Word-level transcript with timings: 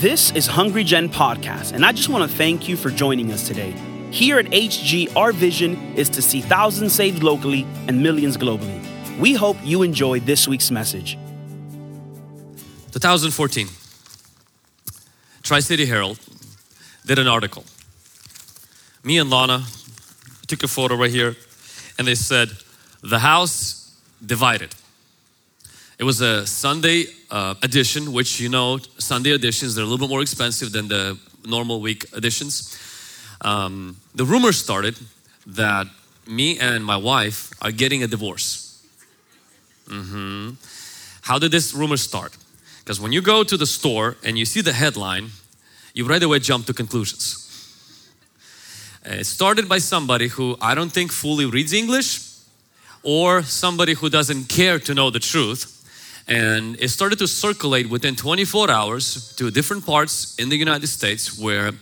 This 0.00 0.30
is 0.30 0.46
Hungry 0.46 0.82
Gen 0.82 1.10
Podcast, 1.10 1.74
and 1.74 1.84
I 1.84 1.92
just 1.92 2.08
want 2.08 2.30
to 2.30 2.34
thank 2.38 2.66
you 2.66 2.74
for 2.74 2.88
joining 2.88 3.30
us 3.32 3.46
today. 3.46 3.72
Here 4.10 4.38
at 4.38 4.46
HG, 4.46 5.14
our 5.14 5.30
vision 5.30 5.76
is 5.94 6.08
to 6.08 6.22
see 6.22 6.40
thousands 6.40 6.94
saved 6.94 7.22
locally 7.22 7.66
and 7.86 8.02
millions 8.02 8.38
globally. 8.38 8.80
We 9.18 9.34
hope 9.34 9.58
you 9.62 9.82
enjoy 9.82 10.20
this 10.20 10.48
week's 10.48 10.70
message. 10.70 11.18
2014, 12.92 13.68
Tri 15.42 15.60
City 15.60 15.84
Herald 15.84 16.18
did 17.04 17.18
an 17.18 17.26
article. 17.26 17.66
Me 19.04 19.18
and 19.18 19.28
Lana 19.28 19.64
took 20.46 20.62
a 20.62 20.68
photo 20.68 20.96
right 20.96 21.10
here, 21.10 21.36
and 21.98 22.08
they 22.08 22.14
said, 22.14 22.52
The 23.02 23.18
house 23.18 23.94
divided. 24.24 24.74
It 25.98 26.04
was 26.04 26.22
a 26.22 26.46
Sunday 26.46 27.04
uh, 27.30 27.54
edition, 27.62 28.12
which 28.12 28.40
you 28.40 28.48
know, 28.48 28.78
Sunday 28.98 29.32
editions, 29.32 29.74
they're 29.74 29.84
a 29.84 29.86
little 29.86 30.06
bit 30.06 30.10
more 30.10 30.22
expensive 30.22 30.72
than 30.72 30.88
the 30.88 31.18
normal 31.46 31.80
week 31.80 32.04
editions. 32.16 32.78
Um, 33.40 33.96
the 34.14 34.24
rumor 34.24 34.52
started 34.52 34.98
that 35.46 35.86
me 36.26 36.58
and 36.58 36.84
my 36.84 36.96
wife 36.96 37.50
are 37.62 37.72
getting 37.72 38.02
a 38.02 38.06
divorce. 38.06 38.84
Mm-hmm. 39.88 40.50
How 41.22 41.38
did 41.38 41.52
this 41.52 41.74
rumor 41.74 41.96
start? 41.96 42.36
Because 42.80 43.00
when 43.00 43.12
you 43.12 43.22
go 43.22 43.44
to 43.44 43.56
the 43.56 43.66
store 43.66 44.16
and 44.24 44.38
you 44.38 44.44
see 44.44 44.60
the 44.60 44.72
headline, 44.72 45.30
you 45.94 46.06
right 46.06 46.22
away 46.22 46.38
jump 46.38 46.66
to 46.66 46.74
conclusions. 46.74 47.46
It 49.04 49.24
started 49.24 49.68
by 49.68 49.78
somebody 49.78 50.28
who 50.28 50.56
I 50.60 50.74
don't 50.74 50.92
think 50.92 51.10
fully 51.10 51.46
reads 51.46 51.72
English 51.72 52.20
or 53.02 53.42
somebody 53.42 53.94
who 53.94 54.10
doesn't 54.10 54.48
care 54.48 54.78
to 54.78 54.94
know 54.94 55.10
the 55.10 55.18
truth 55.18 55.69
and 56.30 56.80
it 56.80 56.88
started 56.90 57.18
to 57.18 57.26
circulate 57.26 57.90
within 57.90 58.14
24 58.14 58.70
hours 58.70 59.34
to 59.34 59.50
different 59.50 59.84
parts 59.84 60.36
in 60.38 60.48
the 60.48 60.56
United 60.56 60.86
States 60.86 61.36
where 61.36 61.72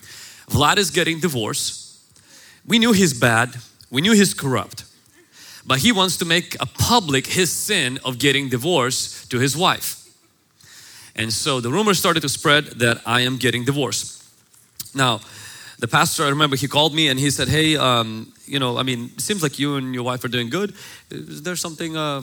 Vlad 0.49 0.79
is 0.79 0.91
getting 0.91 1.21
divorced. 1.21 1.99
We 2.67 2.79
knew 2.79 2.93
he's 2.93 3.13
bad, 3.13 3.57
we 3.91 4.01
knew 4.01 4.13
he's 4.13 4.33
corrupt, 4.33 4.85
but 5.67 5.81
he 5.81 5.93
wants 5.93 6.17
to 6.17 6.25
make 6.25 6.57
a 6.61 6.67
public 6.67 7.27
his 7.27 7.53
sin 7.53 7.99
of 8.07 8.19
getting 8.19 8.49
divorced 8.49 9.31
to 9.31 9.39
his 9.39 9.55
wife. 9.55 9.97
And 11.15 11.31
so 11.31 11.61
the 11.61 11.71
rumor 11.71 11.93
started 11.93 12.21
to 12.21 12.29
spread 12.29 12.65
that 12.79 13.03
I 13.05 13.21
am 13.21 13.37
getting 13.37 13.67
divorced. 13.67 14.25
Now, 14.95 15.21
the 15.79 15.89
pastor, 15.89 16.25
I 16.25 16.31
remember 16.31 16.57
he 16.57 16.69
called 16.69 16.95
me 16.95 17.09
and 17.09 17.21
he 17.21 17.31
said, 17.31 17.49
Hey, 17.49 17.77
um, 17.77 18.33
you 18.47 18.59
know, 18.59 18.79
I 18.79 18.83
mean, 18.83 19.11
it 19.15 19.21
seems 19.21 19.43
like 19.43 19.59
you 19.59 19.77
and 19.77 19.95
your 19.95 20.05
wife 20.05 20.25
are 20.25 20.29
doing 20.29 20.49
good. 20.49 20.75
Is 21.11 21.43
there 21.43 21.57
something 21.57 21.97
uh, 21.97 22.23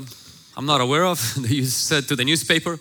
I'm 0.58 0.66
not 0.66 0.82
aware 0.82 1.06
of 1.06 1.20
you 1.50 1.66
said 1.66 2.08
to 2.08 2.16
the 2.16 2.26
newspaper? 2.26 2.80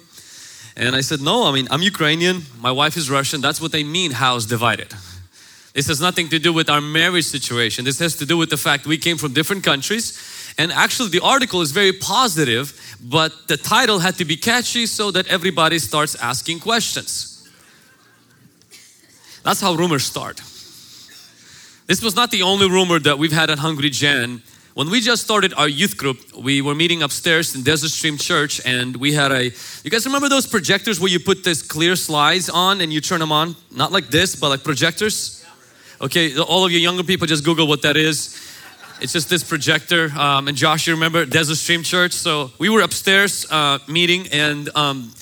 And 0.77 0.97
I 0.97 1.03
said, 1.03 1.21
No, 1.21 1.45
I 1.45 1.53
mean, 1.53 1.69
I'm 1.71 1.83
Ukrainian, 1.83 2.43
my 2.61 2.73
wife 2.73 2.97
is 2.97 3.11
Russian. 3.11 3.41
That's 3.41 3.61
what 3.61 3.73
they 3.73 3.85
mean, 3.85 4.13
house 4.13 4.45
divided. 4.45 4.93
This 5.75 5.89
has 5.89 6.01
nothing 6.01 6.29
to 6.29 6.39
do 6.39 6.53
with 6.53 6.71
our 6.71 6.81
marriage 6.81 7.25
situation. 7.25 7.85
This 7.85 7.99
has 7.99 8.15
to 8.17 8.27
do 8.27 8.37
with 8.37 8.49
the 8.49 8.57
fact 8.57 8.87
we 8.87 8.97
came 8.97 9.17
from 9.17 9.33
different 9.33 9.65
countries. 9.65 10.55
And 10.57 10.71
actually, 10.71 11.09
the 11.09 11.21
article 11.21 11.63
is 11.63 11.73
very 11.73 11.93
positive, 11.93 12.97
but 13.03 13.49
the 13.49 13.57
title 13.57 13.99
had 13.99 14.15
to 14.19 14.25
be 14.25 14.37
catchy 14.37 14.87
so 14.87 15.11
that 15.11 15.27
everybody 15.27 15.81
starts 15.81 16.15
asking 16.15 16.61
questions. 16.61 17.49
That's 19.43 19.61
how 19.61 19.75
rumors 19.75 20.05
start. 20.05 20.41
This 21.89 22.03
was 22.03 22.15
not 22.15 22.31
the 22.31 22.43
only 22.43 22.71
rumor 22.71 23.01
that 23.01 23.19
we've 23.19 23.33
had 23.33 23.51
at 23.51 23.59
Hungry 23.59 23.91
Gen 23.91 24.43
when 24.75 24.91
we 24.91 25.01
just 25.01 25.23
started 25.23 25.55
our 25.55 25.69
youth 25.69 25.97
group, 25.97 26.19
we 26.37 26.61
were 26.61 26.75
meeting 26.75 27.01
upstairs 27.01 27.55
in 27.55 27.63
Desert 27.63 27.91
Stream 27.91 28.17
Church 28.17 28.61
and 28.67 28.97
we 28.97 29.13
had 29.13 29.31
a, 29.31 29.45
you 29.45 29.91
guys 29.91 30.05
remember 30.05 30.29
those 30.29 30.49
projectors 30.49 30.99
where 30.99 31.09
you 31.09 31.21
put 31.21 31.45
this 31.45 31.63
clear 31.63 31.95
slides 31.95 32.51
on 32.51 32.81
and 32.81 32.93
you 32.93 33.01
turn 33.01 33.21
them 33.21 33.31
on? 33.31 33.55
Not 33.71 33.93
like 33.93 34.09
this, 34.09 34.35
but 34.35 34.49
like 34.49 34.65
projectors? 34.65 35.47
Okay, 36.01 36.37
all 36.37 36.65
of 36.65 36.73
you 36.73 36.81
younger 36.81 37.05
people 37.05 37.29
just 37.29 37.45
Google 37.45 37.69
what 37.69 37.83
that 37.83 37.97
is. 37.97 38.37
It's 39.01 39.13
just 39.13 39.31
this 39.31 39.45
projector. 39.45 40.11
Um, 40.19 40.49
and 40.49 40.57
Josh, 40.57 40.89
you 40.89 40.95
remember 40.95 41.25
Desert 41.25 41.55
Stream 41.55 41.85
Church? 41.85 42.13
So 42.13 42.51
we 42.59 42.69
were 42.69 42.81
upstairs 42.81 43.47
uh, 43.53 43.79
meeting 43.87 44.27
and 44.33 44.69
um, 44.75 45.13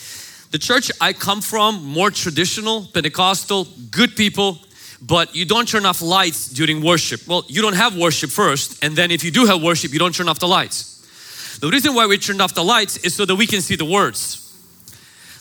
the 0.51 0.59
church 0.59 0.91
I 0.99 1.13
come 1.13 1.43
from, 1.43 1.85
more 1.85 2.11
traditional, 2.11 2.87
Pentecostal, 2.87 3.69
good 3.91 4.17
people, 4.17 4.61
but 5.05 5.35
you 5.35 5.45
don't 5.45 5.67
turn 5.67 5.85
off 5.85 6.01
lights 6.01 6.49
during 6.49 6.81
worship. 6.81 7.27
Well, 7.27 7.45
you 7.49 7.61
don't 7.61 7.75
have 7.75 7.97
worship 7.97 8.31
first, 8.31 8.83
and 8.85 8.95
then 8.95 9.11
if 9.11 9.25
you 9.25 9.33
do 9.33 9.47
have 9.47 9.61
worship, 9.61 9.93
you 9.93 9.99
don't 9.99 10.15
turn 10.15 10.29
off 10.29 10.39
the 10.39 10.47
lights. 10.47 11.59
The 11.61 11.69
reason 11.69 11.95
why 11.95 12.07
we 12.07 12.19
turned 12.19 12.41
off 12.41 12.55
the 12.55 12.63
lights 12.63 12.99
is 12.99 13.15
so 13.15 13.25
that 13.25 13.35
we 13.35 13.47
can 13.47 13.61
see 13.61 13.75
the 13.75 13.85
words. 13.85 14.39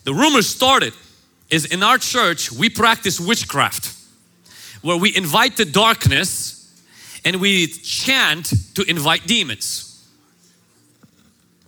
The 0.03 0.13
rumor 0.13 0.41
started 0.41 0.93
is 1.51 1.65
in 1.65 1.83
our 1.83 1.99
church, 1.99 2.51
we 2.51 2.69
practice 2.69 3.19
witchcraft, 3.19 3.93
where 4.81 4.97
we 4.97 5.15
invite 5.15 5.57
the 5.57 5.65
darkness 5.65 6.57
and 7.23 7.39
we 7.39 7.67
chant 7.67 8.51
to 8.75 8.83
invite 8.89 9.27
demons. 9.27 10.09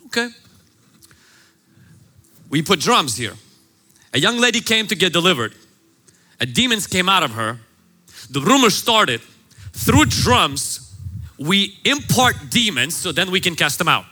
Okay. 0.07 0.29
We 2.49 2.63
put 2.63 2.79
drums 2.79 3.17
here. 3.17 3.33
A 4.13 4.19
young 4.19 4.39
lady 4.39 4.61
came 4.61 4.87
to 4.87 4.95
get 4.95 5.13
delivered. 5.13 5.53
A 6.39 6.45
demons 6.47 6.87
came 6.87 7.07
out 7.07 7.21
of 7.21 7.31
her 7.31 7.59
the 8.33 8.41
rumor 8.41 8.69
started 8.69 9.21
through 9.73 10.05
drums, 10.05 10.95
we 11.37 11.77
impart 11.85 12.35
demons 12.49 12.95
so 12.95 13.11
then 13.11 13.31
we 13.31 13.39
can 13.39 13.55
cast 13.55 13.77
them 13.77 13.87
out. 13.87 14.05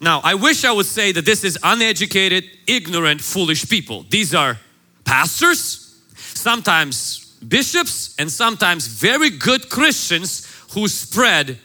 Now, 0.00 0.20
I 0.22 0.34
wish 0.34 0.64
I 0.64 0.72
would 0.72 0.86
say 0.86 1.12
that 1.12 1.24
this 1.24 1.42
is 1.42 1.58
uneducated, 1.62 2.44
ignorant, 2.66 3.20
foolish 3.20 3.68
people. 3.68 4.04
These 4.10 4.34
are 4.34 4.58
pastors, 5.04 5.98
sometimes 6.16 7.36
bishops, 7.46 8.14
and 8.18 8.30
sometimes 8.30 8.86
very 8.86 9.30
good 9.30 9.70
Christians 9.70 10.46
who 10.72 10.88
spread 10.88 11.58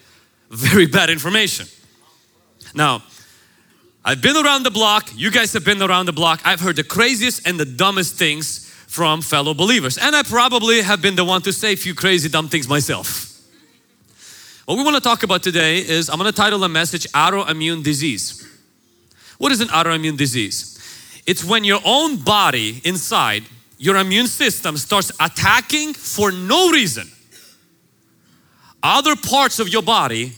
very 0.50 0.86
bad 0.86 1.10
information. 1.10 1.68
Now, 2.74 3.04
I've 4.04 4.22
been 4.22 4.38
around 4.38 4.64
the 4.64 4.72
block, 4.72 5.10
you 5.14 5.30
guys 5.30 5.54
have 5.54 5.66
been 5.66 5.82
around 5.82 6.08
the 6.08 6.14
block. 6.14 6.42
I've 6.44 6.60
heard 6.60 6.76
the 6.76 6.84
craziest 6.84 7.48
and 7.48 7.60
the 7.60 7.66
dumbest 7.66 8.16
things 8.16 8.71
from 8.92 9.22
fellow 9.22 9.54
believers. 9.54 9.98
And 9.98 10.14
I 10.14 10.22
probably 10.22 10.82
have 10.82 11.02
been 11.02 11.16
the 11.16 11.24
one 11.24 11.42
to 11.44 11.54
say 11.54 11.72
a 11.72 11.78
few 11.78 11.96
crazy 11.96 12.28
dumb 12.28 12.50
things 12.50 12.68
myself. 12.68 13.30
What 14.66 14.78
we 14.78 14.84
want 14.84 14.98
to 14.98 15.02
talk 15.02 15.24
about 15.24 15.44
today 15.44 15.78
is 15.78 16.10
I'm 16.10 16.18
going 16.20 16.30
to 16.30 16.36
title 16.36 16.60
the 16.60 16.68
message 16.68 17.08
autoimmune 17.14 17.86
disease. 17.86 18.46
What 19.38 19.54
is 19.54 19.62
an 19.62 19.70
autoimmune 19.70 20.18
disease? 20.18 20.78
It's 21.26 21.42
when 21.42 21.64
your 21.64 21.80
own 21.86 22.18
body 22.18 22.82
inside, 22.84 23.44
your 23.78 23.96
immune 23.96 24.28
system 24.28 24.76
starts 24.76 25.10
attacking 25.22 25.94
for 25.94 26.34
no 26.34 26.70
reason 26.70 27.10
other 28.84 29.16
parts 29.16 29.60
of 29.60 29.70
your 29.70 29.84
body 29.84 30.34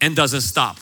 and 0.00 0.16
doesn't 0.16 0.40
stop. 0.40 0.78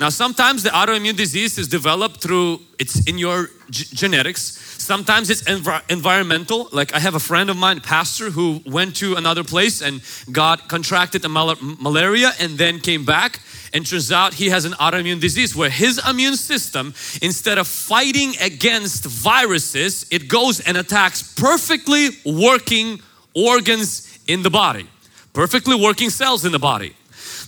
Now, 0.00 0.08
sometimes 0.08 0.62
the 0.62 0.70
autoimmune 0.70 1.14
disease 1.14 1.58
is 1.58 1.68
developed 1.68 2.22
through 2.22 2.60
it's 2.78 3.06
in 3.06 3.18
your 3.18 3.50
genetics. 3.70 4.42
Sometimes 4.82 5.28
it's 5.28 5.42
env 5.42 5.82
environmental. 5.90 6.70
Like 6.72 6.94
I 6.94 6.98
have 6.98 7.14
a 7.14 7.20
friend 7.20 7.50
of 7.50 7.58
mine, 7.58 7.80
pastor, 7.80 8.30
who 8.30 8.62
went 8.64 8.96
to 8.96 9.16
another 9.16 9.44
place 9.44 9.82
and 9.82 10.00
got 10.32 10.68
contracted 10.68 11.28
mal 11.28 11.54
malaria 11.78 12.32
and 12.40 12.56
then 12.56 12.80
came 12.80 13.04
back. 13.04 13.40
And 13.74 13.86
turns 13.86 14.10
out 14.10 14.32
he 14.32 14.48
has 14.48 14.64
an 14.64 14.72
autoimmune 14.72 15.20
disease 15.20 15.54
where 15.54 15.68
his 15.68 16.00
immune 16.08 16.36
system, 16.36 16.94
instead 17.20 17.58
of 17.58 17.68
fighting 17.68 18.32
against 18.40 19.04
viruses, 19.04 20.06
it 20.10 20.28
goes 20.28 20.60
and 20.60 20.78
attacks 20.78 21.34
perfectly 21.34 22.08
working 22.24 23.00
organs 23.34 24.18
in 24.26 24.42
the 24.42 24.50
body, 24.50 24.88
perfectly 25.34 25.74
working 25.74 26.08
cells 26.08 26.46
in 26.46 26.52
the 26.52 26.58
body. 26.58 26.96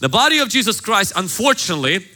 The 0.01 0.11
body 0.11 0.39
of 0.39 0.51
Jesus 0.51 0.83
Christ, 0.83 1.15
unfortunately, 1.17 2.07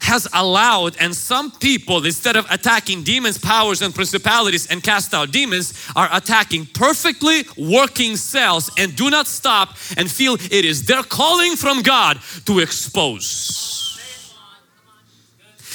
has 0.00 0.28
allowed 0.32 0.96
and 1.00 1.14
some 1.14 1.50
people 1.50 2.04
instead 2.04 2.36
of 2.36 2.46
attacking 2.50 3.02
demons 3.02 3.38
powers 3.38 3.82
and 3.82 3.94
principalities 3.94 4.66
and 4.70 4.82
cast 4.82 5.14
out 5.14 5.32
demons 5.32 5.74
are 5.96 6.08
attacking 6.12 6.66
perfectly 6.66 7.44
working 7.56 8.16
cells 8.16 8.70
and 8.78 8.94
do 8.94 9.10
not 9.10 9.26
stop 9.26 9.70
and 9.96 10.10
feel 10.10 10.34
it 10.34 10.64
is 10.64 10.84
their 10.84 11.02
calling 11.02 11.56
from 11.56 11.82
God 11.82 12.20
to 12.44 12.60
expose 12.60 13.86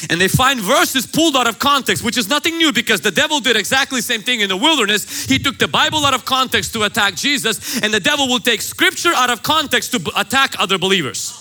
and 0.10 0.20
they 0.20 0.28
find 0.28 0.60
verses 0.60 1.06
pulled 1.06 1.36
out 1.36 1.48
of 1.48 1.60
context, 1.60 2.04
which 2.04 2.18
is 2.18 2.28
nothing 2.28 2.58
new 2.58 2.74
because 2.74 3.02
the 3.02 3.12
devil 3.12 3.40
did 3.40 3.56
exactly 3.56 4.00
the 4.00 4.04
same 4.04 4.22
thing 4.22 4.42
in 4.42 4.50
the 4.50 4.58
wilderness. 4.58 5.26
He 5.26 5.38
took 5.38 5.58
the 5.58 5.68
Bible 5.68 6.06
out 6.06 6.14
of 6.14 6.26
context 6.26 6.74
to 6.74 6.84
attack 6.84 7.16
Jesus, 7.16 7.82
and 7.82 7.94
the 7.94 8.00
devil 8.00 8.28
will 8.28 8.40
take 8.40 8.62
scripture 8.62 9.12
out 9.14 9.30
of 9.30 9.44
context 9.44 9.92
to 9.92 10.12
attack 10.16 10.56
other 10.60 10.78
believers. 10.78 11.41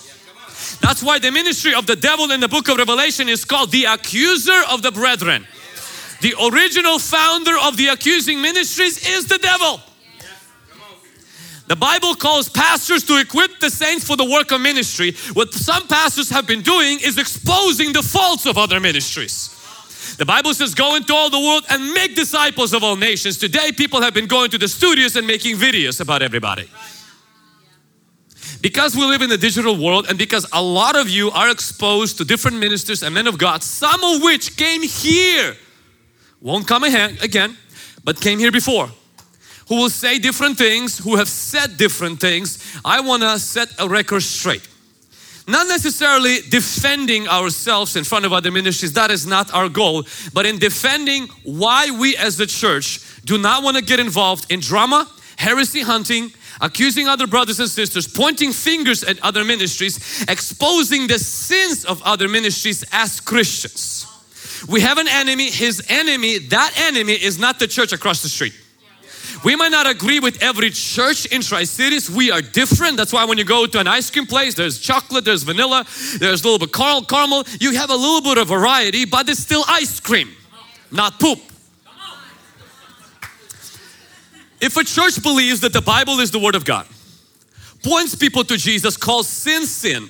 That's 0.81 1.03
why 1.03 1.19
the 1.19 1.31
ministry 1.31 1.75
of 1.75 1.87
the 1.87 1.97
devil 1.97 2.31
in 2.31 2.41
the 2.41 2.49
book 2.49 2.69
of 2.69 2.79
Revelation 2.79 3.29
is 3.29 3.45
called 3.45 3.71
the 3.71 3.85
accuser 3.85 4.63
of 4.71 4.83
the 4.83 4.93
brethren. 4.93 5.47
The 6.21 6.35
original 6.53 6.99
founder 6.99 7.57
of 7.63 7.77
the 7.77 7.89
accusing 7.89 8.41
ministries 8.43 9.09
is 9.09 9.27
the 9.27 9.39
devil. 9.39 9.81
The 11.67 11.77
Bible 11.77 12.17
calls 12.17 12.49
pastors 12.49 13.05
to 13.05 13.21
equip 13.21 13.61
the 13.61 13.71
saints 13.71 14.05
for 14.05 14.17
the 14.17 14.25
work 14.25 14.51
of 14.51 14.61
ministry. 14.61 15.13
What 15.35 15.55
some 15.55 15.87
pastors 15.87 16.29
have 16.31 16.47
been 16.47 16.63
doing 16.63 16.99
is 17.01 17.17
exposing 17.17 17.93
the 17.93 18.03
faults 18.03 18.45
of 18.45 18.59
other 18.59 18.81
ministries. 18.81 19.57
The 20.17 20.27
Bible 20.27 20.53
says, 20.53 20.75
Go 20.75 20.97
into 20.97 21.15
all 21.15 21.31
the 21.31 21.39
world 21.39 21.65
and 21.71 21.93
make 21.95 22.17
disciples 22.17 22.73
of 22.73 22.83
all 22.83 22.97
nations. 22.97 23.39
Today, 23.39 23.71
people 23.71 24.03
have 24.03 24.13
been 24.13 24.27
going 24.27 24.51
to 24.51 24.59
the 24.59 24.67
studios 24.67 25.15
and 25.15 25.27
making 25.27 25.57
videos 25.59 26.01
about 26.01 26.23
everybody. 26.23 26.69
Because 28.61 28.95
we 28.95 29.05
live 29.07 29.23
in 29.23 29.31
the 29.31 29.39
digital 29.39 29.77
world 29.77 30.07
and 30.09 30.19
because 30.19 30.47
a 30.53 30.63
lot 30.63 30.97
of 30.97 31.09
you 31.09 31.31
are 31.31 31.51
exposed 31.51 32.19
to 32.19 32.25
different 32.25 32.59
ministers 32.59 33.03
and 33.03 33.15
men 33.15 33.27
of 33.27 33.39
God, 33.39 33.63
some 33.63 34.03
of 34.05 34.23
which 34.23 34.57
came 34.57 34.83
here, 34.83 35.57
won't 36.41 36.67
come 36.67 36.85
again, 36.85 37.57
but 38.05 38.21
came 38.21 38.39
here 38.39 38.53
before, 38.53 38.91
who 39.69 39.77
will 39.77 39.91
say 39.91 40.19
different 40.19 40.59
things, 40.59 40.99
who 40.99 41.17
have 41.17 41.29
said 41.29 41.77
different 41.77 42.21
things. 42.21 42.81
I 42.85 43.01
want 43.01 43.23
to 43.23 43.39
set 43.39 43.69
a 43.79 43.89
record 43.89 44.23
straight. 44.23 44.67
Not 45.49 45.67
necessarily 45.67 46.41
defending 46.49 47.29
ourselves 47.29 47.97
in 47.97 48.05
front 48.05 48.25
of 48.25 48.33
other 48.33 48.51
ministries, 48.51 48.93
that 48.93 49.11
is 49.11 49.27
not 49.27 49.53
our 49.55 49.69
goal, 49.69 50.05
but 50.33 50.47
in 50.47 50.59
defending 50.59 51.29
why 51.45 51.91
we 51.91 52.17
as 52.17 52.39
a 52.41 52.47
church 52.47 53.01
do 53.25 53.39
not 53.39 53.63
want 53.63 53.77
to 53.77 53.83
get 53.83 53.99
involved 53.99 54.51
in 54.53 54.61
drama, 54.61 55.11
heresy 55.37 55.81
hunting, 55.81 56.31
accusing 56.61 57.09
other 57.09 57.27
brothers 57.27 57.61
and 57.61 57.69
sisters, 57.69 58.07
pointing 58.07 58.53
fingers 58.53 59.03
at 59.03 59.19
other 59.21 59.45
ministries, 59.45 60.25
exposing 60.29 61.07
the 61.07 61.19
sins 61.19 61.85
of 61.85 62.03
other 62.03 62.29
ministries 62.29 62.85
as 62.93 63.21
Christians. 63.21 64.07
We 64.69 64.81
have 64.83 64.99
an 64.99 65.09
enemy, 65.09 65.51
his 65.51 65.83
enemy, 65.89 66.39
that 66.39 66.75
enemy 66.77 67.15
is 67.15 67.39
not 67.39 67.59
the 67.59 67.67
church 67.67 67.93
across 67.93 68.23
the 68.23 68.29
street. 68.29 68.53
We 69.43 69.57
might 69.57 69.71
not 69.71 69.89
agree 69.89 70.21
with 70.21 70.43
every 70.43 70.71
church 70.71 71.25
in 71.27 71.41
Tri 71.41 71.65
Cities. 71.65 72.11
We 72.11 72.31
are 72.31 72.43
different. 72.43 72.99
That's 72.99 73.13
why 73.13 73.25
when 73.25 73.39
you 73.39 73.45
go 73.45 73.67
to 73.67 73.79
an 73.79 73.89
ice 73.89 74.11
cream 74.11 74.27
place, 74.27 74.55
there's 74.55 74.79
chocolate, 74.79 75.25
there's 75.25 75.45
vanilla, 75.45 75.87
there's 76.19 76.43
a 76.43 76.45
little 76.45 76.59
bit 76.59 76.75
caramel. 76.75 77.05
caramel. 77.05 77.45
You 77.59 77.73
have 77.77 77.89
a 77.89 77.97
little 77.97 78.21
bit 78.21 78.37
of 78.37 78.49
variety, 78.49 79.07
but 79.07 79.29
it's 79.31 79.41
still 79.41 79.65
ice 79.67 79.99
cream, 79.99 80.31
not 80.91 81.19
poop. 81.19 81.39
If 84.61 84.77
a 84.77 84.85
church 84.85 85.23
believes 85.23 85.61
that 85.61 85.73
the 85.73 85.81
Bible 85.81 86.21
is 86.21 86.31
the 86.31 86.39
Word 86.39 86.55
of 86.55 86.65
God, 86.65 86.87
points 87.83 88.15
people 88.15 88.45
to 88.45 88.57
Jesus, 88.57 88.97
calls 88.97 89.29
sin 89.29 89.65
sin, 89.65 90.09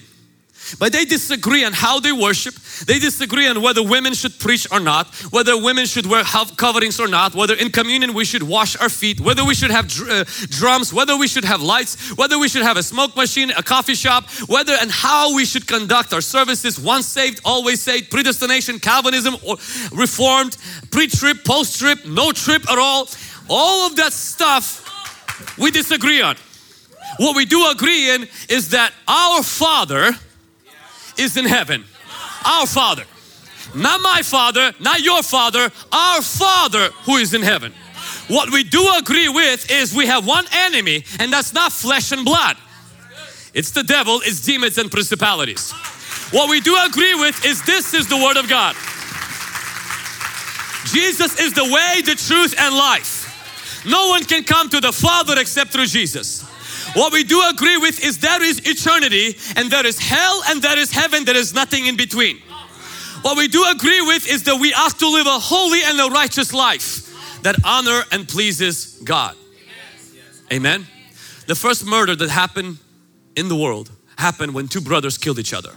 but 0.79 0.93
they 0.93 1.05
disagree 1.05 1.64
on 1.64 1.73
how 1.73 2.00
they 2.00 2.12
worship. 2.12 2.55
They 2.87 2.99
disagree 2.99 3.49
on 3.49 3.61
whether 3.62 3.82
women 3.82 4.14
should 4.14 4.38
preach 4.38 4.70
or 4.70 4.79
not, 4.79 5.08
whether 5.32 5.61
women 5.61 5.87
should 5.87 6.06
wear 6.06 6.23
coverings 6.56 7.00
or 7.00 7.08
not, 7.08 7.35
whether 7.35 7.55
in 7.55 7.70
communion 7.70 8.14
we 8.14 8.25
should 8.25 8.43
wash 8.43 8.76
our 8.76 8.88
feet, 8.88 9.20
whether 9.20 9.44
we 9.44 9.55
should 9.55 9.70
have 9.70 9.88
dr 9.88 10.11
uh, 10.11 10.25
drums, 10.49 10.93
whether 10.93 11.17
we 11.17 11.26
should 11.26 11.44
have 11.44 11.62
lights, 11.62 12.17
whether 12.17 12.38
we 12.38 12.49
should 12.49 12.62
have 12.62 12.76
a 12.76 12.82
smoke 12.82 13.17
machine, 13.17 13.50
a 13.53 13.62
coffee 13.62 13.94
shop, 13.94 14.29
whether 14.46 14.75
and 14.75 14.91
how 14.91 15.35
we 15.35 15.44
should 15.44 15.67
conduct 15.67 16.12
our 16.12 16.20
services, 16.20 16.79
once 16.79 17.06
saved, 17.06 17.41
always 17.44 17.81
saved, 17.81 18.11
predestination, 18.11 18.79
Calvinism, 18.79 19.37
or 19.46 19.56
reformed, 19.93 20.56
pre-trip, 20.91 21.44
post-trip, 21.44 22.06
no 22.06 22.32
trip 22.32 22.70
at 22.70 22.79
all. 22.79 23.08
All 23.50 23.87
of 23.87 23.97
that 23.97 24.12
stuff 24.12 24.87
we 25.58 25.70
disagree 25.73 26.23
on. 26.23 26.37
What 27.19 27.35
we 27.35 27.44
do 27.44 27.69
agree 27.69 28.11
in 28.11 28.29
is 28.49 28.70
that 28.70 28.93
our 29.08 29.43
Father 29.43 30.12
is 31.19 31.37
in 31.37 31.44
heaven. 31.44 31.85
Our 32.47 32.67
Father. 32.67 33.05
Not 33.75 34.00
my 34.00 34.23
Father, 34.23 34.73
not 34.81 35.00
your 35.00 35.23
Father, 35.23 35.70
our 35.93 36.23
Father 36.23 36.91
who 37.05 37.17
is 37.17 37.35
in 37.35 37.43
heaven. 37.43 37.73
What 38.29 38.52
we 38.52 38.62
do 38.62 38.88
agree 38.97 39.29
with 39.29 39.70
is 39.70 39.94
we 39.94 40.06
have 40.06 40.26
one 40.26 40.46
enemy 40.53 41.05
and 41.19 41.32
that's 41.32 41.53
not 41.53 41.73
flesh 41.73 42.12
and 42.12 42.25
blood. 42.25 42.56
It's 43.53 43.73
the 43.73 43.82
devil, 43.82 44.20
it's 44.25 44.41
demons 44.41 44.79
and 44.79 44.91
principalities. 44.91 45.73
What 46.31 46.49
we 46.49 46.61
do 46.61 46.76
agree 46.87 47.14
with 47.17 47.44
is 47.44 47.62
this 47.62 47.93
is 47.94 48.06
the 48.06 48.17
Word 48.17 48.37
of 48.37 48.49
God. 48.49 48.76
Jesus 50.87 51.38
is 51.41 51.53
the 51.53 51.64
way, 51.64 52.03
the 52.03 52.14
truth 52.14 52.55
and 52.56 52.75
life. 52.75 53.19
No 53.87 54.09
one 54.09 54.25
can 54.25 54.44
come 54.44 54.69
to 54.71 54.81
the 54.81 54.93
Father 54.93 55.38
except 55.38 55.73
through 55.73 55.87
Jesus. 55.87 56.43
What 56.94 57.12
we 57.12 57.25
do 57.25 57.43
agree 57.49 57.77
with 57.77 58.05
is 58.05 58.19
there 58.19 58.43
is 58.43 58.61
eternity 58.61 59.37
and 59.56 59.71
there 59.71 59.87
is 59.87 59.99
hell 59.99 60.43
and 60.49 60.61
there 60.61 60.79
is 60.79 60.91
heaven, 60.91 61.25
there 61.25 61.37
is 61.37 61.55
nothing 61.55 61.87
in 61.87 61.97
between. 61.97 62.38
What 63.23 63.37
we 63.37 63.49
do 63.49 63.65
agree 63.71 64.00
with 64.00 64.29
is 64.29 64.44
that 64.44 64.59
we 64.59 64.71
have 64.71 64.97
to 64.99 65.09
live 65.09 65.27
a 65.27 65.38
holy 65.38 65.81
and 65.85 66.00
a 66.00 66.06
righteous 66.12 66.53
life 66.53 67.43
that 67.43 67.56
honor 67.65 68.03
and 68.12 68.27
pleases 68.27 69.00
God. 69.05 69.37
Amen. 70.53 70.87
The 71.47 71.55
first 71.55 71.87
murder 71.87 72.17
that 72.17 72.31
happened 72.31 72.79
in 73.37 73.49
the 73.49 73.56
world 73.56 73.91
happened 74.19 74.55
when 74.55 74.69
two 74.69 74.81
brothers 74.81 75.17
killed 75.17 75.38
each 75.38 75.55
other. 75.55 75.73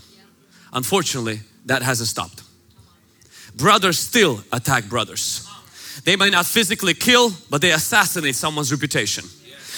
Unfortunately, 0.71 1.41
that 1.65 1.83
hasn't 1.83 2.09
stopped. 2.09 2.43
Brothers 3.55 3.99
still 3.99 4.43
attack 4.51 4.85
brothers. 4.85 5.42
They 6.05 6.15
might 6.15 6.31
not 6.31 6.45
physically 6.45 6.93
kill, 6.93 7.31
but 7.49 7.61
they 7.61 7.71
assassinate 7.71 8.35
someone's 8.35 8.71
reputation. 8.71 9.25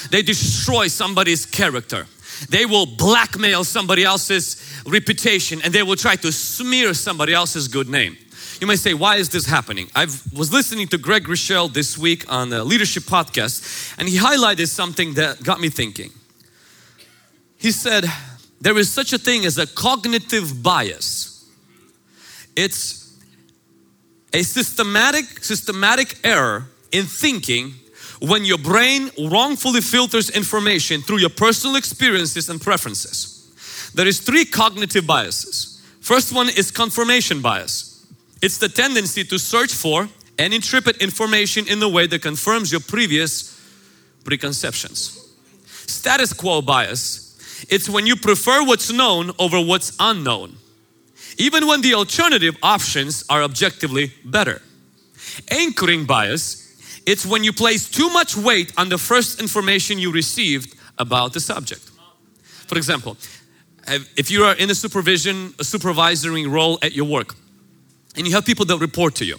They 0.09 0.21
destroy 0.21 0.87
somebody's 0.87 1.45
character. 1.45 2.07
They 2.49 2.65
will 2.65 2.85
blackmail 2.85 3.63
somebody 3.63 4.03
else's 4.03 4.81
reputation 4.85 5.61
and 5.63 5.73
they 5.73 5.83
will 5.83 5.95
try 5.95 6.15
to 6.17 6.31
smear 6.31 6.93
somebody 6.93 7.33
else's 7.33 7.67
good 7.67 7.87
name. 7.87 8.17
You 8.59 8.67
may 8.67 8.75
say, 8.75 8.93
why 8.93 9.17
is 9.17 9.29
this 9.29 9.45
happening? 9.45 9.89
I 9.95 10.05
was 10.05 10.51
listening 10.51 10.87
to 10.89 10.97
Craig 10.97 11.25
Groeschel 11.25 11.73
this 11.73 11.97
week 11.97 12.31
on 12.31 12.49
the 12.49 12.63
Leadership 12.63 13.03
Podcast 13.03 13.95
and 13.97 14.07
he 14.07 14.17
highlighted 14.17 14.67
something 14.67 15.13
that 15.15 15.43
got 15.43 15.59
me 15.59 15.69
thinking. 15.69 16.11
He 17.57 17.71
said, 17.71 18.05
there 18.61 18.77
is 18.77 18.91
such 18.91 19.13
a 19.13 19.17
thing 19.17 19.45
as 19.45 19.57
a 19.57 19.67
cognitive 19.67 20.61
bias. 20.61 21.49
It's 22.55 23.04
a 24.35 24.43
systematic, 24.43 25.41
systematic 25.41 26.17
error 26.25 26.65
in 26.91 27.05
thinking 27.05 27.73
when 28.19 28.43
your 28.43 28.57
brain 28.57 29.09
wrongfully 29.29 29.79
filters 29.79 30.29
information 30.29 31.01
through 31.01 31.19
your 31.19 31.29
personal 31.29 31.77
experiences 31.77 32.49
and 32.49 32.59
preferences. 32.59 33.91
There 33.95 34.05
is 34.05 34.19
three 34.19 34.43
cognitive 34.43 35.07
biases. 35.07 35.81
First 36.01 36.33
one 36.33 36.49
is 36.49 36.69
confirmation 36.69 37.41
bias. 37.41 38.05
It's 38.41 38.57
the 38.57 38.67
tendency 38.67 39.23
to 39.23 39.39
search 39.39 39.73
for 39.73 40.09
and 40.37 40.53
interpret 40.53 40.97
information 40.97 41.65
in 41.69 41.81
a 41.81 41.87
way 41.87 42.05
that 42.07 42.21
confirms 42.21 42.73
your 42.73 42.81
previous 42.81 43.57
preconceptions. 44.25 45.33
Status 45.87 46.33
quo 46.33 46.61
bias. 46.61 47.65
It's 47.69 47.89
when 47.89 48.05
you 48.05 48.17
prefer 48.17 48.65
what's 48.65 48.91
known 48.91 49.31
over 49.39 49.61
what's 49.61 49.95
unknown. 49.97 50.57
Even 51.37 51.67
when 51.67 51.81
the 51.81 51.93
alternative 51.93 52.55
options 52.63 53.23
are 53.29 53.43
objectively 53.43 54.13
better. 54.23 54.61
Anchoring 55.51 56.05
bias 56.05 56.65
it's 57.05 57.25
when 57.25 57.43
you 57.43 57.53
place 57.53 57.87
too 57.87 58.09
much 58.09 58.35
weight 58.35 58.73
on 58.77 58.89
the 58.89 58.97
first 58.97 59.39
information 59.39 59.99
you 59.99 60.11
received 60.11 60.75
about 60.97 61.33
the 61.33 61.39
subject. 61.39 61.81
For 62.67 62.77
example, 62.77 63.17
if 64.17 64.31
you 64.31 64.43
are 64.43 64.55
in 64.55 64.71
a 64.71 64.75
supervision, 64.75 65.53
a 65.59 65.63
supervisory 65.63 66.47
role 66.47 66.79
at 66.81 66.93
your 66.93 67.05
work, 67.05 67.35
and 68.15 68.25
you 68.25 68.33
have 68.33 68.45
people 68.45 68.65
that 68.65 68.79
report 68.79 69.15
to 69.15 69.25
you, 69.25 69.37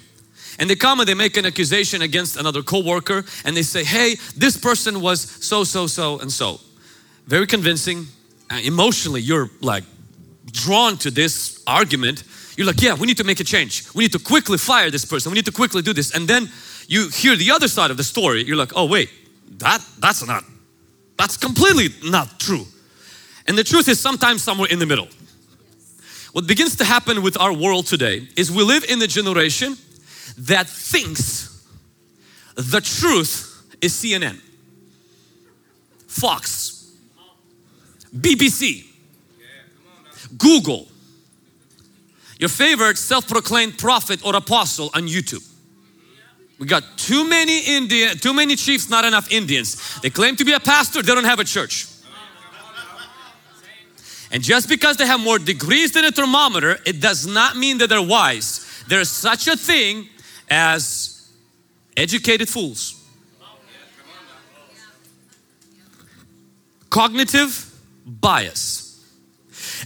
and 0.58 0.70
they 0.70 0.76
come 0.76 1.00
and 1.00 1.08
they 1.08 1.14
make 1.14 1.36
an 1.36 1.44
accusation 1.44 2.02
against 2.02 2.36
another 2.36 2.62
co-worker, 2.62 3.24
and 3.44 3.56
they 3.56 3.62
say, 3.62 3.82
hey, 3.82 4.14
this 4.36 4.56
person 4.56 5.00
was 5.00 5.20
so, 5.20 5.64
so, 5.64 5.88
so, 5.88 6.20
and 6.20 6.30
so. 6.30 6.60
Very 7.26 7.46
convincing. 7.46 8.06
Uh, 8.48 8.60
emotionally, 8.62 9.20
you're 9.20 9.50
like 9.60 9.82
drawn 10.56 10.96
to 10.98 11.10
this 11.10 11.62
argument. 11.66 12.24
You're 12.56 12.66
like, 12.66 12.80
yeah, 12.80 12.94
we 12.94 13.06
need 13.06 13.18
to 13.18 13.24
make 13.24 13.38
a 13.40 13.44
change. 13.44 13.84
We 13.94 14.04
need 14.04 14.12
to 14.12 14.18
quickly 14.18 14.58
fire 14.58 14.90
this 14.90 15.04
person. 15.04 15.30
We 15.30 15.36
need 15.36 15.44
to 15.44 15.52
quickly 15.52 15.82
do 15.82 15.92
this. 15.92 16.14
And 16.14 16.26
then 16.26 16.48
you 16.88 17.10
hear 17.10 17.36
the 17.36 17.50
other 17.50 17.68
side 17.68 17.90
of 17.90 17.96
the 17.96 18.04
story, 18.04 18.44
you're 18.44 18.56
like, 18.56 18.72
oh 18.74 18.86
wait, 18.86 19.10
that 19.58 19.84
that's 19.98 20.26
not, 20.26 20.44
that's 21.16 21.36
completely 21.36 21.88
not 22.10 22.40
true. 22.40 22.66
And 23.46 23.56
the 23.56 23.64
truth 23.64 23.88
is 23.88 24.00
sometimes 24.00 24.42
somewhere 24.42 24.68
in 24.70 24.78
the 24.78 24.86
middle. 24.86 25.08
What 26.32 26.46
begins 26.46 26.76
to 26.76 26.84
happen 26.84 27.22
with 27.22 27.38
our 27.40 27.52
world 27.52 27.86
today 27.86 28.28
is 28.36 28.50
we 28.50 28.62
live 28.62 28.84
in 28.84 29.00
a 29.02 29.06
generation 29.06 29.76
that 30.38 30.68
thinks 30.68 31.66
the 32.56 32.80
truth 32.80 33.76
is 33.80 33.92
CNN, 33.92 34.40
Fox, 36.06 36.92
BBC, 38.14 38.85
Google, 40.36 40.88
your 42.38 42.48
favorite 42.48 42.98
self-proclaimed 42.98 43.78
prophet 43.78 44.24
or 44.24 44.36
apostle 44.36 44.90
on 44.94 45.02
YouTube. 45.02 45.44
We 46.58 46.66
got 46.66 46.84
too 46.96 47.28
many 47.28 47.76
Indian, 47.76 48.16
too 48.18 48.32
many 48.32 48.56
chiefs, 48.56 48.88
not 48.88 49.04
enough 49.04 49.30
Indians. 49.30 50.00
They 50.00 50.10
claim 50.10 50.36
to 50.36 50.44
be 50.44 50.52
a 50.52 50.60
pastor, 50.60 51.02
they 51.02 51.14
don't 51.14 51.24
have 51.24 51.40
a 51.40 51.44
church. 51.44 51.86
And 54.32 54.42
just 54.42 54.68
because 54.68 54.96
they 54.96 55.06
have 55.06 55.20
more 55.20 55.38
degrees 55.38 55.92
than 55.92 56.04
a 56.04 56.10
thermometer, 56.10 56.78
it 56.84 57.00
does 57.00 57.26
not 57.26 57.56
mean 57.56 57.78
that 57.78 57.88
they're 57.88 58.02
wise. 58.02 58.84
There's 58.88 59.08
such 59.08 59.46
a 59.46 59.56
thing 59.56 60.08
as 60.50 61.30
educated 61.96 62.48
fools. 62.48 63.02
Cognitive 66.90 67.72
bias. 68.04 68.85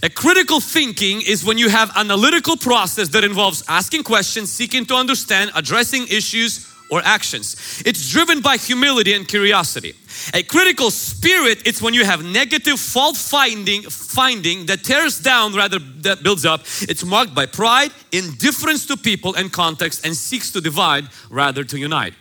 A 0.03 0.09
critical 0.09 0.59
thinking 0.59 1.21
is 1.21 1.45
when 1.45 1.59
you 1.59 1.69
have 1.69 1.91
analytical 1.95 2.57
process 2.57 3.09
that 3.09 3.23
involves 3.23 3.63
asking 3.67 4.03
questions, 4.03 4.51
seeking 4.51 4.85
to 4.85 4.95
understand, 4.95 5.51
addressing 5.55 6.07
issues 6.07 6.67
or 6.89 7.01
actions. 7.05 7.81
It's 7.85 8.11
driven 8.11 8.41
by 8.41 8.57
humility 8.57 9.13
and 9.13 9.27
curiosity. 9.27 9.93
A 10.33 10.43
critical 10.43 10.91
spirit 10.91 11.65
it's 11.65 11.81
when 11.81 11.93
you 11.93 12.03
have 12.03 12.23
negative 12.23 12.79
fault 12.79 13.15
finding 13.15 13.83
finding 13.83 14.65
that 14.65 14.83
tears 14.83 15.19
down 15.19 15.53
rather 15.53 15.79
that 16.01 16.21
builds 16.21 16.45
up. 16.45 16.61
It's 16.81 17.05
marked 17.05 17.33
by 17.33 17.45
pride, 17.45 17.91
indifference 18.11 18.85
to 18.87 18.97
people 18.97 19.35
and 19.35 19.53
context 19.53 20.05
and 20.05 20.15
seeks 20.15 20.51
to 20.51 20.61
divide 20.61 21.07
rather 21.29 21.63
to 21.63 21.77
unite. 21.77 22.13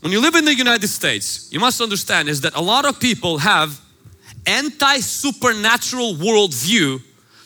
When 0.00 0.12
you 0.12 0.20
live 0.20 0.34
in 0.34 0.44
the 0.44 0.54
United 0.54 0.88
States, 0.88 1.48
you 1.52 1.60
must 1.60 1.80
understand 1.80 2.28
is 2.28 2.40
that 2.42 2.54
a 2.54 2.60
lot 2.60 2.86
of 2.86 3.00
people 3.00 3.38
have 3.38 3.80
anti-supernatural 4.46 6.14
worldview 6.14 7.00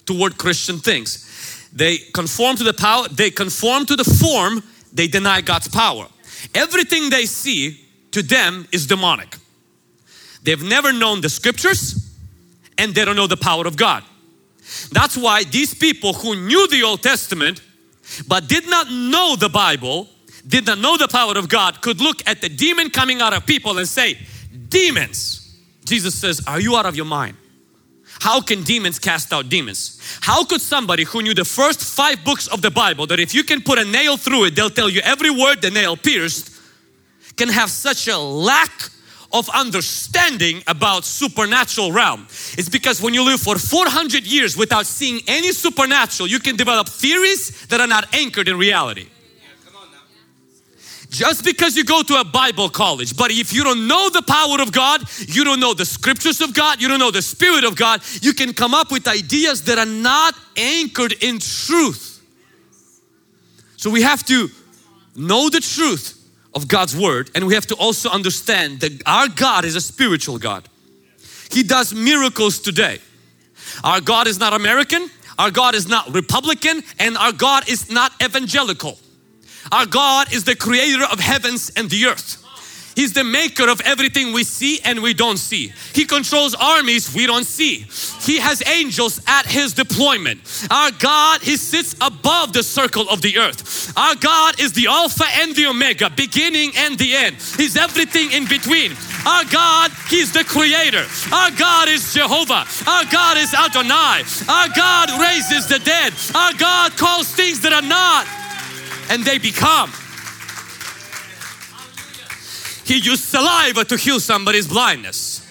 toward 0.07 0.38
Christian 0.38 0.78
things. 0.78 1.69
They 1.73 1.99
conform 1.99 2.57
to 2.57 2.64
the 2.64 2.73
power, 2.73 3.09
they 3.09 3.31
conform 3.31 3.87
to 3.87 3.97
the 3.97 4.05
form, 4.05 4.62
they 4.93 5.07
deny 5.07 5.40
God's 5.40 5.69
power. 5.69 6.07
Everything 6.55 7.11
they 7.11 7.26
see 7.26 7.85
to 8.12 8.23
them 8.23 8.67
is 8.73 8.87
demonic. 8.87 9.37
They've 10.43 10.62
never 10.62 10.93
known 10.93 11.21
the 11.21 11.28
scriptures 11.28 12.09
and 12.78 12.95
they 12.95 13.05
don't 13.05 13.17
know 13.17 13.26
the 13.26 13.37
power 13.37 13.67
of 13.67 13.76
God. 13.76 14.05
That's 14.93 15.17
why 15.17 15.45
these 15.45 15.75
people 15.75 16.12
who 16.12 16.37
knew 16.37 16.69
the 16.69 16.83
Old 16.83 17.02
Testament 17.02 17.61
but 18.26 18.49
did 18.49 18.69
not 18.69 18.90
know 18.90 19.37
the 19.37 19.49
Bible, 19.49 20.09
did 20.47 20.67
not 20.67 20.78
know 20.78 20.97
the 20.97 21.09
power 21.09 21.37
of 21.37 21.49
God, 21.49 21.83
could 21.83 22.00
look 22.00 22.26
at 22.26 22.40
the 22.40 22.49
demon 22.49 22.90
coming 22.90 23.21
out 23.21 23.35
of 23.35 23.45
people 23.45 23.78
and 23.78 23.87
say, 23.87 24.19
Demons. 24.69 25.48
Jesus 25.88 26.14
says, 26.14 26.40
Are 26.47 26.61
you 26.61 26.76
out 26.76 26.87
of 26.87 26.97
your 26.97 27.07
mind? 27.07 27.37
How 28.21 28.40
can 28.40 28.62
demons 28.64 28.99
cast 28.99 29.33
out 29.33 29.49
demons? 29.49 30.00
How 30.21 30.45
could 30.45 30.61
somebody 30.61 31.04
who 31.04 31.23
knew 31.23 31.35
the 31.35 31.45
first 31.45 31.85
five 31.85 32.25
books 32.25 32.49
of 32.49 32.62
the 32.62 32.71
Bible, 32.71 33.07
that 33.07 33.21
if 33.21 33.35
you 33.35 33.45
can 33.45 33.61
put 33.61 33.78
a 33.78 33.85
nail 33.85 34.16
through 34.16 34.47
it, 34.47 34.57
they'll 34.57 34.71
tell 34.71 34.88
you 34.88 35.00
every 35.02 35.30
word 35.30 35.62
the 35.62 35.71
nail 35.71 35.97
pierced, 35.97 36.57
can 37.37 37.49
have 37.49 37.71
such 37.71 38.09
a 38.09 38.18
lack 38.18 38.90
of 39.33 39.49
understanding 39.50 40.62
about 40.66 41.04
supernatural 41.04 41.92
realm. 41.92 42.26
It's 42.57 42.68
because 42.68 43.00
when 43.00 43.14
you 43.14 43.23
live 43.23 43.40
for 43.40 43.57
400 43.57 44.26
years 44.26 44.57
without 44.57 44.87
seeing 44.87 45.21
any 45.28 45.52
supernatural, 45.52 46.28
you 46.28 46.40
can 46.40 46.57
develop 46.57 46.88
theories 46.88 47.66
that 47.66 47.80
are 47.80 47.87
not 47.87 48.14
anchored 48.14 48.49
in 48.49 48.57
reality. 48.57 49.09
Just 51.11 51.43
because 51.45 51.75
you 51.75 51.85
go 51.85 52.03
to 52.03 52.21
a 52.21 52.25
Bible 52.25 52.69
college, 52.69 53.17
but 53.17 53.31
if 53.31 53.53
you 53.53 53.65
don't 53.65 53.88
know 53.88 54.11
the 54.11 54.23
power 54.23 54.61
of 54.61 54.73
God, 54.73 55.03
you 55.27 55.43
don't 55.43 55.59
know 55.59 55.73
the 55.73 55.87
scriptures 55.87 56.41
of 56.43 56.53
God, 56.53 56.83
you 56.83 56.88
don't 56.88 56.99
know 56.99 57.11
the 57.11 57.23
Spirit 57.23 57.65
of 57.65 57.77
God, 57.77 58.03
you 58.21 58.35
can 58.35 58.53
come 58.53 58.75
up 58.75 58.93
with 58.93 59.09
ideas 59.09 59.62
that 59.65 59.79
are 59.79 59.87
not 59.87 60.35
anchored 60.57 61.15
in 61.23 61.38
truth. 61.38 62.23
So 63.79 63.91
we 63.91 64.03
have 64.03 64.23
to 64.27 64.50
know 65.17 65.49
the 65.49 65.61
truth 65.61 66.15
of 66.55 66.69
God's 66.69 66.95
Word 66.95 67.31
and 67.35 67.47
we 67.47 67.55
have 67.55 67.67
to 67.69 67.75
also 67.77 68.11
understand 68.11 68.81
that 68.81 69.03
our 69.07 69.29
God 69.29 69.65
is 69.65 69.77
a 69.77 69.81
spiritual 69.81 70.38
God. 70.38 70.69
He 71.50 71.62
does 71.62 71.95
miracles 71.95 72.59
today. 72.59 72.99
Our 73.83 74.03
God 74.03 74.27
is 74.27 74.38
not 74.38 74.53
American, 74.53 75.09
our 75.38 75.50
God 75.50 75.75
is 75.75 75.88
not 75.88 76.12
Republican, 76.12 76.83
and 76.99 77.17
our 77.17 77.33
God 77.33 77.69
is 77.69 77.91
not 77.91 78.12
evangelical. 78.23 78.99
Our 79.72 79.87
God 79.87 80.32
is 80.32 80.44
the 80.44 80.56
creator 80.56 81.04
of 81.04 81.20
heavens 81.20 81.70
and 81.76 81.90
the 81.90 82.06
earth. 82.06 82.44
He's 82.98 83.12
the 83.12 83.22
maker 83.22 83.68
of 83.70 83.80
everything 83.82 84.32
we 84.32 84.42
see 84.42 84.80
and 84.84 85.00
we 85.00 85.14
don't 85.14 85.37
see. 85.37 85.72
He 85.94 86.04
controls 86.04 86.56
armies 86.56 87.14
we 87.14 87.26
don't 87.26 87.46
see. 87.46 87.87
He 88.22 88.40
has 88.40 88.60
angels 88.66 89.20
at 89.28 89.46
His 89.46 89.72
deployment. 89.72 90.40
Our 90.68 90.90
God, 90.90 91.40
He 91.40 91.56
sits 91.56 91.94
above 92.00 92.52
the 92.52 92.64
circle 92.64 93.08
of 93.08 93.22
the 93.22 93.38
earth. 93.38 93.96
Our 93.96 94.16
God 94.16 94.58
is 94.58 94.72
the 94.72 94.88
Alpha 94.88 95.26
and 95.37 95.54
the 95.54 95.66
Omega, 95.66 96.10
beginning 96.10 96.72
and 96.76 96.98
the 96.98 97.14
end. 97.14 97.37
He's 97.37 97.76
everything 97.76 98.32
in 98.32 98.48
between. 98.48 98.96
Our 99.25 99.44
God, 99.44 99.92
He's 100.08 100.32
the 100.32 100.42
Creator. 100.42 101.06
Our 101.32 101.52
God 101.52 101.88
is 101.88 102.12
Jehovah. 102.12 102.66
Our 102.90 103.04
God 103.12 103.38
is 103.38 103.54
Adonai. 103.54 104.25
Our 104.48 104.68
God 104.75 105.20
raises 105.22 105.68
the 105.68 105.78
dead. 105.78 106.14
Our 106.34 106.52
God 106.54 106.96
calls 106.96 107.30
things 107.30 107.60
that 107.60 107.72
are 107.72 107.87
not 107.87 108.26
and 109.09 109.25
they 109.25 109.38
become. 109.38 109.91
He 112.85 112.99
used 112.99 113.25
saliva 113.25 113.85
to 113.85 113.97
heal 113.97 114.19
somebody's 114.19 114.67
blindness. 114.67 115.45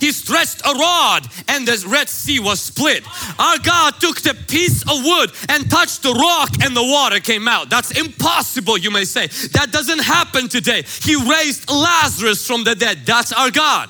He 0.00 0.12
stretched 0.12 0.60
a 0.66 0.74
rod 0.74 1.26
and 1.48 1.66
the 1.66 1.82
Red 1.88 2.10
Sea 2.10 2.38
was 2.38 2.60
split. 2.60 3.02
Our 3.38 3.58
God 3.58 3.94
took 4.00 4.20
the 4.20 4.34
piece 4.34 4.82
of 4.82 5.02
wood 5.02 5.30
and 5.48 5.70
touched 5.70 6.02
the 6.02 6.12
rock 6.12 6.62
and 6.62 6.76
the 6.76 6.82
water 6.82 7.20
came 7.20 7.48
out. 7.48 7.70
That's 7.70 7.98
impossible, 7.98 8.76
you 8.76 8.90
may 8.90 9.06
say. 9.06 9.28
That 9.52 9.72
doesn't 9.72 10.00
happen 10.00 10.48
today. 10.48 10.82
He 11.02 11.16
raised 11.16 11.70
Lazarus 11.70 12.46
from 12.46 12.64
the 12.64 12.74
dead. 12.74 13.06
That's 13.06 13.32
our 13.32 13.50
God. 13.50 13.88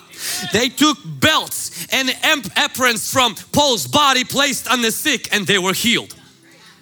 They 0.53 0.69
took 0.69 0.99
belts 1.05 1.87
and 1.93 2.11
aprons 2.57 3.13
from 3.13 3.35
Paul's 3.51 3.89
body, 3.89 4.23
placed 4.23 4.71
on 4.71 4.83
the 4.83 4.93
sick, 4.93 5.35
and 5.35 5.47
they 5.47 5.59
were 5.59 5.75
healed. 5.75 6.15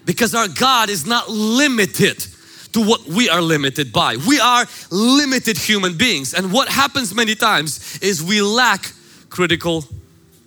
Because 0.04 0.35
our 0.35 0.49
God 0.49 0.90
is 0.90 1.06
not 1.06 1.28
limited 1.28 2.26
to 2.73 2.82
what 2.82 3.06
we 3.06 3.28
are 3.28 3.40
limited 3.40 3.92
by. 3.92 4.16
We 4.16 4.40
are 4.40 4.66
limited 4.90 5.59
human 5.59 5.97
beings. 5.97 6.35
And 6.35 6.52
what 6.52 6.68
happens 6.68 7.14
many 7.14 7.35
times 7.35 7.99
is 7.99 8.23
we 8.23 8.42
lack 8.42 8.92
critical 9.28 9.85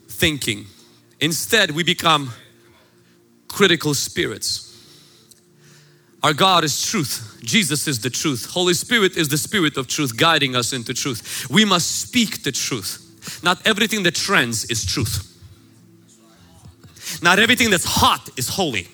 thinking. 0.08 0.66
Instead, 1.20 1.72
we 1.72 1.84
become 1.84 2.32
critical 3.48 3.94
spirits. 3.94 4.66
Our 6.24 6.34
God 6.34 6.64
is 6.64 6.82
truth. 6.82 7.40
Jesus 7.44 7.88
is 7.88 8.00
the 8.00 8.10
truth. 8.10 8.48
Holy 8.50 8.74
Spirit 8.74 9.16
is 9.16 9.30
the 9.30 9.38
spirit 9.38 9.78
of 9.78 9.88
truth 9.88 10.18
guiding 10.18 10.56
us 10.56 10.74
into 10.74 10.94
truth. 10.94 11.48
We 11.52 11.66
must 11.66 12.02
speak 12.02 12.44
the 12.44 12.52
truth. 12.52 13.02
Not 13.44 13.66
everything 13.66 14.04
that 14.04 14.16
trends 14.16 14.66
is 14.66 14.84
truth. 14.84 15.32
Not 17.22 17.38
everything 17.38 17.70
that's 17.70 17.86
hot 17.86 18.30
is 18.38 18.50
holy. 18.50 18.88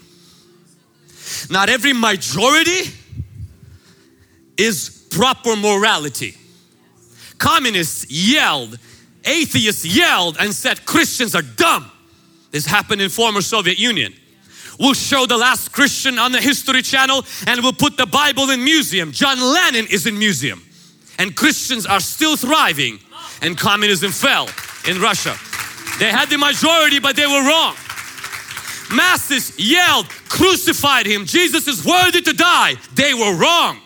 Not 1.50 1.70
every 1.70 1.94
majority 1.94 2.92
is 4.58 5.08
proper 5.10 5.56
morality. 5.56 6.36
Communists 7.38 8.10
yelled, 8.10 8.78
atheists 9.26 9.86
yelled 9.86 10.38
and 10.40 10.54
said 10.54 10.86
Christians 10.86 11.36
are 11.36 11.42
dumb. 11.42 11.92
This 12.52 12.66
happened 12.66 13.02
in 13.02 13.10
former 13.10 13.42
Soviet 13.42 13.80
Union. 13.80 14.14
We'll 14.80 14.94
show 14.94 15.26
the 15.26 15.38
last 15.38 15.72
Christian 15.72 16.18
on 16.18 16.32
the 16.32 16.42
History 16.42 16.82
Channel 16.82 17.24
and 17.48 17.62
we'll 17.62 17.74
put 17.74 17.98
the 17.98 18.06
Bible 18.06 18.50
in 18.50 18.64
museum. 18.64 19.12
John 19.12 19.40
Lennon 19.40 19.88
is 19.90 20.06
in 20.06 20.18
museum. 20.18 20.64
And 21.20 21.36
Christians 21.36 21.86
are 21.86 22.00
still 22.00 22.36
thriving 22.36 23.00
and 23.42 23.58
communism 23.58 24.12
fell 24.12 24.50
in 24.88 25.00
Russia. 25.00 25.36
They 26.00 26.10
had 26.10 26.30
the 26.30 26.38
majority 26.38 27.00
but 27.00 27.16
they 27.16 27.28
were 27.28 27.48
wrong 27.48 27.76
masses 28.92 29.58
yelled, 29.58 30.08
crucified 30.30 31.06
him. 31.06 31.26
Jesus 31.26 31.68
is 31.68 31.86
worthy 31.86 32.22
to 32.22 32.34
die. 32.34 32.76
They 32.94 33.14
were 33.14 33.36
wrong. 33.36 33.80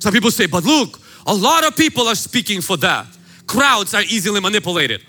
Some 0.00 0.12
people 0.12 0.30
say, 0.30 0.46
but 0.46 0.64
look, 0.64 1.00
a 1.26 1.34
lot 1.34 1.64
of 1.64 1.76
people 1.76 2.08
are 2.08 2.14
speaking 2.14 2.60
for 2.60 2.76
that. 2.78 3.06
Crowds 3.46 3.94
are 3.94 4.02
easily 4.02 4.40
manipulated. 4.40 5.02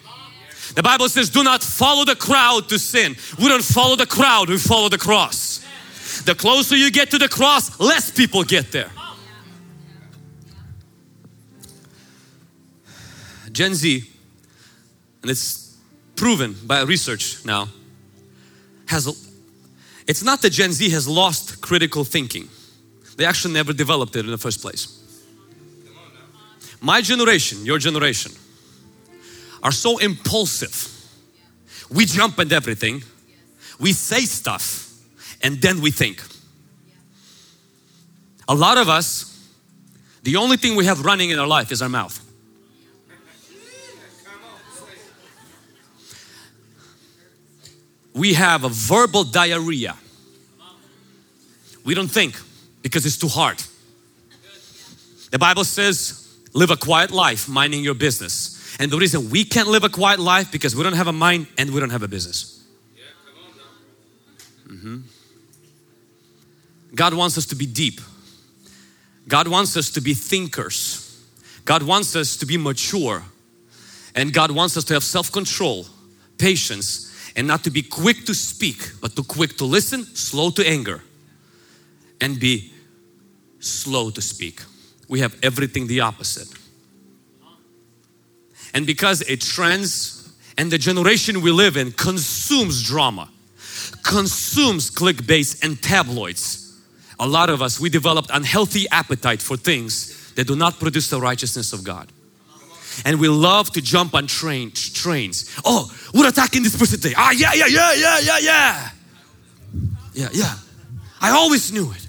The 0.75 0.83
Bible 0.83 1.09
says, 1.09 1.29
do 1.29 1.43
not 1.43 1.61
follow 1.61 2.05
the 2.05 2.15
crowd 2.15 2.69
to 2.69 2.79
sin. 2.79 3.15
We 3.37 3.47
don't 3.47 3.63
follow 3.63 3.95
the 3.95 4.05
crowd, 4.05 4.49
we 4.49 4.57
follow 4.57 4.89
the 4.89 4.97
cross. 4.97 5.65
The 6.25 6.35
closer 6.35 6.75
you 6.75 6.91
get 6.91 7.11
to 7.11 7.17
the 7.17 7.29
cross, 7.29 7.79
less 7.79 8.11
people 8.11 8.43
get 8.43 8.71
there. 8.71 8.91
Gen 13.51 13.75
Z, 13.75 14.03
and 15.21 15.29
it's 15.29 15.77
proven 16.15 16.55
by 16.65 16.81
research 16.81 17.45
now, 17.45 17.67
has, 18.93 19.07
it's 20.07 20.23
not 20.23 20.41
that 20.41 20.51
Gen 20.51 20.71
Z 20.71 20.89
has 20.89 21.07
lost 21.07 21.61
critical 21.61 22.03
thinking. 22.03 22.47
They 23.17 23.25
actually 23.25 23.53
never 23.53 23.73
developed 23.73 24.15
it 24.15 24.25
in 24.25 24.31
the 24.31 24.37
first 24.37 24.61
place. 24.61 24.99
My 26.81 27.01
generation, 27.01 27.65
your 27.65 27.79
generation, 27.79 28.31
are 29.61 29.71
so 29.71 29.97
impulsive. 29.97 30.89
We 31.89 32.05
jump 32.05 32.39
at 32.39 32.51
everything, 32.51 33.03
we 33.79 33.93
say 33.93 34.25
stuff, 34.25 34.91
and 35.41 35.61
then 35.61 35.81
we 35.81 35.91
think. 35.91 36.21
A 38.47 38.55
lot 38.55 38.77
of 38.77 38.89
us, 38.89 39.29
the 40.23 40.35
only 40.35 40.57
thing 40.57 40.75
we 40.75 40.85
have 40.85 41.05
running 41.05 41.29
in 41.29 41.39
our 41.39 41.47
life 41.47 41.71
is 41.71 41.81
our 41.81 41.89
mouth. 41.89 42.19
We 48.13 48.33
have 48.33 48.63
a 48.63 48.69
verbal 48.69 49.23
diarrhea. 49.23 49.95
We 51.83 51.95
don't 51.95 52.09
think 52.09 52.35
because 52.81 53.05
it's 53.05 53.17
too 53.17 53.27
hard. 53.27 53.61
The 55.31 55.39
Bible 55.39 55.63
says, 55.63 56.37
live 56.53 56.69
a 56.69 56.77
quiet 56.77 57.11
life, 57.11 57.49
minding 57.49 57.83
your 57.83 57.95
business. 57.95 58.77
And 58.79 58.91
the 58.91 58.97
reason 58.97 59.29
we 59.29 59.43
can't 59.45 59.67
live 59.67 59.83
a 59.83 59.89
quiet 59.89 60.19
life 60.19 60.51
because 60.51 60.75
we 60.75 60.83
don't 60.83 60.93
have 60.93 61.07
a 61.07 61.13
mind 61.13 61.47
and 61.57 61.71
we 61.73 61.79
don't 61.79 61.89
have 61.89 62.03
a 62.03 62.07
business. 62.07 62.63
Mm-hmm. 64.67 64.99
God 66.95 67.13
wants 67.13 67.37
us 67.37 67.45
to 67.47 67.55
be 67.55 67.65
deep. 67.65 67.99
God 69.27 69.47
wants 69.47 69.77
us 69.77 69.89
to 69.91 70.01
be 70.01 70.13
thinkers. 70.13 70.99
God 71.65 71.83
wants 71.83 72.15
us 72.15 72.37
to 72.37 72.45
be 72.45 72.57
mature. 72.57 73.23
And 74.15 74.33
God 74.33 74.51
wants 74.51 74.77
us 74.77 74.83
to 74.85 74.93
have 74.93 75.03
self 75.03 75.31
control, 75.31 75.87
patience, 76.37 77.12
and 77.35 77.47
not 77.47 77.63
to 77.63 77.71
be 77.71 77.81
quick 77.81 78.25
to 78.25 78.33
speak, 78.33 78.91
but 79.01 79.15
to 79.15 79.23
quick 79.23 79.57
to 79.57 79.65
listen, 79.65 80.03
slow 80.03 80.49
to 80.51 80.67
anger, 80.67 81.03
and 82.21 82.39
be 82.39 82.71
slow 83.59 84.09
to 84.11 84.21
speak. 84.21 84.61
We 85.07 85.19
have 85.21 85.35
everything 85.43 85.87
the 85.87 86.01
opposite. 86.01 86.47
And 88.73 88.87
because 88.87 89.21
it 89.21 89.41
trends 89.41 90.33
and 90.57 90.71
the 90.71 90.77
generation 90.77 91.41
we 91.41 91.51
live 91.51 91.77
in 91.77 91.91
consumes 91.91 92.83
drama, 92.83 93.29
consumes 94.03 94.91
clickbait 94.91 95.63
and 95.63 95.81
tabloids, 95.81 96.79
a 97.19 97.27
lot 97.27 97.49
of 97.49 97.61
us, 97.61 97.79
we 97.79 97.89
developed 97.89 98.29
unhealthy 98.33 98.87
appetite 98.89 99.41
for 99.41 99.57
things 99.57 100.33
that 100.33 100.47
do 100.47 100.55
not 100.55 100.79
produce 100.79 101.09
the 101.09 101.19
righteousness 101.19 101.73
of 101.73 101.83
God. 101.83 102.11
And 103.05 103.19
we 103.19 103.27
love 103.27 103.71
to 103.71 103.81
jump 103.81 104.13
on 104.13 104.27
train, 104.27 104.71
trains. 104.71 105.49
Oh, 105.65 105.91
we're 106.13 106.27
attacking 106.27 106.63
this 106.63 106.77
person 106.77 106.99
today. 106.99 107.15
Ah, 107.17 107.31
yeah, 107.31 107.53
yeah, 107.53 107.67
yeah, 107.67 107.93
yeah, 107.93 108.19
yeah, 108.19 108.37
yeah. 108.39 108.89
Yeah, 110.13 110.29
yeah. 110.31 110.55
I 111.21 111.31
always 111.31 111.71
knew 111.71 111.91
it. 111.91 112.07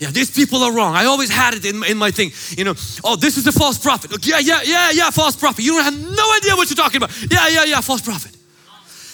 Yeah, 0.00 0.10
these 0.10 0.30
people 0.30 0.62
are 0.62 0.72
wrong. 0.72 0.94
I 0.94 1.04
always 1.06 1.30
had 1.30 1.54
it 1.54 1.64
in, 1.64 1.84
in 1.84 1.96
my 1.96 2.10
thing. 2.10 2.32
You 2.56 2.64
know, 2.64 2.74
oh, 3.04 3.16
this 3.16 3.36
is 3.36 3.46
a 3.46 3.52
false 3.52 3.78
prophet. 3.78 4.10
Yeah, 4.26 4.38
yeah, 4.38 4.60
yeah, 4.64 4.90
yeah, 4.90 5.10
false 5.10 5.36
prophet. 5.36 5.64
You 5.64 5.72
don't 5.72 5.84
have 5.84 6.16
no 6.16 6.34
idea 6.36 6.56
what 6.56 6.68
you're 6.68 6.76
talking 6.76 6.98
about. 6.98 7.10
Yeah, 7.30 7.48
yeah, 7.48 7.64
yeah, 7.64 7.80
false 7.80 8.02
prophet. 8.02 8.36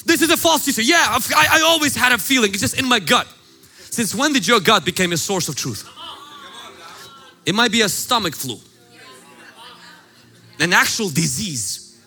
This 0.04 0.22
is 0.22 0.30
a 0.30 0.36
false 0.36 0.64
teacher. 0.64 0.82
Yeah, 0.82 1.18
I, 1.36 1.48
I 1.52 1.60
always 1.62 1.94
had 1.94 2.12
a 2.12 2.18
feeling. 2.18 2.50
It's 2.52 2.60
just 2.60 2.78
in 2.78 2.88
my 2.88 2.98
gut. 2.98 3.28
Since 3.90 4.14
when 4.14 4.32
did 4.32 4.46
your 4.46 4.60
gut 4.60 4.84
become 4.84 5.12
a 5.12 5.16
source 5.16 5.48
of 5.48 5.56
truth? 5.56 5.88
It 7.44 7.54
might 7.54 7.72
be 7.72 7.82
a 7.82 7.88
stomach 7.88 8.34
flu, 8.34 8.58
an 10.62 10.72
actual 10.72 11.08
disease. 11.08 11.98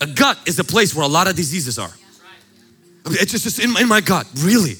A 0.00 0.06
gut 0.06 0.38
is 0.46 0.58
a 0.58 0.64
place 0.64 0.94
where 0.94 1.04
a 1.04 1.08
lot 1.08 1.28
of 1.28 1.36
diseases 1.36 1.78
are. 1.78 1.92
It's 3.06 3.32
just 3.32 3.58
in, 3.58 3.76
in 3.76 3.88
my 3.88 4.00
gut, 4.00 4.26
really. 4.38 4.74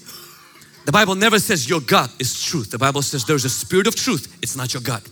The 0.86 0.92
Bible 0.92 1.14
never 1.14 1.38
says 1.38 1.68
your 1.68 1.80
gut 1.80 2.10
is 2.18 2.42
truth. 2.42 2.70
The 2.70 2.78
Bible 2.78 3.02
says 3.02 3.24
there's 3.24 3.44
a 3.44 3.50
spirit 3.50 3.86
of 3.86 3.94
truth, 3.94 4.38
it's 4.42 4.56
not 4.56 4.72
your 4.72 4.82
gut. 4.82 5.06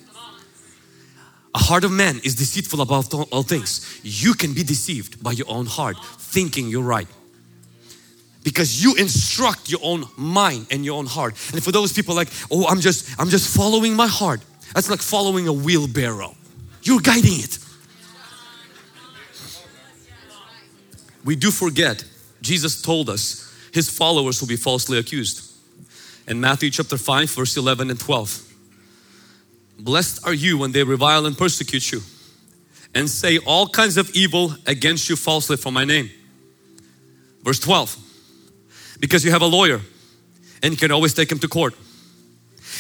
A 1.55 1.59
heart 1.59 1.85
of 1.85 1.91
man 1.91 2.21
is 2.25 2.35
deceitful 2.35 2.81
about 2.81 3.13
all 3.13 3.43
things. 3.43 4.01
You 4.03 4.35
can 4.35 4.55
be 4.55 4.63
deceived 4.63 5.23
by 5.23 5.33
your 5.33 5.47
own 5.49 5.67
heart, 5.67 5.97
thinking 6.19 6.69
you're 6.69 6.83
right 6.83 7.09
because 8.49 8.83
you 8.83 8.95
instruct 8.95 9.71
your 9.71 9.81
own 9.83 10.07
mind 10.17 10.67
and 10.71 10.83
your 10.83 10.99
own 10.99 11.05
heart. 11.05 11.35
And 11.53 11.63
for 11.63 11.71
those 11.71 11.93
people 11.93 12.15
like, 12.15 12.29
oh, 12.51 12.67
I'm 12.67 12.81
just, 12.81 13.09
I'm 13.21 13.29
just 13.29 13.55
following 13.55 13.95
my 13.95 14.07
heart. 14.07 14.41
That's 14.75 14.89
like 14.89 15.03
following 15.03 15.49
a 15.49 15.53
wheelbarrow. 15.53 16.35
You're 16.83 17.01
guiding 17.01 17.41
it. 17.41 17.59
We 21.29 21.37
do 21.37 21.51
forget, 21.51 22.03
Jesus 22.41 22.81
told 22.81 23.11
us 23.11 23.55
his 23.75 23.91
followers 23.91 24.41
will 24.41 24.49
be 24.49 24.57
falsely 24.57 24.97
accused. 24.97 25.43
In 26.27 26.41
Matthew 26.41 26.71
chapter 26.71 26.97
5, 26.97 27.31
verse 27.33 27.55
11 27.55 27.91
and 27.91 28.01
12. 28.01 28.51
Blessed 29.79 30.27
are 30.27 30.33
you 30.33 30.57
when 30.57 30.73
they 30.73 30.83
revile 30.85 31.27
and 31.27 31.37
persecute 31.37 31.93
you 31.93 32.01
and 32.95 33.11
say 33.11 33.37
all 33.41 33.69
kinds 33.69 33.99
of 33.99 34.09
evil 34.15 34.55
against 34.67 35.11
you 35.11 35.17
falsely 35.17 35.59
for 35.59 35.71
my 35.71 35.85
name. 35.85 36.09
Verse 37.43 37.61
12 37.61 37.99
because 38.99 39.23
you 39.23 39.31
have 39.31 39.43
a 39.43 39.47
lawyer 39.47 39.83
and 40.63 40.73
you 40.73 40.79
can 40.79 40.91
always 40.91 41.13
take 41.13 41.31
him 41.31 41.39
to 41.41 41.47
court 41.47 41.75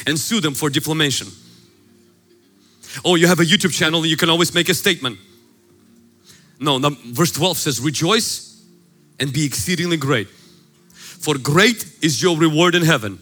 and 0.07 0.19
sue 0.19 0.41
them 0.41 0.55
for 0.55 0.71
defamation. 0.71 1.29
Oh, 3.05 3.17
you 3.17 3.27
have 3.27 3.41
a 3.41 3.45
YouTube 3.45 3.75
channel 3.75 4.01
and 4.01 4.09
you 4.09 4.17
can 4.17 4.31
always 4.31 4.55
make 4.55 4.71
a 4.71 4.75
statement. 4.75 5.19
No, 6.61 6.79
no, 6.79 6.91
verse 6.91 7.33
12 7.33 7.57
says, 7.57 7.81
Rejoice 7.81 8.65
and 9.21 9.33
be 9.33 9.45
exceedingly 9.45 9.97
great, 9.97 10.29
for 10.29 11.37
great 11.39 11.85
is 12.03 12.23
your 12.23 12.37
reward 12.37 12.75
in 12.75 12.83
heaven. 12.83 13.19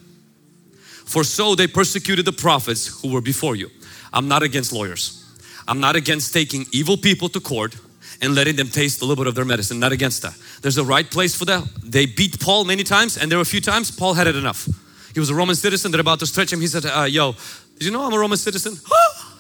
For 1.05 1.23
so 1.23 1.55
they 1.55 1.67
persecuted 1.67 2.25
the 2.25 2.33
prophets 2.33 3.01
who 3.01 3.13
were 3.13 3.21
before 3.21 3.55
you. 3.55 3.71
I'm 4.13 4.29
not 4.29 4.43
against 4.43 4.73
lawyers. 4.73 5.23
I'm 5.69 5.81
not 5.81 5.97
against 5.97 6.33
taking 6.33 6.67
evil 6.73 6.97
people 6.97 7.29
to 7.31 7.41
court 7.41 7.77
and 8.21 8.35
letting 8.35 8.57
them 8.57 8.69
taste 8.69 9.03
a 9.03 9.05
little 9.05 9.23
bit 9.23 9.29
of 9.29 9.35
their 9.35 9.45
medicine. 9.45 9.79
Not 9.79 9.93
against 9.93 10.23
that. 10.23 10.35
There's 10.63 10.79
a 10.79 10.85
right 10.85 11.09
place 11.09 11.37
for 11.37 11.45
that. 11.45 11.65
They 11.83 12.07
beat 12.07 12.41
Paul 12.41 12.65
many 12.65 12.83
times, 12.83 13.17
and 13.17 13.31
there 13.31 13.39
were 13.39 13.43
a 13.43 13.47
few 13.47 13.61
times 13.61 13.91
Paul 13.91 14.15
had 14.15 14.27
it 14.27 14.37
enough. 14.37 14.69
He 15.15 15.21
was 15.21 15.31
a 15.31 15.35
Roman 15.35 15.55
citizen. 15.55 15.93
They're 15.93 16.01
about 16.01 16.19
to 16.21 16.27
stretch 16.27 16.53
him. 16.53 16.61
He 16.61 16.67
said, 16.67 16.87
uh, 16.87 17.05
"Yo, 17.05 17.35
did 17.79 17.85
you 17.85 17.91
know 17.91 18.05
I'm 18.05 18.13
a 18.13 18.19
Roman 18.19 18.39
citizen?" 18.39 18.79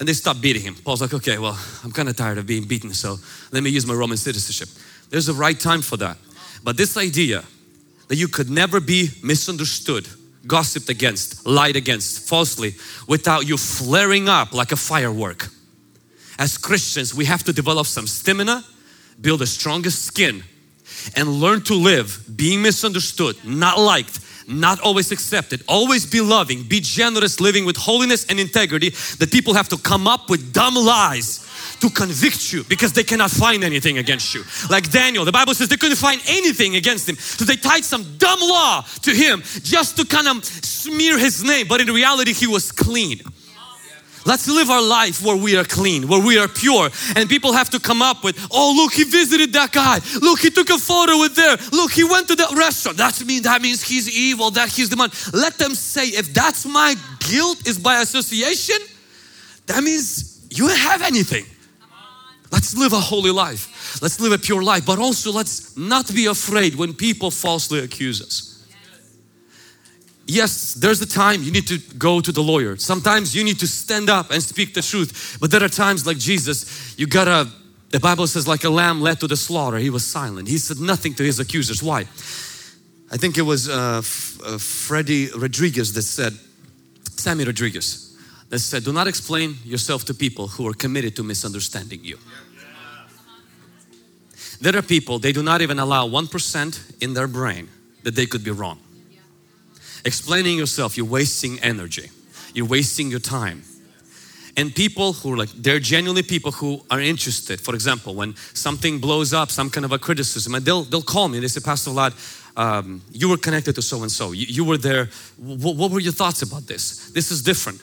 and 0.00 0.08
they 0.08 0.12
stopped 0.12 0.40
beating 0.40 0.62
him. 0.62 0.74
Paul's 0.74 1.00
like, 1.00 1.14
"Okay, 1.14 1.38
well, 1.38 1.56
I'm 1.84 1.92
kind 1.92 2.08
of 2.08 2.16
tired 2.16 2.38
of 2.38 2.46
being 2.46 2.64
beaten, 2.64 2.92
so 2.92 3.20
let 3.52 3.62
me 3.62 3.70
use 3.70 3.86
my 3.86 3.94
Roman 3.94 4.16
citizenship." 4.16 4.68
There's 5.10 5.28
a 5.28 5.34
right 5.34 5.58
time 5.58 5.82
for 5.82 5.96
that. 5.98 6.18
But 6.64 6.76
this 6.76 6.96
idea 6.96 7.44
that 8.08 8.16
you 8.16 8.26
could 8.26 8.50
never 8.50 8.80
be 8.80 9.10
misunderstood, 9.22 10.08
gossiped 10.46 10.88
against, 10.88 11.46
lied 11.46 11.76
against 11.76 12.26
falsely 12.26 12.74
without 13.06 13.46
you 13.46 13.56
flaring 13.56 14.28
up 14.28 14.52
like 14.52 14.72
a 14.72 14.76
firework 14.76 15.50
as 16.40 16.56
Christians, 16.56 17.14
we 17.14 17.26
have 17.26 17.44
to 17.44 17.52
develop 17.52 17.86
some 17.86 18.06
stamina, 18.06 18.64
build 19.20 19.42
a 19.42 19.46
stronger 19.46 19.90
skin, 19.90 20.42
and 21.14 21.28
learn 21.28 21.60
to 21.64 21.74
live 21.74 22.24
being 22.34 22.62
misunderstood, 22.62 23.36
not 23.44 23.78
liked, 23.78 24.20
not 24.50 24.80
always 24.80 25.12
accepted, 25.12 25.62
always 25.68 26.06
be 26.06 26.20
loving, 26.20 26.62
be 26.62 26.80
generous, 26.80 27.40
living 27.40 27.64
with 27.64 27.76
holiness 27.76 28.26
and 28.26 28.40
integrity. 28.40 28.90
That 29.18 29.30
people 29.30 29.54
have 29.54 29.68
to 29.70 29.78
come 29.78 30.06
up 30.06 30.28
with 30.28 30.52
dumb 30.52 30.74
lies 30.74 31.46
to 31.80 31.90
convict 31.90 32.52
you 32.52 32.64
because 32.64 32.92
they 32.92 33.02
cannot 33.02 33.30
find 33.30 33.64
anything 33.64 33.98
against 33.98 34.34
you. 34.34 34.44
Like 34.68 34.90
Daniel, 34.90 35.24
the 35.24 35.32
Bible 35.32 35.54
says 35.54 35.68
they 35.68 35.76
couldn't 35.76 35.96
find 35.96 36.20
anything 36.28 36.76
against 36.76 37.08
him. 37.08 37.16
So 37.16 37.44
they 37.44 37.56
tied 37.56 37.84
some 37.84 38.04
dumb 38.18 38.40
law 38.40 38.84
to 39.02 39.10
him 39.12 39.42
just 39.62 39.96
to 39.96 40.04
kind 40.04 40.28
of 40.28 40.44
smear 40.44 41.18
his 41.18 41.42
name. 41.42 41.66
But 41.68 41.80
in 41.80 41.88
reality, 41.88 42.32
he 42.32 42.46
was 42.46 42.70
clean. 42.72 43.20
Let's 44.26 44.48
live 44.48 44.68
our 44.68 44.82
life 44.82 45.22
where 45.22 45.36
we 45.36 45.56
are 45.56 45.64
clean, 45.64 46.06
where 46.06 46.20
we 46.20 46.38
are 46.38 46.48
pure. 46.48 46.90
And 47.16 47.28
people 47.28 47.52
have 47.52 47.70
to 47.70 47.80
come 47.80 48.02
up 48.02 48.22
with, 48.22 48.36
oh, 48.50 48.74
look, 48.76 48.92
he 48.92 49.04
visited 49.04 49.52
that 49.54 49.72
guy. 49.72 50.00
Look, 50.20 50.40
he 50.40 50.50
took 50.50 50.68
a 50.70 50.78
photo 50.78 51.18
with 51.18 51.34
there. 51.34 51.56
Look, 51.72 51.92
he 51.92 52.04
went 52.04 52.28
to 52.28 52.36
that 52.36 52.52
restaurant. 52.52 52.98
That's 52.98 53.24
mean 53.24 53.42
that 53.44 53.62
means 53.62 53.82
he's 53.82 54.08
evil, 54.14 54.50
that 54.52 54.68
he's 54.68 54.90
the 54.90 54.96
man. 54.96 55.10
Let 55.32 55.58
them 55.58 55.74
say, 55.74 56.08
if 56.08 56.34
that's 56.34 56.66
my 56.66 56.94
guilt 57.20 57.66
is 57.66 57.78
by 57.78 58.00
association, 58.00 58.76
that 59.66 59.82
means 59.82 60.46
you 60.50 60.68
don't 60.68 60.78
have 60.78 61.02
anything. 61.02 61.44
Let's 62.52 62.76
live 62.76 62.92
a 62.92 63.00
holy 63.00 63.30
life. 63.30 64.02
Let's 64.02 64.20
live 64.20 64.32
a 64.32 64.38
pure 64.38 64.62
life, 64.62 64.84
but 64.84 64.98
also 64.98 65.32
let's 65.32 65.76
not 65.76 66.12
be 66.12 66.26
afraid 66.26 66.74
when 66.74 66.94
people 66.94 67.30
falsely 67.30 67.78
accuse 67.80 68.20
us 68.20 68.49
yes, 70.26 70.74
there's 70.74 71.00
a 71.00 71.06
time 71.06 71.42
you 71.42 71.50
need 71.50 71.66
to 71.68 71.78
go 71.98 72.20
to 72.20 72.32
the 72.32 72.42
lawyer. 72.42 72.76
Sometimes 72.76 73.34
you 73.34 73.44
need 73.44 73.58
to 73.60 73.66
stand 73.66 74.08
up 74.08 74.30
and 74.30 74.42
speak 74.42 74.74
the 74.74 74.82
truth. 74.82 75.38
But 75.40 75.50
there 75.50 75.62
are 75.62 75.68
times 75.68 76.06
like 76.06 76.18
Jesus, 76.18 76.98
you 76.98 77.06
gotta, 77.06 77.48
the 77.90 78.00
Bible 78.00 78.26
says, 78.26 78.46
like 78.46 78.64
a 78.64 78.70
lamb 78.70 79.00
led 79.00 79.20
to 79.20 79.26
the 79.26 79.36
slaughter, 79.36 79.78
he 79.78 79.90
was 79.90 80.06
silent. 80.06 80.48
He 80.48 80.58
said 80.58 80.78
nothing 80.78 81.14
to 81.14 81.22
his 81.22 81.40
accusers. 81.40 81.82
Why? 81.82 82.06
I 83.12 83.16
think 83.16 83.38
it 83.38 83.42
was 83.42 83.68
uh, 83.68 83.98
uh, 83.98 84.58
Freddie 84.58 85.28
Rodriguez 85.36 85.92
that 85.94 86.02
said, 86.02 86.32
Sammy 87.16 87.44
Rodriguez, 87.44 88.16
that 88.50 88.60
said, 88.60 88.84
Do 88.84 88.92
not 88.92 89.08
explain 89.08 89.56
yourself 89.64 90.04
to 90.04 90.14
people 90.14 90.46
who 90.48 90.66
are 90.68 90.74
committed 90.74 91.16
to 91.16 91.24
misunderstanding 91.24 92.00
you. 92.04 92.18
There 94.60 94.76
are 94.76 94.82
people, 94.82 95.18
they 95.18 95.32
do 95.32 95.42
not 95.42 95.62
even 95.62 95.78
allow 95.78 96.06
1% 96.06 97.02
in 97.02 97.14
their 97.14 97.26
brain 97.26 97.68
that 98.02 98.14
they 98.14 98.26
could 98.26 98.44
be 98.44 98.50
wrong. 98.50 98.78
Explaining 100.04 100.58
yourself, 100.58 100.96
you're 100.96 101.06
wasting 101.06 101.58
energy. 101.60 102.10
You're 102.54 102.66
wasting 102.66 103.10
your 103.10 103.20
time. 103.20 103.62
And 104.56 104.74
people 104.74 105.12
who 105.12 105.32
are 105.32 105.36
like, 105.36 105.50
they're 105.50 105.78
genuinely 105.78 106.22
people 106.22 106.52
who 106.52 106.84
are 106.90 107.00
interested. 107.00 107.60
For 107.60 107.74
example, 107.74 108.14
when 108.14 108.34
something 108.52 108.98
blows 108.98 109.32
up, 109.32 109.50
some 109.50 109.70
kind 109.70 109.84
of 109.84 109.92
a 109.92 109.98
criticism, 109.98 110.54
and 110.54 110.64
they'll, 110.64 110.82
they'll 110.82 111.02
call 111.02 111.28
me 111.28 111.38
they 111.38 111.48
say, 111.48 111.60
Pastor 111.60 111.90
Vlad, 111.90 112.12
um, 112.56 113.00
you 113.12 113.28
were 113.28 113.36
connected 113.36 113.74
to 113.76 113.82
so 113.82 114.02
and 114.02 114.10
so. 114.10 114.32
You 114.32 114.64
were 114.64 114.76
there. 114.76 115.08
W- 115.40 115.76
what 115.76 115.90
were 115.90 116.00
your 116.00 116.12
thoughts 116.12 116.42
about 116.42 116.66
this? 116.66 117.10
This 117.10 117.30
is 117.30 117.42
different. 117.42 117.80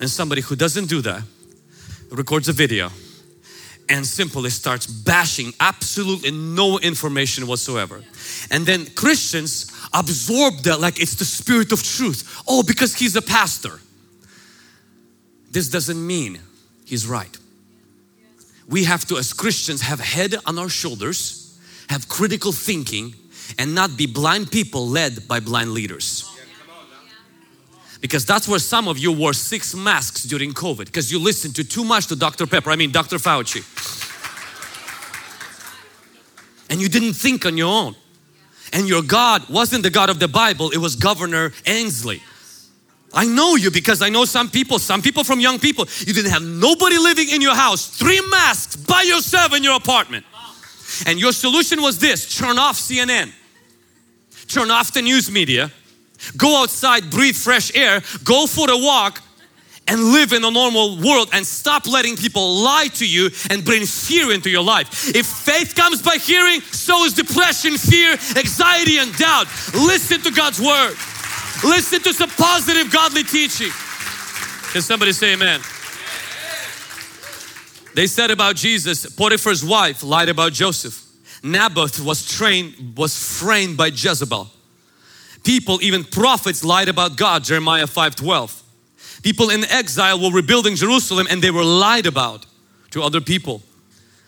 And 0.00 0.10
somebody 0.10 0.42
who 0.42 0.56
doesn't 0.56 0.86
do 0.88 1.00
that 1.02 1.22
records 2.10 2.48
a 2.48 2.52
video 2.52 2.90
and 3.88 4.06
simply 4.06 4.50
starts 4.50 4.86
bashing 4.86 5.52
absolutely 5.60 6.30
no 6.30 6.78
information 6.78 7.46
whatsoever. 7.46 8.02
And 8.50 8.66
then 8.66 8.86
Christians 8.94 9.70
absorb 9.92 10.58
that 10.60 10.80
like 10.80 11.00
it's 11.00 11.14
the 11.14 11.24
spirit 11.24 11.72
of 11.72 11.82
truth. 11.82 12.42
Oh, 12.46 12.62
because 12.62 12.94
he's 12.94 13.16
a 13.16 13.22
pastor. 13.22 13.80
This 15.50 15.68
doesn't 15.68 16.04
mean 16.06 16.40
he's 16.84 17.06
right. 17.06 17.36
We 18.68 18.84
have 18.84 19.06
to, 19.06 19.16
as 19.16 19.32
Christians, 19.32 19.80
have 19.82 19.98
head 19.98 20.34
on 20.44 20.58
our 20.58 20.68
shoulders, 20.68 21.58
have 21.88 22.06
critical 22.08 22.52
thinking, 22.52 23.14
and 23.58 23.74
not 23.74 23.96
be 23.96 24.06
blind 24.06 24.50
people 24.50 24.86
led 24.86 25.26
by 25.26 25.40
blind 25.40 25.72
leaders. 25.72 26.30
Because 28.00 28.24
that's 28.24 28.46
where 28.46 28.58
some 28.58 28.86
of 28.86 28.98
you 28.98 29.10
wore 29.10 29.32
six 29.32 29.74
masks 29.74 30.22
during 30.22 30.52
COVID 30.52 30.84
because 30.84 31.10
you 31.10 31.18
listened 31.18 31.56
to 31.56 31.64
too 31.64 31.82
much 31.82 32.06
to 32.08 32.16
Dr. 32.16 32.46
Pepper, 32.46 32.70
I 32.70 32.76
mean 32.76 32.92
Dr. 32.92 33.16
Fauci. 33.16 33.64
And 36.70 36.80
you 36.80 36.88
didn't 36.88 37.14
think 37.14 37.46
on 37.46 37.56
your 37.56 37.72
own. 37.72 37.96
And 38.72 38.88
your 38.88 39.02
God 39.02 39.48
wasn't 39.48 39.82
the 39.82 39.90
God 39.90 40.10
of 40.10 40.18
the 40.18 40.28
Bible, 40.28 40.70
it 40.70 40.78
was 40.78 40.96
Governor 40.96 41.50
Inslee. 41.64 42.22
I 43.14 43.24
know 43.24 43.56
you 43.56 43.70
because 43.70 44.02
I 44.02 44.10
know 44.10 44.24
some 44.24 44.50
people, 44.50 44.78
some 44.78 45.00
people 45.00 45.24
from 45.24 45.40
young 45.40 45.58
people, 45.58 45.86
you 46.00 46.12
didn't 46.12 46.30
have 46.30 46.42
nobody 46.42 46.98
living 46.98 47.30
in 47.30 47.40
your 47.40 47.54
house, 47.54 47.86
three 47.86 48.20
masks 48.30 48.76
by 48.76 49.02
yourself 49.02 49.54
in 49.54 49.64
your 49.64 49.76
apartment. 49.76 50.26
And 51.06 51.18
your 51.18 51.32
solution 51.32 51.80
was 51.80 51.98
this 51.98 52.36
turn 52.36 52.58
off 52.58 52.76
CNN, 52.76 53.32
turn 54.48 54.70
off 54.70 54.92
the 54.92 55.02
news 55.02 55.30
media, 55.30 55.70
go 56.36 56.62
outside, 56.62 57.10
breathe 57.10 57.36
fresh 57.36 57.74
air, 57.74 58.02
go 58.24 58.46
for 58.46 58.70
a 58.70 58.76
walk, 58.76 59.22
and 59.88 60.12
live 60.12 60.32
in 60.32 60.44
a 60.44 60.50
normal 60.50 60.96
world 60.98 61.30
and 61.32 61.46
stop 61.46 61.86
letting 61.86 62.16
people 62.16 62.62
lie 62.62 62.88
to 62.94 63.06
you 63.06 63.30
and 63.50 63.64
bring 63.64 63.84
fear 63.86 64.32
into 64.32 64.50
your 64.50 64.62
life. 64.62 65.14
If 65.14 65.26
faith 65.26 65.74
comes 65.74 66.02
by 66.02 66.16
hearing, 66.16 66.60
so 66.60 67.04
is 67.04 67.14
depression, 67.14 67.76
fear, 67.76 68.12
anxiety, 68.36 68.98
and 68.98 69.12
doubt. 69.16 69.46
Listen 69.74 70.20
to 70.20 70.30
God's 70.30 70.60
word. 70.60 70.94
Listen 71.64 72.00
to 72.02 72.12
some 72.12 72.30
positive 72.30 72.92
godly 72.92 73.24
teaching. 73.24 73.70
Can 74.72 74.82
somebody 74.82 75.12
say 75.12 75.32
amen? 75.32 75.60
They 77.94 78.06
said 78.06 78.30
about 78.30 78.54
Jesus, 78.54 79.06
Potiphar's 79.06 79.64
wife 79.64 80.04
lied 80.04 80.28
about 80.28 80.52
Joseph. 80.52 81.04
Naboth 81.42 81.98
was 82.00 82.28
trained, 82.28 82.96
was 82.96 83.40
framed 83.40 83.76
by 83.76 83.86
Jezebel. 83.86 84.48
People, 85.42 85.80
even 85.82 86.04
prophets, 86.04 86.62
lied 86.62 86.88
about 86.88 87.16
God, 87.16 87.44
Jeremiah 87.44 87.86
5:12. 87.86 88.62
People 89.22 89.50
in 89.50 89.64
exile 89.64 90.20
were 90.20 90.30
rebuilding 90.30 90.76
Jerusalem 90.76 91.26
and 91.30 91.42
they 91.42 91.50
were 91.50 91.64
lied 91.64 92.06
about 92.06 92.46
to 92.90 93.02
other 93.02 93.20
people. 93.20 93.62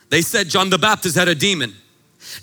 They 0.09 0.21
said 0.21 0.49
John 0.49 0.69
the 0.69 0.77
Baptist 0.77 1.15
had 1.15 1.27
a 1.27 1.35
demon. 1.35 1.73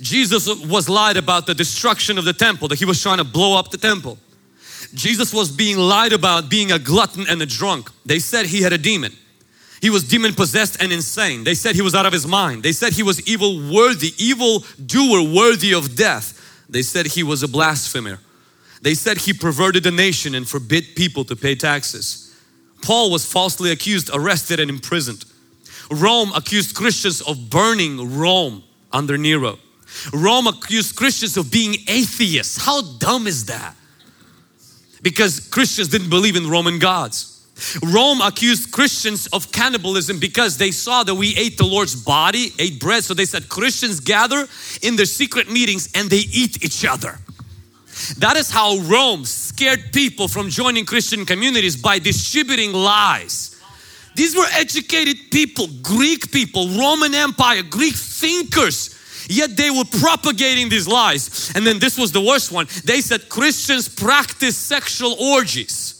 Jesus 0.00 0.48
was 0.66 0.88
lied 0.88 1.16
about 1.16 1.46
the 1.46 1.54
destruction 1.54 2.18
of 2.18 2.24
the 2.24 2.32
temple, 2.32 2.68
that 2.68 2.78
he 2.78 2.84
was 2.84 3.02
trying 3.02 3.18
to 3.18 3.24
blow 3.24 3.58
up 3.58 3.70
the 3.70 3.78
temple. 3.78 4.18
Jesus 4.94 5.32
was 5.32 5.50
being 5.50 5.78
lied 5.78 6.12
about 6.12 6.48
being 6.48 6.72
a 6.72 6.78
glutton 6.78 7.26
and 7.28 7.40
a 7.42 7.46
drunk. 7.46 7.90
They 8.06 8.18
said 8.18 8.46
he 8.46 8.62
had 8.62 8.72
a 8.72 8.78
demon. 8.78 9.12
He 9.80 9.90
was 9.90 10.02
demon 10.04 10.34
possessed 10.34 10.82
and 10.82 10.92
insane. 10.92 11.44
They 11.44 11.54
said 11.54 11.74
he 11.74 11.82
was 11.82 11.94
out 11.94 12.06
of 12.06 12.12
his 12.12 12.26
mind. 12.26 12.62
They 12.62 12.72
said 12.72 12.92
he 12.92 13.02
was 13.02 13.26
evil 13.28 13.72
worthy, 13.72 14.12
evil 14.18 14.64
doer 14.84 15.22
worthy 15.22 15.72
of 15.72 15.94
death. 15.94 16.64
They 16.68 16.82
said 16.82 17.06
he 17.06 17.22
was 17.22 17.42
a 17.42 17.48
blasphemer. 17.48 18.18
They 18.82 18.94
said 18.94 19.18
he 19.18 19.32
perverted 19.32 19.84
the 19.84 19.90
nation 19.90 20.34
and 20.34 20.48
forbid 20.48 20.96
people 20.96 21.24
to 21.26 21.36
pay 21.36 21.54
taxes. 21.54 22.27
Paul 22.82 23.10
was 23.10 23.30
falsely 23.30 23.70
accused, 23.70 24.10
arrested, 24.12 24.60
and 24.60 24.70
imprisoned. 24.70 25.24
Rome 25.90 26.32
accused 26.34 26.74
Christians 26.74 27.20
of 27.22 27.50
burning 27.50 28.18
Rome 28.18 28.62
under 28.92 29.16
Nero. 29.16 29.58
Rome 30.12 30.46
accused 30.46 30.96
Christians 30.96 31.36
of 31.36 31.50
being 31.50 31.74
atheists. 31.88 32.64
How 32.64 32.82
dumb 32.98 33.26
is 33.26 33.46
that? 33.46 33.74
Because 35.02 35.40
Christians 35.48 35.88
didn't 35.88 36.10
believe 36.10 36.36
in 36.36 36.50
Roman 36.50 36.78
gods. 36.78 37.34
Rome 37.82 38.20
accused 38.20 38.70
Christians 38.70 39.26
of 39.28 39.50
cannibalism 39.50 40.18
because 40.20 40.58
they 40.58 40.70
saw 40.70 41.02
that 41.02 41.14
we 41.14 41.34
ate 41.36 41.56
the 41.56 41.64
Lord's 41.64 41.94
body, 41.94 42.52
ate 42.58 42.78
bread. 42.78 43.02
So 43.02 43.14
they 43.14 43.24
said 43.24 43.48
Christians 43.48 44.00
gather 44.00 44.46
in 44.82 44.96
their 44.96 45.06
secret 45.06 45.50
meetings 45.50 45.90
and 45.94 46.08
they 46.08 46.18
eat 46.18 46.62
each 46.64 46.84
other. 46.84 47.18
That 48.18 48.36
is 48.36 48.50
how 48.50 48.78
Rome 48.78 49.24
scared 49.24 49.92
people 49.92 50.28
from 50.28 50.50
joining 50.50 50.84
Christian 50.84 51.24
communities 51.24 51.76
by 51.76 51.98
distributing 51.98 52.72
lies. 52.72 53.56
These 54.14 54.36
were 54.36 54.46
educated 54.52 55.16
people, 55.30 55.68
Greek 55.82 56.32
people, 56.32 56.68
Roman 56.70 57.14
Empire, 57.14 57.62
Greek 57.62 57.94
thinkers. 57.94 58.94
Yet 59.28 59.56
they 59.56 59.70
were 59.70 59.84
propagating 60.00 60.68
these 60.68 60.88
lies. 60.88 61.52
And 61.54 61.66
then 61.66 61.78
this 61.78 61.98
was 61.98 62.12
the 62.12 62.20
worst 62.20 62.50
one. 62.50 62.66
They 62.84 63.00
said 63.00 63.28
Christians 63.28 63.88
practice 63.88 64.56
sexual 64.56 65.14
orgies. 65.14 65.97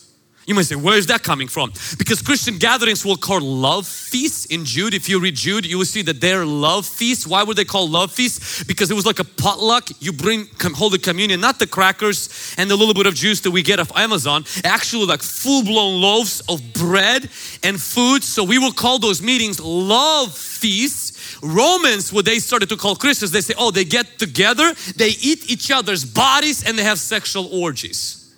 You 0.48 0.54
might 0.54 0.64
say, 0.64 0.76
where 0.76 0.96
is 0.96 1.04
that 1.08 1.22
coming 1.22 1.46
from? 1.46 1.74
Because 1.98 2.22
Christian 2.22 2.56
gatherings 2.56 3.04
were 3.04 3.16
called 3.16 3.42
love 3.42 3.86
feasts 3.86 4.46
in 4.46 4.64
Jude. 4.64 4.94
If 4.94 5.06
you 5.06 5.20
read 5.20 5.34
Jude, 5.34 5.66
you 5.66 5.76
will 5.76 5.84
see 5.84 6.00
that 6.00 6.22
they're 6.22 6.46
love 6.46 6.86
feasts. 6.86 7.26
Why 7.26 7.42
were 7.44 7.52
they 7.52 7.66
called 7.66 7.90
love 7.90 8.10
feasts? 8.10 8.64
Because 8.64 8.90
it 8.90 8.94
was 8.94 9.04
like 9.04 9.18
a 9.18 9.24
potluck. 9.24 9.90
You 10.00 10.10
bring 10.10 10.48
Holy 10.58 10.98
Communion, 10.98 11.38
not 11.38 11.58
the 11.58 11.66
crackers 11.66 12.54
and 12.56 12.70
the 12.70 12.76
little 12.76 12.94
bit 12.94 13.04
of 13.04 13.14
juice 13.14 13.40
that 13.40 13.50
we 13.50 13.62
get 13.62 13.78
off 13.78 13.94
Amazon, 13.94 14.46
actually 14.64 15.04
like 15.04 15.22
full 15.22 15.64
blown 15.64 16.00
loaves 16.00 16.40
of 16.48 16.62
bread 16.72 17.28
and 17.62 17.78
food. 17.78 18.24
So 18.24 18.42
we 18.42 18.58
will 18.58 18.72
call 18.72 18.98
those 18.98 19.20
meetings 19.20 19.60
love 19.60 20.34
feasts. 20.34 21.38
Romans, 21.42 22.10
what 22.10 22.24
they 22.24 22.38
started 22.38 22.70
to 22.70 22.76
call 22.78 22.96
Christians, 22.96 23.32
they 23.32 23.42
say, 23.42 23.52
oh, 23.58 23.70
they 23.70 23.84
get 23.84 24.18
together, 24.18 24.72
they 24.96 25.10
eat 25.20 25.50
each 25.50 25.70
other's 25.70 26.06
bodies, 26.06 26.66
and 26.66 26.78
they 26.78 26.84
have 26.84 26.98
sexual 26.98 27.48
orgies. 27.52 28.34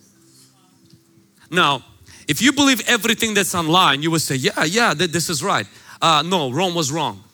Now, 1.53 1.85
if 2.31 2.41
you 2.41 2.53
believe 2.53 2.81
everything 2.89 3.35
that's 3.35 3.57
online, 3.57 4.03
you 4.03 4.11
would 4.13 4.23
say, 4.23 4.37
yeah, 4.37 4.63
yeah, 4.63 4.95
th- 4.95 5.11
this 5.11 5.29
is 5.29 5.43
right. 5.43 5.67
Uh, 6.01 6.23
no, 6.25 6.53
Rome 6.53 6.77
was 6.77 6.93
wrong. 6.93 7.25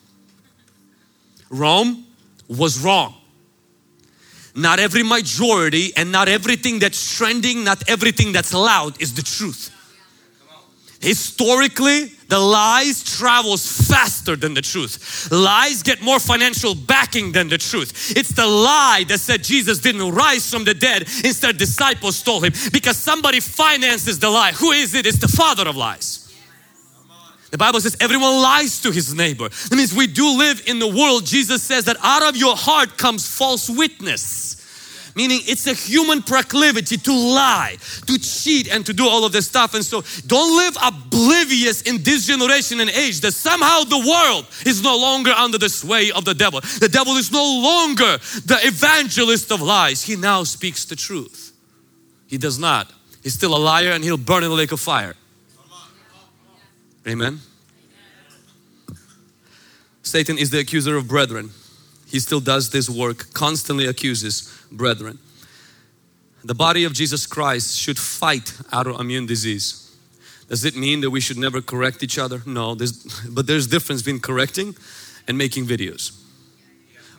Rome 1.51 2.03
was 2.47 2.83
wrong. 2.83 3.13
Not 4.55 4.79
every 4.79 5.03
majority 5.03 5.91
and 5.95 6.11
not 6.11 6.27
everything 6.27 6.79
that's 6.79 7.15
trending, 7.15 7.63
not 7.63 7.87
everything 7.87 8.31
that's 8.31 8.55
loud 8.55 8.99
is 8.99 9.13
the 9.13 9.21
truth. 9.21 9.69
Historically, 10.99 12.05
the 12.27 12.39
lies 12.39 13.03
travels 13.03 13.87
faster 13.87 14.35
than 14.35 14.53
the 14.53 14.61
truth. 14.61 15.29
Lies 15.31 15.83
get 15.83 16.01
more 16.01 16.19
financial 16.19 16.73
backing 16.73 17.31
than 17.31 17.49
the 17.49 17.57
truth. 17.57 18.17
It's 18.17 18.33
the 18.33 18.47
lie 18.47 19.05
that 19.07 19.19
said 19.19 19.43
Jesus 19.43 19.79
didn't 19.79 20.11
rise 20.11 20.49
from 20.49 20.63
the 20.63 20.73
dead. 20.73 21.03
Instead, 21.23 21.57
disciples 21.57 22.17
stole 22.17 22.43
him 22.43 22.53
because 22.73 22.97
somebody 22.97 23.39
finances 23.39 24.17
the 24.19 24.29
lie. 24.29 24.53
Who 24.53 24.71
is 24.71 24.95
it? 24.95 25.05
It's 25.05 25.19
the 25.19 25.27
father 25.27 25.67
of 25.67 25.75
lies. 25.75 26.23
The 27.51 27.57
Bible 27.57 27.79
says 27.79 27.95
everyone 28.01 28.41
lies 28.41 28.81
to 28.81 28.91
his 28.91 29.13
neighbor. 29.13 29.47
That 29.47 29.75
means 29.75 29.93
we 29.93 30.07
do 30.07 30.37
live 30.37 30.63
in 30.67 30.79
the 30.79 30.87
world. 30.87 31.25
Jesus 31.25 31.63
says 31.63 31.85
that 31.85 31.95
out 32.03 32.27
of 32.27 32.35
your 32.35 32.57
heart 32.57 32.97
comes 32.97 33.25
false 33.25 33.69
witness 33.69 34.56
meaning 35.17 35.41
it's 35.45 35.65
a 35.65 35.73
human 35.73 36.21
proclivity 36.21 36.95
to 36.95 37.11
lie, 37.11 37.75
to 38.05 38.19
cheat, 38.19 38.71
and 38.71 38.85
to 38.85 38.93
do 38.93 39.07
all 39.07 39.25
of 39.25 39.31
this 39.31 39.47
stuff. 39.47 39.73
And 39.73 39.83
so 39.83 40.03
don't 40.27 40.55
live 40.55 40.77
oblivious 40.81 41.81
in 41.81 42.03
this 42.03 42.27
generation 42.27 42.79
and 42.79 42.89
age 42.91 43.21
that 43.21 43.33
somehow 43.33 43.83
the 43.83 43.97
world 43.97 44.45
is 44.63 44.83
no 44.83 44.95
longer 44.95 45.31
under 45.31 45.57
the 45.57 45.69
sway 45.69 46.11
of 46.11 46.23
the 46.23 46.35
devil. 46.35 46.61
The 46.61 46.87
devil 46.87 47.17
is 47.17 47.31
no 47.31 47.43
longer 47.43 48.19
the 48.45 48.59
evangelist 48.61 49.51
of 49.51 49.59
lies. 49.59 50.03
He 50.03 50.15
now 50.15 50.43
speaks 50.43 50.85
the 50.85 50.95
truth. 50.95 51.51
He 52.27 52.37
does 52.37 52.59
not. 52.59 52.93
He's 53.23 53.33
still 53.33 53.57
a 53.57 53.57
liar 53.57 53.89
and 53.89 54.03
he'll 54.03 54.17
burn 54.17 54.43
in 54.43 54.49
the 54.51 54.55
lake 54.55 54.71
of 54.71 54.79
fire. 54.79 55.15
Amen. 57.07 57.39
Satan 60.03 60.37
is 60.37 60.51
the 60.51 60.59
accuser 60.59 60.95
of 60.95 61.07
brethren. 61.07 61.49
He 62.07 62.19
still 62.19 62.39
does 62.39 62.69
this 62.69 62.89
work, 62.89 63.33
constantly 63.33 63.85
accuses 63.85 64.53
brethren. 64.71 65.19
The 66.43 66.55
body 66.55 66.85
of 66.85 66.93
Jesus 66.93 67.27
Christ 67.27 67.77
should 67.77 67.99
fight 67.99 68.45
autoimmune 68.71 69.27
disease. 69.27 69.83
Does 70.47 70.63
it 70.63 70.77
mean 70.77 71.01
that 71.01 71.09
we 71.09 71.19
should 71.19 71.37
never 71.37 71.61
correct 71.61 72.01
each 72.03 72.17
other? 72.17 72.41
No, 72.45 72.75
there's, 72.75 73.03
but 73.29 73.47
there's 73.47 73.67
difference 73.67 74.01
between 74.01 74.21
correcting 74.21 74.75
and 75.27 75.37
making 75.37 75.65
videos. 75.65 76.17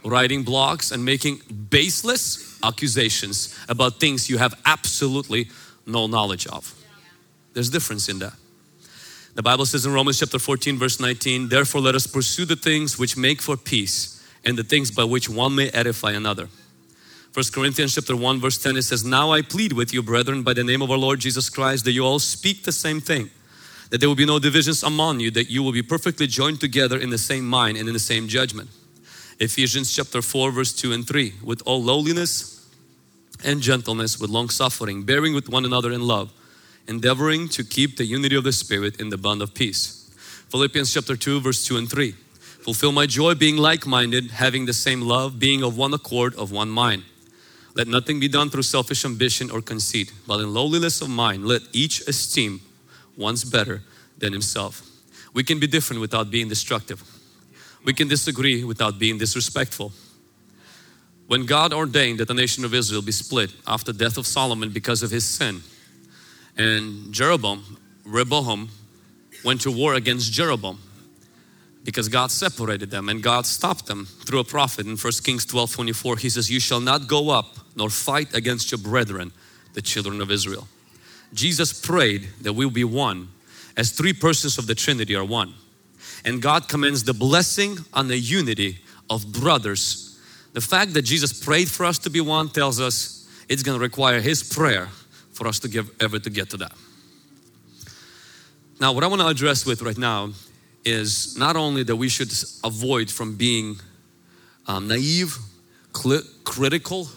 Writing 0.05 0.45
blogs 0.45 0.91
and 0.91 1.05
making 1.05 1.41
baseless 1.69 2.59
accusations 2.63 3.55
about 3.69 4.01
things 4.01 4.31
you 4.31 4.39
have 4.39 4.59
absolutely 4.65 5.49
no 5.87 6.07
knowledge 6.07 6.47
of. 6.47 6.75
There's 7.53 7.69
difference 7.69 8.09
in 8.09 8.21
that. 8.21 8.35
The 9.35 9.43
Bible 9.43 9.67
says 9.67 9.85
in 9.85 9.93
Romans 9.93 10.19
chapter 10.19 10.39
14 10.39 10.79
verse 10.79 10.99
19, 10.99 11.49
therefore 11.49 11.83
let 11.83 11.95
us 11.95 12.07
pursue 12.07 12.47
the 12.47 12.57
things 12.57 12.99
which 12.99 13.17
make 13.17 13.43
for 13.43 13.57
peace 13.57 14.18
and 14.49 14.57
the 14.57 14.65
things 14.65 14.91
by 14.91 15.05
which 15.05 15.29
one 15.29 15.55
may 15.55 15.69
edify 15.71 16.13
another. 16.13 16.49
First 17.33 17.53
Corinthians 17.53 17.95
chapter 17.95 18.17
1 18.17 18.41
verse 18.41 18.57
10 18.57 18.79
it 18.79 18.83
says, 18.83 19.05
Now 19.05 19.31
I 19.31 19.43
plead 19.43 19.75
with 19.75 19.93
you 19.93 20.03
brethren 20.03 20.43
by 20.43 20.55
the 20.55 20.65
name 20.65 20.81
of 20.81 20.91
our 20.91 20.97
Lord 20.97 21.21
Jesus 21.21 21.51
Christ 21.51 21.85
that 21.85 21.93
you 21.93 22.03
all 22.03 22.19
speak 22.19 22.63
the 22.63 22.73
same 22.73 23.03
thing, 23.03 23.29
that 23.91 23.99
there 23.99 24.09
will 24.09 24.17
be 24.17 24.25
no 24.25 24.39
divisions 24.39 24.83
among 24.83 25.21
you, 25.21 25.31
that 25.33 25.51
you 25.51 25.63
will 25.63 25.73
be 25.73 25.83
perfectly 25.83 26.27
joined 26.27 26.61
together 26.61 26.97
in 26.97 27.11
the 27.11 27.19
same 27.19 27.47
mind 27.47 27.77
and 27.77 27.89
in 27.89 27.93
the 27.93 28.01
same 28.01 28.27
judgment. 28.27 28.71
Ephesians 29.39 29.95
chapter 29.95 30.23
4 30.23 30.51
verse 30.51 30.73
2 30.73 30.95
and 30.95 31.07
3, 31.07 31.35
with 31.45 31.63
all 31.67 31.83
lowliness 31.83 32.67
and 33.45 33.61
gentleness, 33.61 34.19
with 34.19 34.31
long 34.31 34.49
suffering, 34.49 35.03
bearing 35.03 35.35
with 35.35 35.51
one 35.51 35.67
another 35.67 35.93
in 35.93 36.01
love, 36.01 36.33
endeavoring 36.89 37.51
to 37.51 37.63
keep 37.63 37.99
the 37.99 38.07
unity 38.07 38.35
of 38.35 38.45
the 38.45 38.53
Spirit 38.53 38.99
in 38.99 39.11
the 39.11 39.19
bond 39.19 39.43
of 39.43 39.53
peace. 39.53 40.11
Philippians 40.49 40.95
chapter 40.95 41.17
2 41.17 41.43
verse 41.43 41.67
2 41.67 41.77
and 41.77 41.91
3, 41.91 42.15
Fulfill 42.69 42.93
my 42.93 43.07
joy 43.07 43.35
being 43.35 43.57
like 43.57 43.87
minded, 43.87 44.31
having 44.31 44.67
the 44.67 44.75
same 44.75 45.01
love, 45.01 45.39
being 45.39 45.63
of 45.63 45.79
one 45.79 45.95
accord, 45.95 46.35
of 46.35 46.53
one 46.53 46.69
mind. 46.69 47.03
Let 47.75 47.89
nothing 47.89 48.21
be 48.21 48.29
done 48.29 48.51
through 48.51 48.65
selfish 48.65 49.07
ambition 49.07 49.51
or 49.51 49.63
conceit, 49.63 50.13
but 50.27 50.39
in 50.41 50.53
lowliness 50.53 51.01
of 51.01 51.09
mind, 51.09 51.47
let 51.47 51.63
each 51.73 52.03
esteem 52.03 52.61
one's 53.17 53.43
better 53.43 53.85
than 54.19 54.35
himself. 54.35 54.87
We 55.33 55.45
can 55.45 55.59
be 55.59 55.67
different 55.67 56.03
without 56.03 56.31
being 56.31 56.51
destructive. 56.51 57.03
We 57.87 57.95
can 57.95 58.07
disagree 58.07 58.63
without 58.65 58.99
being 58.99 59.17
disrespectful. 59.17 59.95
When 61.27 61.47
God 61.47 61.73
ordained 61.73 62.21
that 62.21 62.29
the 62.29 62.35
nation 62.35 62.67
of 62.67 62.75
Israel 62.75 63.01
be 63.01 63.13
split 63.13 63.51
after 63.67 63.95
the 63.95 63.99
death 63.99 64.19
of 64.19 64.27
Solomon 64.27 64.69
because 64.69 65.03
of 65.03 65.11
his 65.11 65.25
sin, 65.25 65.63
and 66.59 67.15
Jeroboam, 67.15 67.79
Rehoboam, 68.05 68.69
went 69.43 69.63
to 69.63 69.71
war 69.71 69.95
against 69.95 70.35
Jeroboam 70.35 70.81
because 71.89 72.11
God 72.11 72.31
separated 72.31 72.91
them 72.91 73.09
and 73.09 73.23
God 73.23 73.47
stopped 73.47 73.87
them 73.87 74.05
through 74.05 74.41
a 74.41 74.45
prophet 74.45 74.85
in 74.85 74.99
1 74.99 75.13
Kings 75.25 75.47
12 75.47 75.73
24. 75.73 76.19
He 76.19 76.29
says, 76.29 76.51
You 76.51 76.61
shall 76.61 76.81
not 76.81 77.09
go 77.09 77.31
up 77.31 77.57
nor 77.77 77.89
fight 77.89 78.35
against 78.35 78.71
your 78.71 78.77
brethren, 78.77 79.33
the 79.73 79.81
children 79.81 80.21
of 80.21 80.31
Israel. 80.31 80.69
Jesus 81.33 81.73
prayed 81.73 82.29
that 82.43 82.53
we'll 82.53 82.69
be 82.69 82.85
one 82.85 83.29
as 83.75 83.91
three 83.91 84.13
persons 84.13 84.59
of 84.59 84.67
the 84.67 84.75
Trinity 84.75 85.17
are 85.17 85.25
one. 85.25 85.55
And 86.27 86.43
God 86.43 86.69
commends 86.69 87.05
the 87.05 87.15
blessing 87.15 87.79
on 87.95 88.09
the 88.09 88.19
unity 88.19 88.81
of 89.09 89.33
brothers. 89.33 90.21
The 90.53 90.61
fact 90.61 90.93
that 90.93 91.07
Jesus 91.07 91.43
prayed 91.43 91.71
for 91.71 91.87
us 91.87 91.99
to 92.01 92.11
be 92.11 92.21
one 92.21 92.51
tells 92.51 92.83
us 92.83 93.27
it's 93.49 93.63
going 93.63 93.79
to 93.79 93.83
require 93.83 94.21
His 94.21 94.43
prayer 94.43 94.89
for 95.33 95.47
us 95.47 95.59
to 95.61 95.69
give, 95.69 95.91
ever 96.03 96.19
to 96.19 96.29
get 96.29 96.51
to 96.51 96.59
that. 96.59 96.73
Now, 98.79 98.93
what 98.93 99.05
I 99.05 99.07
want 99.07 99.23
to 99.23 99.29
address 99.29 99.65
with 99.65 99.81
right 99.81 99.97
now 99.97 100.35
is 100.89 101.37
not 101.37 101.57
only 101.57 101.83
that 101.83 101.97
we 101.97 102.09
should 102.09 102.33
avoid 102.65 103.11
from 103.11 103.37
being 103.37 103.77
um, 104.67 104.89
naive, 104.89 105.39
cl- 105.95 106.23
critical, 106.45 107.09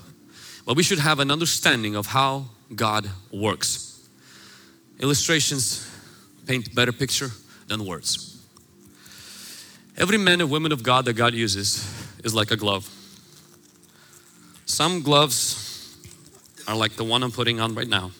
but 0.66 0.76
we 0.76 0.84
should 0.84 1.00
have 1.00 1.20
an 1.20 1.32
understanding 1.32 1.96
of 1.96 2.08
how 2.08 2.46
God 2.76 3.10
works. 3.32 4.08
Illustrations 5.00 5.90
paint 6.46 6.74
better 6.74 6.92
picture 6.92 7.32
than 7.68 7.86
words. 7.86 8.38
Every 9.98 10.18
man 10.18 10.42
and 10.42 10.50
woman 10.50 10.72
of 10.72 10.84
God 10.84 11.06
that 11.06 11.14
God 11.14 11.34
uses 11.34 11.86
is 12.24 12.34
like 12.34 12.52
a 12.52 12.58
glove. 12.58 12.90
Some 14.66 15.02
gloves 15.02 15.98
are 16.68 16.76
like 16.76 16.94
the 16.94 17.04
one 17.04 17.24
I'm 17.24 17.32
putting 17.32 17.60
on 17.60 17.76
right 17.76 17.88
now, 17.88 18.12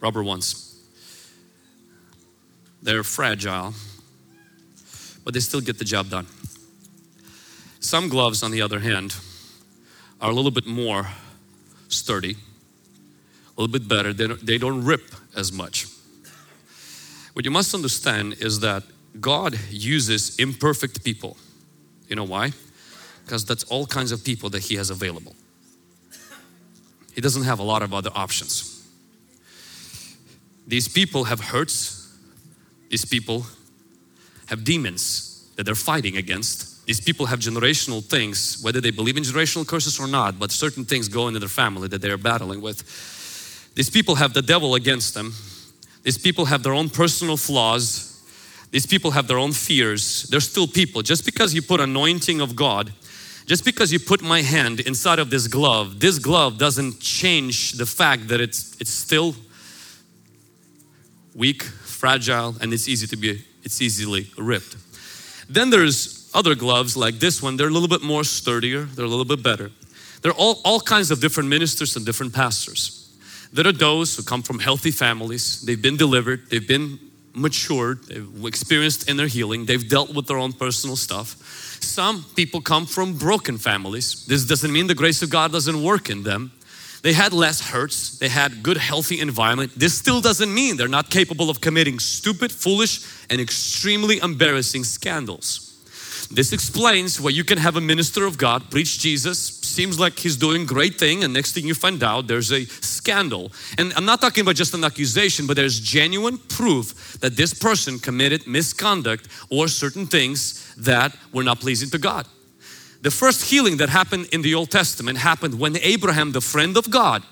rubber 0.00 0.22
ones. 0.22 0.78
They're 2.82 3.02
fragile, 3.02 3.74
but 5.24 5.34
they 5.34 5.40
still 5.40 5.60
get 5.60 5.78
the 5.78 5.84
job 5.84 6.08
done. 6.08 6.26
Some 7.80 8.08
gloves, 8.08 8.42
on 8.42 8.50
the 8.50 8.62
other 8.62 8.80
hand, 8.80 9.14
are 10.20 10.30
a 10.30 10.34
little 10.34 10.50
bit 10.50 10.66
more 10.66 11.08
sturdy, 11.88 12.36
a 13.56 13.60
little 13.60 13.72
bit 13.72 13.88
better. 13.88 14.12
They 14.12 14.26
don't, 14.26 14.46
they 14.46 14.58
don't 14.58 14.84
rip 14.84 15.14
as 15.34 15.52
much. 15.52 15.86
What 17.32 17.44
you 17.44 17.50
must 17.50 17.74
understand 17.74 18.34
is 18.40 18.60
that 18.60 18.82
God 19.20 19.58
uses 19.70 20.36
imperfect 20.38 21.04
people. 21.04 21.36
You 22.08 22.16
know 22.16 22.24
why? 22.24 22.52
Because 23.24 23.44
that's 23.44 23.64
all 23.64 23.86
kinds 23.86 24.12
of 24.12 24.24
people 24.24 24.50
that 24.50 24.64
He 24.64 24.76
has 24.76 24.90
available. 24.90 25.34
He 27.14 27.20
doesn't 27.20 27.44
have 27.44 27.58
a 27.58 27.62
lot 27.62 27.82
of 27.82 27.92
other 27.94 28.10
options. 28.14 28.86
These 30.66 30.88
people 30.88 31.24
have 31.24 31.40
hurts, 31.40 32.16
these 32.88 33.04
people 33.04 33.46
have 34.50 34.64
demons 34.64 35.48
that 35.56 35.64
they're 35.64 35.74
fighting 35.74 36.16
against. 36.16 36.84
These 36.86 37.00
people 37.00 37.26
have 37.26 37.38
generational 37.38 38.04
things, 38.04 38.60
whether 38.62 38.80
they 38.80 38.90
believe 38.90 39.16
in 39.16 39.22
generational 39.22 39.66
curses 39.66 39.98
or 39.98 40.08
not, 40.08 40.38
but 40.38 40.50
certain 40.50 40.84
things 40.84 41.08
go 41.08 41.28
into 41.28 41.38
their 41.38 41.48
family 41.48 41.88
that 41.88 42.02
they're 42.02 42.18
battling 42.18 42.60
with. 42.60 42.82
These 43.76 43.90
people 43.90 44.16
have 44.16 44.34
the 44.34 44.42
devil 44.42 44.74
against 44.74 45.14
them. 45.14 45.32
These 46.02 46.18
people 46.18 46.46
have 46.46 46.62
their 46.62 46.72
own 46.72 46.88
personal 46.88 47.36
flaws. 47.36 48.20
These 48.72 48.86
people 48.86 49.12
have 49.12 49.28
their 49.28 49.38
own 49.38 49.52
fears. 49.52 50.24
They're 50.24 50.40
still 50.40 50.66
people. 50.66 51.02
Just 51.02 51.24
because 51.24 51.54
you 51.54 51.62
put 51.62 51.80
anointing 51.80 52.40
of 52.40 52.56
God, 52.56 52.92
just 53.46 53.64
because 53.64 53.92
you 53.92 54.00
put 54.00 54.22
my 54.22 54.42
hand 54.42 54.80
inside 54.80 55.18
of 55.18 55.30
this 55.30 55.46
glove, 55.46 56.00
this 56.00 56.18
glove 56.18 56.58
doesn't 56.58 57.00
change 57.00 57.72
the 57.72 57.86
fact 57.86 58.28
that 58.28 58.40
it's 58.40 58.76
it's 58.80 58.90
still 58.90 59.34
weak, 61.34 61.64
fragile, 62.00 62.54
and 62.60 62.72
it's 62.72 62.88
easy 62.88 63.06
to 63.06 63.16
be 63.16 63.44
it's 63.62 63.82
easily 63.82 64.26
ripped. 64.38 64.76
Then 65.48 65.70
there's 65.70 66.30
other 66.32 66.54
gloves 66.54 66.96
like 66.96 67.18
this 67.18 67.42
one. 67.42 67.56
They're 67.56 67.68
a 67.68 67.76
little 67.78 67.88
bit 67.88 68.02
more 68.02 68.24
sturdier. 68.24 68.84
They're 68.84 69.04
a 69.04 69.14
little 69.14 69.24
bit 69.36 69.42
better. 69.42 69.70
There 70.22 70.32
are 70.32 70.38
all, 70.38 70.60
all 70.64 70.80
kinds 70.80 71.10
of 71.10 71.20
different 71.20 71.48
ministers 71.48 71.96
and 71.96 72.06
different 72.06 72.32
pastors. 72.32 72.96
There 73.52 73.66
are 73.66 73.72
those 73.72 74.16
who 74.16 74.22
come 74.22 74.42
from 74.42 74.58
healthy 74.58 74.92
families. 74.92 75.60
They've 75.62 75.82
been 75.82 75.96
delivered. 75.96 76.48
They've 76.50 76.66
been 76.66 76.98
matured. 77.34 78.04
They've 78.04 78.44
experienced 78.44 79.08
inner 79.10 79.26
healing. 79.26 79.66
They've 79.66 79.88
dealt 79.88 80.14
with 80.14 80.26
their 80.26 80.38
own 80.38 80.52
personal 80.52 80.96
stuff. 80.96 81.36
Some 81.80 82.24
people 82.36 82.60
come 82.60 82.86
from 82.86 83.18
broken 83.18 83.58
families. 83.58 84.24
This 84.26 84.44
doesn't 84.44 84.72
mean 84.72 84.86
the 84.86 84.94
grace 84.94 85.22
of 85.22 85.30
God 85.30 85.52
doesn't 85.52 85.82
work 85.82 86.10
in 86.10 86.22
them. 86.22 86.52
They 87.02 87.12
had 87.14 87.32
less 87.32 87.60
hurts. 87.60 88.18
They 88.18 88.28
had 88.28 88.62
good, 88.62 88.76
healthy 88.76 89.20
environment. 89.20 89.72
This 89.76 89.94
still 89.98 90.20
doesn't 90.20 90.52
mean 90.52 90.76
they're 90.76 90.88
not 90.88 91.10
capable 91.10 91.48
of 91.48 91.60
committing 91.60 91.98
stupid, 91.98 92.52
foolish, 92.52 93.00
and 93.30 93.40
extremely 93.40 94.18
embarrassing 94.18 94.84
scandals. 94.84 95.66
This 96.32 96.52
explains 96.52 97.20
why 97.20 97.30
you 97.30 97.42
can 97.42 97.58
have 97.58 97.76
a 97.76 97.80
minister 97.80 98.24
of 98.24 98.38
God 98.38 98.70
preach 98.70 99.00
Jesus, 99.00 99.38
seems 99.38 99.98
like 99.98 100.18
he's 100.18 100.36
doing 100.36 100.64
great 100.64 100.96
thing, 100.96 101.24
and 101.24 101.32
next 101.32 101.52
thing 101.52 101.66
you 101.66 101.74
find 101.74 102.02
out 102.04 102.28
there's 102.28 102.52
a 102.52 102.66
scandal. 102.66 103.50
And 103.78 103.92
I'm 103.96 104.04
not 104.04 104.20
talking 104.20 104.42
about 104.42 104.54
just 104.54 104.74
an 104.74 104.84
accusation, 104.84 105.46
but 105.46 105.56
there's 105.56 105.80
genuine 105.80 106.38
proof 106.38 107.18
that 107.20 107.36
this 107.36 107.52
person 107.52 107.98
committed 107.98 108.46
misconduct 108.46 109.26
or 109.48 109.66
certain 109.66 110.06
things 110.06 110.74
that 110.76 111.16
were 111.32 111.42
not 111.42 111.58
pleasing 111.58 111.90
to 111.90 111.98
God. 111.98 112.26
The 113.02 113.10
first 113.10 113.50
healing 113.50 113.78
that 113.78 113.88
happened 113.88 114.28
in 114.32 114.42
the 114.42 114.54
Old 114.54 114.70
Testament 114.70 115.18
happened 115.18 115.58
when 115.58 115.76
Abraham, 115.78 116.32
the 116.32 116.40
friend 116.40 116.76
of 116.76 116.90
God, 116.90 117.22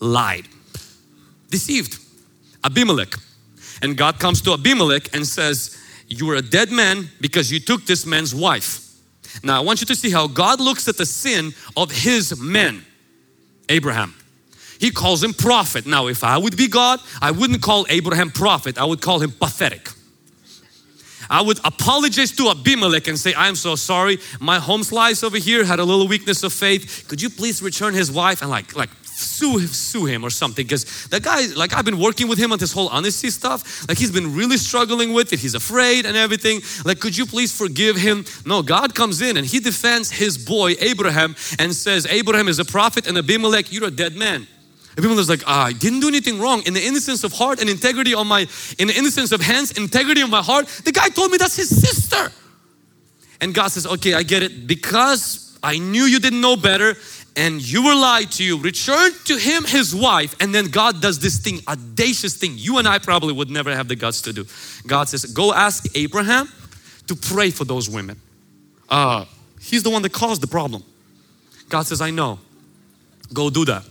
lied, 0.00 0.48
deceived 1.50 1.98
Abimelech. 2.64 3.14
And 3.82 3.96
God 3.96 4.18
comes 4.18 4.40
to 4.42 4.52
Abimelech 4.52 5.14
and 5.14 5.26
says, 5.26 5.76
You 6.08 6.30
are 6.30 6.36
a 6.36 6.42
dead 6.42 6.70
man 6.70 7.08
because 7.20 7.52
you 7.52 7.60
took 7.60 7.84
this 7.84 8.06
man's 8.06 8.34
wife. 8.34 8.84
Now, 9.42 9.58
I 9.58 9.64
want 9.64 9.80
you 9.80 9.86
to 9.86 9.94
see 9.94 10.10
how 10.10 10.26
God 10.26 10.60
looks 10.60 10.88
at 10.88 10.96
the 10.96 11.06
sin 11.06 11.52
of 11.76 11.90
his 11.90 12.40
men, 12.40 12.84
Abraham. 13.68 14.14
He 14.80 14.90
calls 14.90 15.22
him 15.22 15.34
prophet. 15.34 15.86
Now, 15.86 16.06
if 16.06 16.24
I 16.24 16.38
would 16.38 16.56
be 16.56 16.68
God, 16.68 17.00
I 17.20 17.30
wouldn't 17.30 17.62
call 17.62 17.84
Abraham 17.88 18.30
prophet, 18.30 18.78
I 18.78 18.84
would 18.84 19.02
call 19.02 19.20
him 19.20 19.32
pathetic. 19.32 19.90
I 21.30 21.42
would 21.42 21.58
apologize 21.64 22.32
to 22.32 22.48
Abimelech 22.50 23.08
and 23.08 23.18
say, 23.18 23.34
I'm 23.36 23.56
so 23.56 23.76
sorry. 23.76 24.18
My 24.40 24.58
home 24.58 24.82
slice 24.82 25.22
over 25.22 25.38
here 25.38 25.64
had 25.64 25.78
a 25.78 25.84
little 25.84 26.08
weakness 26.08 26.42
of 26.42 26.52
faith. 26.52 27.06
Could 27.08 27.20
you 27.20 27.30
please 27.30 27.62
return 27.62 27.94
his 27.94 28.10
wife 28.10 28.42
and 28.42 28.50
like, 28.50 28.74
like 28.74 28.90
sue, 29.04 29.60
sue 29.66 30.06
him 30.06 30.24
or 30.24 30.30
something? 30.30 30.64
Because 30.64 31.06
that 31.08 31.22
guy, 31.22 31.46
like 31.54 31.74
I've 31.74 31.84
been 31.84 31.98
working 31.98 32.28
with 32.28 32.38
him 32.38 32.52
on 32.52 32.58
this 32.58 32.72
whole 32.72 32.88
honesty 32.88 33.30
stuff. 33.30 33.88
Like 33.88 33.98
he's 33.98 34.12
been 34.12 34.34
really 34.34 34.56
struggling 34.56 35.12
with 35.12 35.32
it. 35.32 35.40
He's 35.40 35.54
afraid 35.54 36.06
and 36.06 36.16
everything. 36.16 36.60
Like, 36.84 37.00
could 37.00 37.16
you 37.16 37.26
please 37.26 37.56
forgive 37.56 37.96
him? 37.96 38.24
No, 38.46 38.62
God 38.62 38.94
comes 38.94 39.20
in 39.20 39.36
and 39.36 39.46
he 39.46 39.60
defends 39.60 40.10
his 40.10 40.38
boy 40.38 40.74
Abraham 40.80 41.36
and 41.58 41.74
says, 41.74 42.06
Abraham 42.06 42.48
is 42.48 42.58
a 42.58 42.64
prophet 42.64 43.06
and 43.06 43.18
Abimelech, 43.18 43.72
you're 43.72 43.86
a 43.86 43.90
dead 43.90 44.16
man. 44.16 44.46
Abimelech's 44.98 45.28
like, 45.28 45.44
ah, 45.46 45.66
I 45.66 45.72
didn't 45.72 46.00
do 46.00 46.08
anything 46.08 46.40
wrong. 46.40 46.62
In 46.66 46.74
the 46.74 46.84
innocence 46.84 47.22
of 47.22 47.32
heart 47.32 47.60
and 47.60 47.70
integrity 47.70 48.14
of 48.14 48.26
my, 48.26 48.46
in 48.78 48.88
the 48.88 48.96
innocence 48.98 49.30
of 49.30 49.40
hands, 49.40 49.70
integrity 49.78 50.22
of 50.22 50.30
my 50.30 50.42
heart, 50.42 50.66
the 50.84 50.90
guy 50.90 51.08
told 51.08 51.30
me 51.30 51.38
that's 51.38 51.56
his 51.56 51.68
sister. 51.68 52.32
And 53.40 53.54
God 53.54 53.68
says, 53.68 53.86
okay, 53.86 54.14
I 54.14 54.24
get 54.24 54.42
it. 54.42 54.66
Because 54.66 55.56
I 55.62 55.78
knew 55.78 56.02
you 56.02 56.18
didn't 56.18 56.40
know 56.40 56.56
better 56.56 56.96
and 57.36 57.62
you 57.62 57.84
were 57.84 57.94
lied 57.94 58.32
to 58.32 58.44
you, 58.44 58.58
return 58.58 59.12
to 59.26 59.36
him 59.36 59.64
his 59.64 59.94
wife. 59.94 60.34
And 60.40 60.52
then 60.52 60.66
God 60.66 61.00
does 61.00 61.20
this 61.20 61.38
thing, 61.38 61.60
audacious 61.68 62.36
thing 62.36 62.54
you 62.56 62.78
and 62.78 62.88
I 62.88 62.98
probably 62.98 63.32
would 63.32 63.50
never 63.50 63.72
have 63.72 63.86
the 63.86 63.94
guts 63.94 64.22
to 64.22 64.32
do. 64.32 64.46
God 64.88 65.08
says, 65.08 65.24
go 65.26 65.54
ask 65.54 65.96
Abraham 65.96 66.48
to 67.06 67.14
pray 67.14 67.50
for 67.50 67.64
those 67.64 67.88
women. 67.88 68.20
Uh, 68.88 69.26
he's 69.60 69.84
the 69.84 69.90
one 69.90 70.02
that 70.02 70.12
caused 70.12 70.42
the 70.42 70.48
problem. 70.48 70.82
God 71.68 71.86
says, 71.86 72.00
I 72.00 72.10
know. 72.10 72.40
Go 73.32 73.50
do 73.50 73.64
that. 73.66 73.84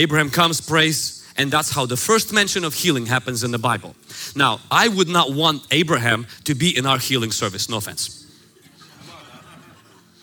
Abraham 0.00 0.30
comes, 0.30 0.62
prays, 0.62 1.30
and 1.36 1.50
that's 1.50 1.70
how 1.70 1.84
the 1.84 1.96
first 1.96 2.32
mention 2.32 2.64
of 2.64 2.72
healing 2.72 3.04
happens 3.04 3.44
in 3.44 3.50
the 3.50 3.58
Bible. 3.58 3.94
Now, 4.34 4.58
I 4.70 4.88
would 4.88 5.08
not 5.08 5.34
want 5.34 5.66
Abraham 5.70 6.26
to 6.44 6.54
be 6.54 6.74
in 6.74 6.86
our 6.86 6.96
healing 6.96 7.30
service, 7.30 7.68
no 7.68 7.76
offense. 7.76 8.16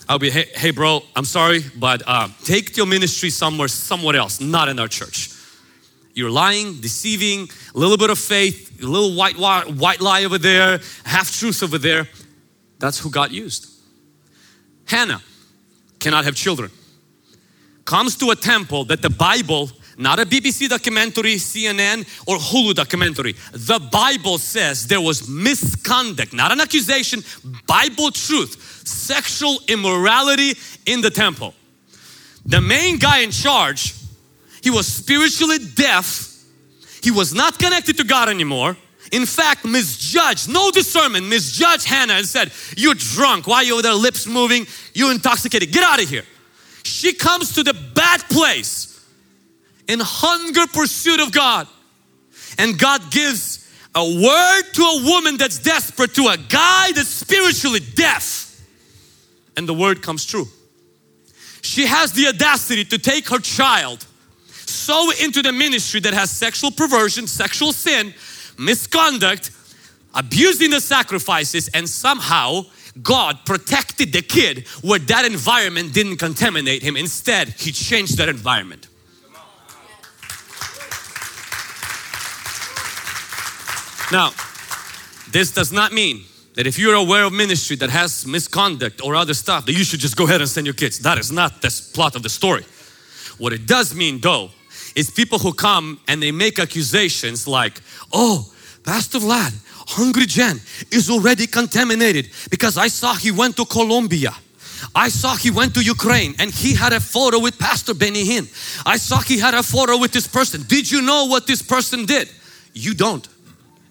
I'll 0.10 0.18
be, 0.18 0.32
hey, 0.32 0.46
hey 0.56 0.72
bro, 0.72 1.02
I'm 1.16 1.26
sorry, 1.26 1.64
but 1.78 2.02
uh, 2.08 2.30
take 2.44 2.76
your 2.76 2.88
ministry 2.88 3.30
somewhere, 3.30 3.68
somewhere 3.68 4.16
else, 4.16 4.42
not 4.42 4.68
in 4.68 4.80
our 4.80 4.88
church. 4.88 5.30
You're 6.16 6.32
lying, 6.32 6.82
deceiving, 6.82 7.48
a 7.76 7.78
little 7.78 7.98
bit 7.98 8.10
of 8.10 8.18
faith, 8.18 8.82
a 8.82 8.88
little 8.88 9.16
white, 9.16 9.38
white 9.38 10.02
lie 10.02 10.24
over 10.24 10.40
there, 10.40 10.80
half 11.04 11.32
truth 11.32 11.62
over 11.62 11.78
there. 11.78 12.08
That's 12.80 12.98
who 12.98 13.12
God 13.12 13.32
used. 13.32 13.70
Hannah 14.86 15.22
cannot 16.00 16.26
have 16.26 16.34
children. 16.34 16.72
Comes 17.88 18.18
to 18.18 18.30
a 18.32 18.36
temple 18.36 18.84
that 18.84 19.02
the 19.02 19.10
Bible, 19.10 19.72
not 19.98 20.20
a 20.20 20.26
BBC 20.26 20.70
documentary, 20.70 21.36
CNN, 21.36 22.06
or 22.28 22.38
Hulu 22.38 22.76
documentary, 22.76 23.34
the 23.54 23.80
Bible 23.80 24.38
says 24.38 24.86
there 24.86 25.02
was 25.02 25.28
misconduct, 25.28 26.34
not 26.34 26.52
an 26.52 26.60
accusation, 26.60 27.24
Bible 27.66 28.12
truth, 28.12 28.86
sexual 28.86 29.60
immorality 29.70 30.54
in 30.86 31.02
the 31.02 31.10
temple. 31.10 31.56
The 32.46 32.62
main 32.62 32.98
guy 33.00 33.20
in 33.20 33.32
charge, 33.32 33.96
he 34.62 34.70
was 34.70 34.86
spiritually 34.86 35.58
deaf, 35.58 36.36
he 37.02 37.10
was 37.10 37.34
not 37.34 37.58
connected 37.58 37.98
to 37.98 38.04
God 38.04 38.28
anymore. 38.28 38.76
In 39.14 39.26
fact, 39.26 39.64
misjudged, 39.64 40.50
no 40.50 40.72
discernment, 40.72 41.26
misjudged 41.28 41.86
Hannah 41.86 42.16
and 42.16 42.26
said, 42.26 42.52
You're 42.76 42.96
drunk. 42.96 43.48
Why 43.48 43.58
are 43.58 43.64
you 43.64 43.82
there, 43.82 43.94
lips 43.94 44.28
moving? 44.28 44.68
You're 44.94 45.14
intoxicated. 45.14 45.72
Get 45.72 45.84
out 45.84 46.04
of 46.04 46.10
here. 46.10 46.26
She 46.88 47.14
comes 47.14 47.54
to 47.56 47.64
the 47.64 47.74
bad 47.74 48.22
place 48.30 49.06
in 49.88 50.00
hunger 50.00 50.66
pursuit 50.68 51.20
of 51.20 51.34
God. 51.34 51.68
And 52.58 52.80
God 52.80 53.12
gives 53.12 53.70
a 53.94 54.04
word 54.04 54.64
to 54.74 54.82
a 54.82 55.04
woman 55.04 55.38
that's 55.38 55.60
desperate 55.60 56.16
to 56.16 56.28
a 56.30 56.38
guy 56.38 56.92
that's 56.94 57.10
spiritually 57.10 57.82
deaf. 57.96 58.60
And 59.58 59.68
the 59.68 59.74
word 59.74 60.02
comes 60.02 60.26
true. 60.26 60.46
She 61.62 61.86
has 61.86 62.14
the 62.14 62.28
audacity 62.28 62.86
to 62.86 62.98
take 62.98 63.28
her 63.30 63.40
child 63.40 64.06
so 64.50 65.12
into 65.22 65.42
the 65.42 65.52
ministry 65.52 66.00
that 66.00 66.14
has 66.14 66.32
sexual 66.32 66.72
perversion, 66.72 67.28
sexual 67.28 67.74
sin, 67.74 68.14
misconduct, 68.58 69.52
abusing 70.14 70.72
the 70.72 70.80
sacrifices, 70.80 71.68
and 71.74 71.88
somehow 71.90 72.64
God 73.02 73.40
protected 73.46 74.14
the 74.14 74.22
kid 74.22 74.68
where 74.82 75.00
that 75.00 75.26
environment 75.26 75.94
didn't 75.94 76.18
contaminate 76.18 76.82
him. 76.82 76.96
Instead, 76.96 77.50
He 77.50 77.72
changed 77.72 78.18
that 78.18 78.30
environment. 78.30 78.88
Now, 84.12 84.32
this 85.32 85.52
does 85.52 85.74
not 85.74 85.92
mean 85.92 86.24
that 86.56 86.66
if 86.66 86.80
you're 86.80 86.96
aware 86.96 87.26
of 87.26 87.34
ministry 87.34 87.76
that 87.78 87.90
has 87.90 88.26
misconduct 88.26 89.04
or 89.04 89.16
other 89.16 89.34
stuff, 89.34 89.66
that 89.66 89.74
you 89.74 89.84
should 89.84 90.00
just 90.00 90.16
go 90.16 90.24
ahead 90.24 90.42
and 90.42 90.50
send 90.50 90.66
your 90.66 90.74
kids. 90.74 91.00
That 91.00 91.18
is 91.18 91.32
not 91.32 91.62
the 91.62 91.70
plot 91.94 92.16
of 92.16 92.24
the 92.24 92.30
story. 92.30 92.66
What 93.38 93.54
it 93.54 93.68
does 93.68 93.94
mean, 93.94 94.20
though, 94.20 94.50
is 94.96 95.12
people 95.12 95.38
who 95.38 95.54
come 95.54 96.00
and 96.08 96.24
they 96.24 96.32
make 96.32 96.58
accusations 96.58 97.48
like, 97.48 97.82
oh, 98.14 98.52
Pastor 98.84 99.20
Vlad, 99.20 99.54
Hungry 99.88 100.26
Gen 100.26 100.60
is 100.92 101.10
already 101.10 101.48
contaminated 101.48 102.30
because 102.50 102.78
I 102.78 102.90
saw 102.90 103.16
he 103.16 103.32
went 103.32 103.56
to 103.56 103.66
Colombia. 103.66 104.32
I 104.94 105.10
saw 105.10 105.36
he 105.36 105.50
went 105.50 105.74
to 105.76 105.84
Ukraine 105.84 106.36
and 106.40 106.52
he 106.52 106.76
had 106.76 106.94
a 106.94 107.00
photo 107.00 107.40
with 107.40 107.58
Pastor 107.58 107.94
Benny 107.94 108.26
Hinn. 108.26 108.48
I 108.86 108.98
saw 108.98 109.20
he 109.20 109.40
had 109.40 109.54
a 109.54 109.64
photo 109.64 109.98
with 109.98 110.12
this 110.12 110.28
person. 110.28 110.64
Did 110.68 110.92
you 110.92 111.02
know 111.02 111.26
what 111.26 111.48
this 111.48 111.62
person 111.62 112.06
did? 112.06 112.30
You 112.74 112.94
don't. 112.94 113.28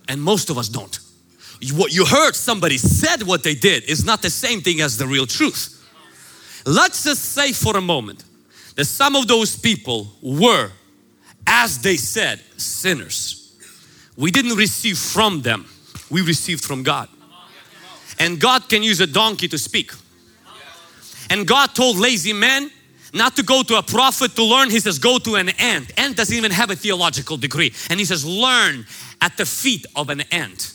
And 0.08 0.22
most 0.22 0.50
of 0.50 0.58
us 0.58 0.68
don't. 0.68 0.98
What 1.72 1.92
you 1.92 2.04
heard 2.04 2.36
somebody 2.36 2.76
said 2.76 3.22
what 3.22 3.42
they 3.42 3.54
did 3.54 3.84
is 3.84 4.04
not 4.04 4.20
the 4.20 4.30
same 4.30 4.60
thing 4.60 4.82
as 4.82 4.98
the 4.98 5.06
real 5.06 5.26
truth. 5.26 5.72
Let's 6.66 7.04
just 7.04 7.24
say 7.24 7.52
for 7.52 7.76
a 7.76 7.80
moment 7.80 8.24
that 8.74 8.84
some 8.84 9.16
of 9.16 9.26
those 9.26 9.56
people 9.56 10.08
were, 10.20 10.70
as 11.46 11.80
they 11.80 11.96
said, 11.96 12.40
sinners. 12.58 13.56
We 14.16 14.30
didn't 14.30 14.56
receive 14.56 14.98
from 14.98 15.42
them, 15.42 15.66
we 16.10 16.22
received 16.22 16.64
from 16.64 16.82
God. 16.82 17.08
And 18.18 18.40
God 18.40 18.68
can 18.68 18.82
use 18.82 19.00
a 19.00 19.06
donkey 19.06 19.48
to 19.48 19.58
speak. 19.58 19.92
And 21.28 21.46
God 21.46 21.74
told 21.74 21.98
lazy 21.98 22.32
men 22.32 22.70
not 23.12 23.36
to 23.36 23.42
go 23.42 23.62
to 23.62 23.76
a 23.76 23.82
prophet 23.82 24.34
to 24.36 24.44
learn. 24.44 24.70
He 24.70 24.80
says, 24.80 24.98
go 24.98 25.18
to 25.18 25.34
an 25.36 25.48
ant. 25.48 25.98
Ant 25.98 26.16
doesn't 26.16 26.36
even 26.36 26.50
have 26.52 26.70
a 26.70 26.76
theological 26.76 27.36
degree. 27.36 27.72
And 27.90 27.98
he 27.98 28.06
says, 28.06 28.24
learn 28.24 28.86
at 29.20 29.36
the 29.36 29.46
feet 29.46 29.86
of 29.96 30.10
an 30.10 30.22
ant. 30.32 30.72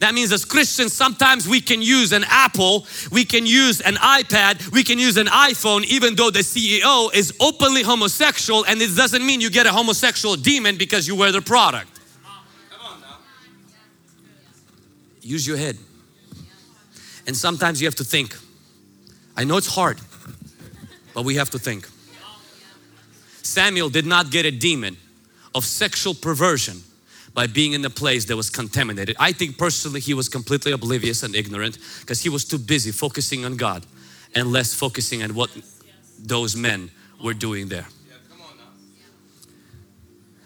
That 0.00 0.12
means 0.12 0.32
as 0.32 0.44
Christians, 0.44 0.92
sometimes 0.92 1.48
we 1.48 1.60
can 1.60 1.80
use 1.80 2.12
an 2.12 2.24
Apple, 2.28 2.86
we 3.10 3.24
can 3.24 3.46
use 3.46 3.80
an 3.80 3.94
iPad, 3.94 4.70
we 4.72 4.82
can 4.82 4.98
use 4.98 5.16
an 5.16 5.28
iPhone, 5.28 5.84
even 5.84 6.14
though 6.16 6.30
the 6.30 6.40
CEO 6.40 7.14
is 7.14 7.32
openly 7.40 7.82
homosexual, 7.82 8.64
and 8.66 8.82
it 8.82 8.94
doesn't 8.96 9.24
mean 9.24 9.40
you 9.40 9.50
get 9.50 9.66
a 9.66 9.72
homosexual 9.72 10.36
demon 10.36 10.76
because 10.76 11.06
you 11.08 11.14
wear 11.14 11.32
the 11.32 11.40
product. 11.40 11.93
Use 15.24 15.46
your 15.46 15.56
head. 15.56 15.78
And 17.26 17.34
sometimes 17.34 17.80
you 17.80 17.86
have 17.86 17.94
to 17.96 18.04
think. 18.04 18.36
I 19.36 19.44
know 19.44 19.56
it's 19.56 19.74
hard, 19.74 19.98
but 21.14 21.24
we 21.24 21.36
have 21.36 21.50
to 21.50 21.58
think. 21.58 21.88
Samuel 23.42 23.88
did 23.88 24.04
not 24.04 24.30
get 24.30 24.44
a 24.44 24.50
demon 24.50 24.96
of 25.54 25.64
sexual 25.64 26.14
perversion 26.14 26.82
by 27.32 27.46
being 27.46 27.72
in 27.72 27.84
a 27.84 27.90
place 27.90 28.26
that 28.26 28.36
was 28.36 28.50
contaminated. 28.50 29.16
I 29.18 29.32
think 29.32 29.58
personally 29.58 30.00
he 30.00 30.14
was 30.14 30.28
completely 30.28 30.72
oblivious 30.72 31.22
and 31.22 31.34
ignorant 31.34 31.78
because 32.00 32.20
he 32.20 32.28
was 32.28 32.44
too 32.44 32.58
busy 32.58 32.92
focusing 32.92 33.44
on 33.44 33.56
God 33.56 33.84
and 34.34 34.52
less 34.52 34.74
focusing 34.74 35.22
on 35.22 35.34
what 35.34 35.50
those 36.18 36.54
men 36.54 36.90
were 37.22 37.34
doing 37.34 37.68
there. 37.68 37.86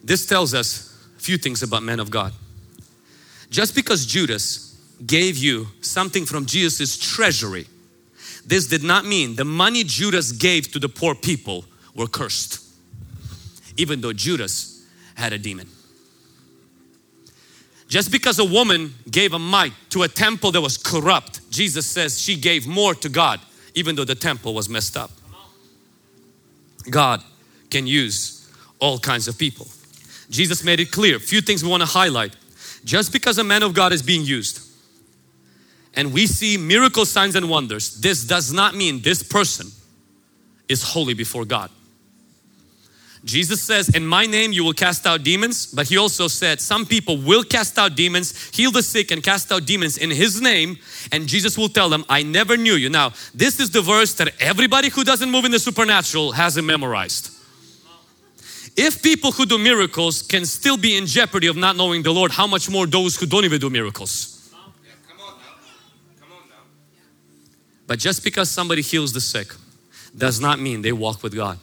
This 0.03 0.25
tells 0.25 0.55
us 0.55 0.97
a 1.17 1.21
few 1.21 1.37
things 1.37 1.63
about 1.63 1.83
men 1.83 2.01
of 2.01 2.11
God. 2.11 2.33
Just 3.51 3.75
because 3.75 4.07
Judas 4.07 4.68
gave 5.05 5.37
you 5.37 5.69
something 5.81 6.27
from 6.27 6.47
Jesus' 6.47 6.99
treasury, 6.99 7.67
this 8.45 8.67
did 8.67 8.83
not 8.83 9.05
mean 9.05 9.37
the 9.37 9.45
money 9.45 9.85
Judas 9.85 10.33
gave 10.33 10.73
to 10.73 10.79
the 10.79 10.89
poor 10.89 11.15
people 11.15 11.65
were 11.95 12.07
cursed, 12.07 12.65
even 13.77 14.01
though 14.01 14.13
Judas 14.13 14.87
had 15.15 15.33
a 15.33 15.39
demon. 15.39 15.69
Just 17.89 18.13
because 18.13 18.39
a 18.39 18.45
woman 18.45 18.95
gave 19.11 19.33
a 19.33 19.39
mite 19.39 19.73
to 19.91 20.03
a 20.03 20.09
temple 20.09 20.53
that 20.53 20.61
was 20.61 20.77
corrupt, 20.77 21.51
Jesus 21.51 21.87
says 21.87 22.21
she 22.21 22.37
gave 22.37 22.67
more 22.67 22.95
to 22.95 23.09
God, 23.09 23.41
even 23.75 23.97
though 23.97 24.05
the 24.05 24.15
temple 24.15 24.55
was 24.55 24.69
messed 24.69 24.97
up. 24.97 25.11
God 26.91 27.23
can 27.71 27.87
use 27.87 28.51
all 28.79 28.99
kinds 28.99 29.29
of 29.29 29.39
people. 29.39 29.67
Jesus 30.31 30.63
made 30.63 30.81
it 30.81 30.91
clear. 30.91 31.19
Few 31.19 31.41
things 31.41 31.63
we 31.63 31.71
want 31.71 31.83
to 31.83 31.89
highlight. 31.89 32.37
Just 32.85 33.13
because 33.13 33.39
a 33.39 33.45
man 33.45 33.63
of 33.63 33.75
God 33.75 33.93
is 33.93 34.03
being 34.03 34.23
used 34.23 34.68
and 35.95 36.13
we 36.13 36.27
see 36.27 36.57
miracle 36.57 37.05
signs 37.05 37.35
and 37.35 37.49
wonders, 37.49 38.01
this 38.01 38.25
does 38.25 38.53
not 38.53 38.75
mean 38.75 39.01
this 39.01 39.23
person 39.23 39.69
is 40.69 40.83
holy 40.83 41.15
before 41.15 41.45
God. 41.45 41.71
Jesus 43.25 43.61
says, 43.61 43.89
In 43.89 44.07
my 44.07 44.27
name 44.27 44.53
you 44.53 44.65
will 44.65 44.73
cast 44.73 45.07
out 45.07 45.23
demons, 45.23 45.67
but 45.67 45.89
he 45.89 45.97
also 45.97 46.29
said, 46.29 46.61
Some 46.61 46.87
people 46.87 47.19
will 47.19 47.43
cast 47.43 47.79
out 47.79 47.97
demons, 47.97 48.51
heal 48.55 48.71
the 48.71 48.83
sick, 48.83 49.11
and 49.11 49.23
cast 49.23 49.51
out 49.51 49.67
demons 49.67 49.99
in 49.99 50.11
his 50.11 50.41
name, 50.41 50.79
and 51.13 51.27
Jesus 51.27 51.59
will 51.59 51.69
tell 51.69 51.89
them, 51.89 52.05
I 52.09 52.23
never 52.23 52.57
knew 52.57 52.75
you. 52.75 52.89
Now, 52.89 53.13
this 53.35 53.61
is 53.61 53.71
the 53.71 53.83
verse 53.83 54.15
that 54.15 54.35
everybody 54.41 54.89
who 54.89 55.05
doesn't 55.05 55.31
move 55.31 55.45
in 55.45 55.51
the 55.51 55.59
supernatural 55.59 56.33
has 56.33 56.57
it 56.57 56.63
memorized. 56.63 57.35
If 58.77 59.03
people 59.03 59.33
who 59.33 59.45
do 59.45 59.59
miracles 59.59 60.23
can 60.23 60.47
still 60.47 60.77
be 60.77 60.97
in 60.97 61.07
jeopardy 61.07 61.49
of 61.49 61.57
not 61.57 61.75
knowing 61.75 62.05
the 62.05 62.13
Lord, 62.13 62.31
how 62.31 62.47
much 62.47 62.71
more 62.71 62.87
those 62.87 63.17
who 63.17 63.27
don't 63.27 63.45
even 63.45 63.61
do 63.61 63.69
miracles? 63.71 64.38
But 67.89 67.99
just 67.99 68.23
because 68.23 68.51
somebody 68.51 68.83
heals 68.83 69.13
the 69.13 69.21
sick 69.21 69.49
does 70.17 70.41
not 70.41 70.61
mean 70.61 70.83
they 70.83 70.93
walk 70.93 71.23
with 71.23 71.35
God. 71.35 71.59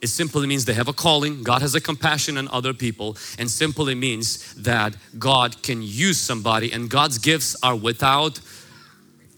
It 0.00 0.08
simply 0.08 0.46
means 0.46 0.64
they 0.64 0.72
have 0.72 0.88
a 0.88 0.94
calling. 0.94 1.42
God 1.42 1.60
has 1.60 1.74
a 1.74 1.80
compassion 1.80 2.38
on 2.38 2.48
other 2.48 2.72
people, 2.72 3.18
and 3.38 3.50
simply 3.50 3.94
means 3.94 4.54
that 4.54 4.96
God 5.18 5.62
can 5.62 5.82
use 5.82 6.18
somebody, 6.18 6.72
and 6.72 6.88
God's 6.88 7.18
gifts 7.18 7.54
are 7.62 7.76
without 7.76 8.40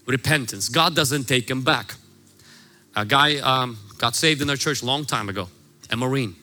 repentance. 0.05 0.69
God 0.69 0.95
doesn't 0.95 1.25
take 1.25 1.47
them 1.47 1.61
back. 1.61 1.95
A 2.95 3.03
guy 3.03 3.39
um, 3.39 3.77
got 3.97 4.15
saved 4.15 4.41
in 4.41 4.49
our 4.49 4.55
church 4.55 4.81
a 4.81 4.85
long 4.85 5.03
time 5.03 5.27
ago, 5.27 5.49
a 5.89 5.97
Marine. 5.97 6.35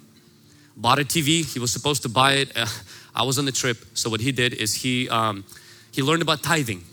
Bought 0.77 0.99
a 0.99 1.05
TV. 1.05 1.51
He 1.51 1.59
was 1.59 1.73
supposed 1.73 2.03
to 2.03 2.11
buy 2.11 2.35
it. 2.35 2.55
Uh, 2.55 2.67
I 3.15 3.23
was 3.23 3.39
on 3.39 3.47
the 3.47 3.53
trip, 3.53 3.79
so 3.95 4.11
what 4.11 4.21
he 4.21 4.33
did 4.33 4.53
is 4.53 4.75
he 4.75 5.09
um, 5.09 5.45
he 5.93 6.03
learned 6.03 6.23
about 6.23 6.43
tithing, 6.43 6.85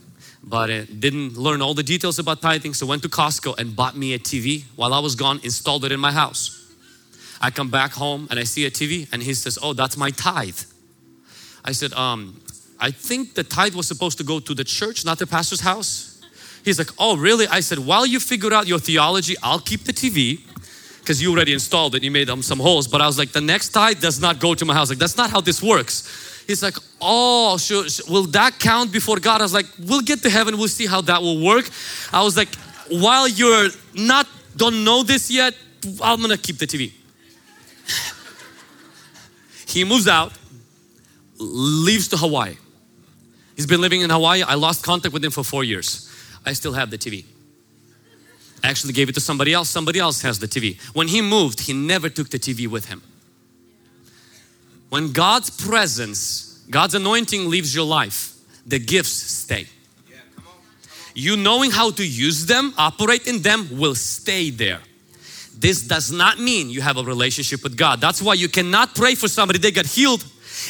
but 0.47 0.69
uh, 0.69 0.85
didn't 0.85 1.35
learn 1.37 1.61
all 1.61 1.73
the 1.73 1.83
details 1.83 2.19
about 2.19 2.41
tithing. 2.41 2.73
So 2.73 2.85
went 2.85 3.01
to 3.03 3.09
Costco 3.09 3.59
and 3.59 3.75
bought 3.75 3.97
me 3.97 4.13
a 4.13 4.19
TV 4.19 4.63
while 4.75 4.93
I 4.93 4.99
was 4.99 5.13
gone. 5.15 5.39
Installed 5.43 5.83
it 5.83 5.91
in 5.91 5.99
my 5.99 6.11
house. 6.11 6.53
I 7.41 7.51
come 7.51 7.69
back 7.69 7.91
home 7.91 8.27
and 8.31 8.39
I 8.39 8.43
see 8.43 8.65
a 8.65 8.71
TV 8.71 9.11
and 9.11 9.21
he 9.21 9.33
says, 9.33 9.59
Oh, 9.61 9.73
that's 9.73 9.97
my 9.97 10.09
tithe. 10.11 10.59
I 11.65 11.73
said, 11.73 11.91
um, 11.93 12.41
I 12.79 12.91
think 12.91 13.33
the 13.33 13.43
tithe 13.43 13.75
was 13.75 13.87
supposed 13.87 14.17
to 14.19 14.23
go 14.23 14.39
to 14.39 14.53
the 14.53 14.63
church, 14.63 15.03
not 15.03 15.19
the 15.19 15.27
pastor's 15.27 15.59
house. 15.59 16.21
He's 16.63 16.79
like, 16.79 16.91
Oh, 16.97 17.17
really? 17.17 17.45
I 17.47 17.59
said, 17.59 17.79
While 17.79 18.05
you 18.05 18.19
figure 18.19 18.53
out 18.53 18.67
your 18.67 18.79
theology, 18.79 19.35
I'll 19.43 19.59
keep 19.59 19.83
the 19.83 19.93
TV 19.93 20.39
because 20.99 21.21
you 21.21 21.31
already 21.31 21.53
installed 21.53 21.93
it. 21.95 22.03
You 22.03 22.11
made 22.11 22.27
them 22.27 22.41
some 22.41 22.59
holes. 22.59 22.87
But 22.87 23.01
I 23.01 23.05
was 23.05 23.17
like, 23.17 23.33
The 23.33 23.41
next 23.41 23.69
tithe 23.69 23.99
does 23.99 24.21
not 24.21 24.39
go 24.39 24.55
to 24.55 24.63
my 24.63 24.73
house. 24.73 24.89
Like, 24.89 24.99
that's 24.99 25.17
not 25.17 25.29
how 25.29 25.41
this 25.41 25.61
works. 25.61 26.36
He's 26.47 26.63
like, 26.63 26.77
Oh, 27.01 27.57
sure, 27.57 27.85
will 28.09 28.25
that 28.27 28.57
count 28.57 28.91
before 28.91 29.19
God? 29.19 29.41
I 29.41 29.43
was 29.43 29.53
like, 29.53 29.67
We'll 29.77 30.01
get 30.01 30.21
to 30.23 30.29
heaven, 30.29 30.57
we'll 30.57 30.69
see 30.69 30.87
how 30.87 31.01
that 31.01 31.21
will 31.21 31.43
work. 31.43 31.69
I 32.11 32.23
was 32.23 32.35
like, 32.35 32.55
While 32.89 33.27
you're 33.27 33.67
not, 33.93 34.27
don't 34.55 34.83
know 34.83 35.03
this 35.03 35.29
yet, 35.29 35.53
I'm 36.01 36.21
gonna 36.21 36.37
keep 36.37 36.57
the 36.57 36.65
TV. 36.65 36.93
he 39.67 39.83
moves 39.83 40.07
out, 40.07 40.31
leaves 41.37 42.07
to 42.09 42.17
Hawaii. 42.17 42.55
He's 43.55 43.67
been 43.67 43.81
living 43.81 44.01
in 44.01 44.09
Hawaii. 44.09 44.43
I 44.43 44.53
lost 44.53 44.83
contact 44.83 45.13
with 45.13 45.25
him 45.25 45.31
for 45.31 45.43
four 45.43 45.63
years. 45.63 46.09
I 46.45 46.53
still 46.53 46.73
have 46.73 46.89
the 46.91 46.97
TV. 46.97 47.25
I 48.63 48.69
actually 48.69 48.93
gave 48.93 49.09
it 49.09 49.13
to 49.13 49.21
somebody 49.21 49.53
else. 49.53 49.69
Somebody 49.69 49.99
else 49.99 50.21
has 50.21 50.39
the 50.39 50.47
TV. 50.47 50.79
When 50.93 51.07
he 51.07 51.21
moved, 51.21 51.61
he 51.61 51.73
never 51.73 52.09
took 52.09 52.29
the 52.29 52.39
TV 52.39 52.67
with 52.67 52.85
him. 52.85 53.01
When 54.89 55.11
God's 55.11 55.49
presence, 55.49 56.63
God's 56.69 56.95
anointing 56.95 57.49
leaves 57.49 57.75
your 57.75 57.85
life, 57.85 58.33
the 58.65 58.79
gifts 58.79 59.11
stay. 59.11 59.67
You 61.13 61.35
knowing 61.35 61.71
how 61.71 61.91
to 61.91 62.07
use 62.07 62.45
them, 62.45 62.73
operate 62.77 63.27
in 63.27 63.41
them, 63.41 63.67
will 63.79 63.95
stay 63.95 64.51
there. 64.51 64.81
This 65.57 65.81
does 65.81 66.11
not 66.11 66.39
mean 66.39 66.69
you 66.69 66.81
have 66.81 66.97
a 66.97 67.03
relationship 67.03 67.63
with 67.63 67.75
God. 67.75 67.99
That's 67.99 68.21
why 68.21 68.35
you 68.35 68.47
cannot 68.47 68.93
pray 68.93 69.15
for 69.15 69.27
somebody, 69.27 69.57
they 69.57 69.71
got 69.71 69.87
healed. 69.87 70.23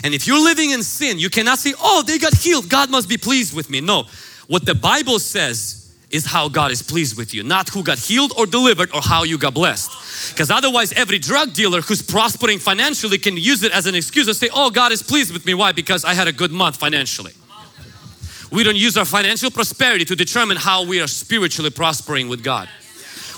And 0.03 0.13
if 0.13 0.25
you're 0.25 0.41
living 0.41 0.71
in 0.71 0.83
sin, 0.83 1.19
you 1.19 1.29
cannot 1.29 1.59
say, 1.59 1.73
Oh, 1.81 2.01
they 2.01 2.17
got 2.17 2.33
healed, 2.33 2.69
God 2.69 2.89
must 2.89 3.09
be 3.09 3.17
pleased 3.17 3.53
with 3.53 3.69
me. 3.69 3.81
No, 3.81 4.05
what 4.47 4.65
the 4.65 4.75
Bible 4.75 5.19
says 5.19 5.86
is 6.09 6.25
how 6.25 6.47
God 6.47 6.71
is 6.71 6.81
pleased 6.81 7.17
with 7.17 7.33
you, 7.33 7.43
not 7.43 7.69
who 7.69 7.83
got 7.83 7.99
healed 7.99 8.31
or 8.37 8.45
delivered 8.45 8.89
or 8.93 9.01
how 9.01 9.23
you 9.23 9.37
got 9.37 9.53
blessed. 9.53 10.33
Because 10.33 10.49
otherwise, 10.49 10.93
every 10.93 11.19
drug 11.19 11.53
dealer 11.53 11.81
who's 11.81 12.01
prospering 12.01 12.59
financially 12.59 13.17
can 13.17 13.35
use 13.35 13.63
it 13.63 13.71
as 13.71 13.85
an 13.85 13.95
excuse 13.95 14.27
and 14.27 14.35
say, 14.35 14.49
Oh, 14.53 14.69
God 14.69 14.91
is 14.91 15.03
pleased 15.03 15.33
with 15.33 15.45
me. 15.45 15.53
Why? 15.53 15.71
Because 15.71 16.05
I 16.05 16.13
had 16.13 16.27
a 16.27 16.31
good 16.31 16.51
month 16.51 16.77
financially. 16.77 17.33
We 18.51 18.63
don't 18.63 18.77
use 18.77 18.95
our 18.97 19.05
financial 19.05 19.51
prosperity 19.51 20.05
to 20.05 20.15
determine 20.15 20.57
how 20.57 20.85
we 20.85 21.01
are 21.01 21.07
spiritually 21.07 21.69
prospering 21.69 22.29
with 22.29 22.43
God. 22.43 22.69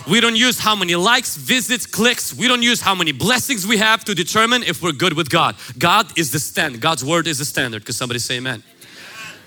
We 0.07 0.21
don't 0.21 0.35
use 0.35 0.59
how 0.59 0.75
many 0.75 0.95
likes, 0.95 1.35
visits, 1.35 1.85
clicks. 1.85 2.33
We 2.33 2.47
don't 2.47 2.63
use 2.63 2.81
how 2.81 2.95
many 2.95 3.11
blessings 3.11 3.67
we 3.67 3.77
have 3.77 4.05
to 4.05 4.15
determine 4.15 4.63
if 4.63 4.81
we're 4.81 4.91
good 4.91 5.13
with 5.13 5.29
God. 5.29 5.55
God 5.77 6.17
is 6.17 6.31
the 6.31 6.39
standard. 6.39 6.81
God's 6.81 7.03
word 7.03 7.27
is 7.27 7.39
the 7.39 7.45
standard. 7.45 7.85
Could 7.85 7.95
somebody 7.95 8.19
say 8.19 8.37
amen? 8.37 8.63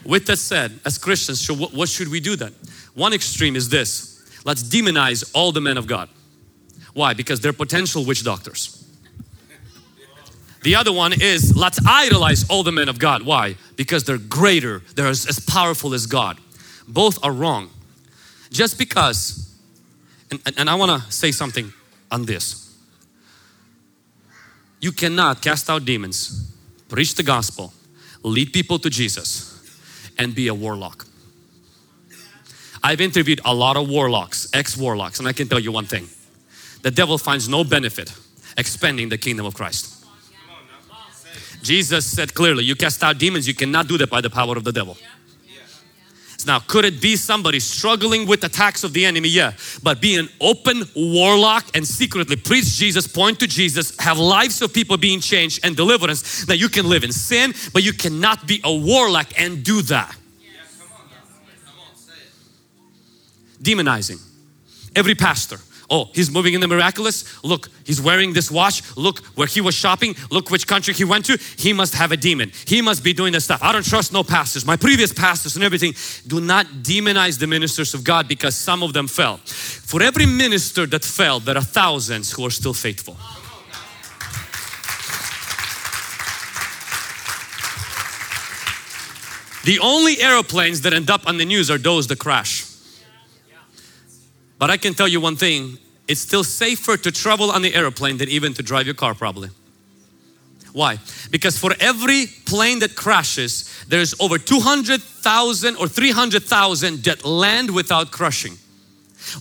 With 0.05 0.26
that 0.26 0.38
said, 0.38 0.80
as 0.84 0.98
Christians, 0.98 1.40
so 1.40 1.55
what, 1.55 1.72
what 1.72 1.88
should 1.88 2.09
we 2.09 2.20
do 2.20 2.36
then? 2.36 2.55
One 2.94 3.12
extreme 3.12 3.57
is 3.57 3.68
this. 3.68 4.42
Let's 4.44 4.62
demonize 4.62 5.30
all 5.34 5.53
the 5.53 5.61
men 5.61 5.78
of 5.78 5.86
God. 5.86 6.09
Why? 6.94 7.14
Because 7.14 7.40
they're 7.40 7.53
potential 7.53 8.05
witch 8.05 8.24
doctors. 8.24 8.78
The 10.62 10.76
other 10.76 10.92
one 10.92 11.12
is 11.12 11.57
let's 11.57 11.80
idolize 11.86 12.48
all 12.48 12.62
the 12.62 12.72
men 12.72 12.88
of 12.88 12.98
God. 12.98 13.22
Why? 13.22 13.57
Because 13.76 14.05
they're 14.05 14.18
greater, 14.18 14.82
they're 14.94 15.09
as, 15.09 15.26
as 15.26 15.40
powerful 15.40 15.94
as 15.94 16.07
God. 16.07 16.38
Both 16.86 17.24
are 17.24 17.32
wrong. 17.32 17.70
Just 18.50 18.78
because, 18.78 19.57
and, 20.30 20.40
and 20.57 20.70
I 20.70 20.74
want 20.74 21.03
to 21.03 21.12
say 21.12 21.32
something 21.32 21.72
on 22.11 22.26
this. 22.26 22.76
You 24.80 24.92
cannot 24.92 25.42
cast 25.42 25.70
out 25.70 25.84
demons, 25.84 26.53
preach 26.88 27.14
the 27.14 27.22
gospel, 27.22 27.72
lead 28.22 28.53
people 28.53 28.78
to 28.80 28.90
Jesus, 28.90 29.51
and 30.18 30.34
be 30.34 30.48
a 30.48 30.54
warlock. 30.54 31.06
I've 32.82 33.00
interviewed 33.00 33.40
a 33.44 33.54
lot 33.54 33.76
of 33.76 33.88
warlocks, 33.88 34.48
ex 34.52 34.76
warlocks, 34.76 35.18
and 35.18 35.28
I 35.28 35.32
can 35.32 35.48
tell 35.48 35.60
you 35.60 35.72
one 35.72 35.86
thing 35.86 36.08
the 36.82 36.90
devil 36.90 37.16
finds 37.16 37.48
no 37.48 37.62
benefit 37.64 38.12
expanding 38.56 39.08
the 39.08 39.18
kingdom 39.18 39.46
of 39.46 39.54
Christ. 39.54 40.04
Jesus 41.62 42.04
said 42.04 42.34
clearly, 42.34 42.64
you 42.64 42.74
cast 42.74 43.04
out 43.04 43.18
demons, 43.18 43.46
you 43.46 43.54
cannot 43.54 43.86
do 43.86 43.96
that 43.98 44.10
by 44.10 44.20
the 44.20 44.30
power 44.30 44.56
of 44.56 44.64
the 44.64 44.72
devil. 44.72 44.96
Now, 46.47 46.59
could 46.59 46.84
it 46.84 47.01
be 47.01 47.16
somebody 47.16 47.61
struggling 47.61 48.26
with 48.26 48.45
attacks 48.45 48.84
of 48.84 48.93
the 48.93 49.05
enemy? 49.05 49.28
Yeah, 49.28 49.53
but 49.82 50.01
be 50.01 50.16
an 50.16 50.28
open 50.40 50.82
warlock 50.95 51.64
and 51.74 51.86
secretly 51.86 52.36
preach 52.36 52.64
Jesus, 52.64 53.07
point 53.07 53.40
to 53.40 53.47
Jesus, 53.47 53.99
have 53.99 54.18
lives 54.18 54.62
of 54.62 54.72
people 54.72 54.97
being 54.97 55.20
changed 55.20 55.61
and 55.64 55.76
deliverance. 55.76 56.47
Now, 56.49 56.55
you 56.55 56.68
can 56.68 56.88
live 56.88 57.05
in 57.05 57.12
sin, 57.12 57.55
but 57.72 57.82
you 57.82 57.93
cannot 57.93 58.47
be 58.47 58.61
a 58.64 58.74
warlock 58.74 59.28
and 59.38 59.62
do 59.64 59.82
that. 59.82 60.16
Demonizing 63.62 64.20
every 64.97 65.14
pastor, 65.14 65.59
Oh, 65.95 66.09
he's 66.14 66.30
moving 66.30 66.55
in 66.55 66.61
the 66.62 66.68
miraculous. 66.68 67.45
Look, 67.45 67.68
he's 67.84 68.01
wearing 68.01 68.32
this 68.32 68.51
watch. 68.51 68.82
Look 68.97 69.18
where 69.36 69.47
he 69.47 69.61
was 69.61 69.74
shopping. 69.74 70.14
Look 70.30 70.51
which 70.51 70.66
country 70.66 70.95
he 70.95 71.05
went 71.05 71.26
to. 71.26 71.36
He 71.59 71.74
must 71.74 71.95
have 71.95 72.12
a 72.12 72.16
demon. 72.16 72.51
He 72.66 72.80
must 72.80 73.05
be 73.05 73.12
doing 73.12 73.34
this 73.34 73.45
stuff. 73.45 73.62
I 73.62 73.72
don't 73.72 73.84
trust 73.84 74.11
no 74.11 74.24
pastors. 74.24 74.64
My 74.64 74.76
previous 74.78 75.12
pastors 75.12 75.55
and 75.55 75.62
everything. 75.62 75.93
Do 76.26 76.40
not 76.40 76.64
demonize 76.82 77.38
the 77.38 77.47
ministers 77.47 77.93
of 77.93 78.05
God 78.05 78.26
because 78.26 78.57
some 78.57 78.82
of 78.82 78.95
them 78.95 79.07
fell. 79.07 79.36
For 79.36 80.03
every 80.03 80.24
minister 80.24 80.86
that 80.86 81.05
fell, 81.05 81.40
there 81.40 81.59
are 81.59 81.61
thousands 81.61 82.32
who 82.32 82.47
are 82.47 82.51
still 82.51 82.72
faithful. 82.72 83.18
The 89.64 89.78
only 89.80 90.22
airplanes 90.22 90.80
that 90.80 90.95
end 90.95 91.11
up 91.11 91.26
on 91.26 91.36
the 91.36 91.45
news 91.45 91.70
are 91.70 91.76
those 91.76 92.07
that 92.07 92.18
crash. 92.18 92.71
But 94.62 94.70
I 94.70 94.76
can 94.76 94.94
tell 94.94 95.08
you 95.08 95.20
one 95.20 95.34
thing 95.34 95.76
it's 96.06 96.20
still 96.20 96.44
safer 96.44 96.96
to 96.96 97.10
travel 97.10 97.50
on 97.50 97.62
the 97.62 97.74
airplane 97.74 98.18
than 98.18 98.28
even 98.28 98.54
to 98.54 98.62
drive 98.62 98.86
your 98.86 98.94
car, 98.94 99.12
probably. 99.12 99.50
Why? 100.72 101.00
Because 101.32 101.58
for 101.58 101.72
every 101.80 102.26
plane 102.46 102.78
that 102.78 102.94
crashes, 102.94 103.68
there's 103.88 104.14
over 104.20 104.38
200,000 104.38 105.76
or 105.78 105.88
300,000 105.88 107.02
that 107.02 107.24
land 107.24 107.74
without 107.74 108.12
crushing. 108.12 108.56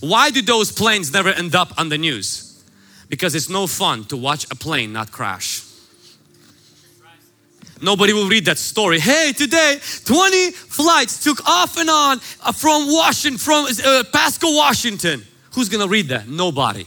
Why 0.00 0.30
do 0.30 0.42
those 0.42 0.72
planes 0.72 1.12
never 1.12 1.28
end 1.28 1.54
up 1.54 1.72
on 1.78 1.88
the 1.88 1.98
news? 1.98 2.60
Because 3.08 3.36
it's 3.36 3.48
no 3.48 3.68
fun 3.68 4.06
to 4.06 4.16
watch 4.16 4.50
a 4.50 4.56
plane 4.56 4.92
not 4.92 5.12
crash. 5.12 5.62
Nobody 7.82 8.12
will 8.12 8.28
read 8.28 8.44
that 8.44 8.58
story. 8.58 9.00
Hey, 9.00 9.32
today 9.32 9.78
20 10.04 10.52
flights 10.52 11.22
took 11.22 11.44
off 11.48 11.76
and 11.76 11.90
on 11.90 12.20
uh, 12.40 12.52
from 12.52 12.86
Washington, 12.86 13.38
from 13.38 13.66
uh, 13.84 14.04
Pasco, 14.12 14.54
Washington. 14.54 15.24
Who's 15.54 15.68
gonna 15.68 15.88
read 15.88 16.08
that? 16.08 16.28
Nobody. 16.28 16.86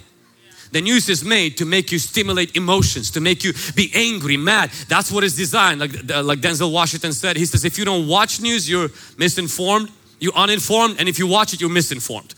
The 0.72 0.82
news 0.82 1.08
is 1.10 1.24
made 1.24 1.58
to 1.58 1.66
make 1.66 1.92
you 1.92 2.00
stimulate 2.00 2.56
emotions, 2.56 3.12
to 3.12 3.22
make 3.22 3.44
you 3.44 3.54
be 3.76 3.92
angry, 3.94 4.36
mad. 4.36 4.72
That's 4.90 5.12
what 5.12 5.24
it's 5.24 5.36
designed. 5.36 5.80
Like, 5.80 5.92
like 6.24 6.40
Denzel 6.40 6.72
Washington 6.72 7.14
said, 7.14 7.38
he 7.38 7.46
says, 7.46 7.64
if 7.64 7.78
you 7.78 7.86
don't 7.86 8.08
watch 8.08 8.42
news, 8.42 8.70
you're 8.70 8.90
misinformed, 9.18 9.90
you're 10.20 10.34
uninformed, 10.34 10.98
and 11.00 11.08
if 11.08 11.20
you 11.20 11.28
watch 11.28 11.54
it, 11.54 11.62
you're 11.62 11.70
misinformed. 11.70 12.34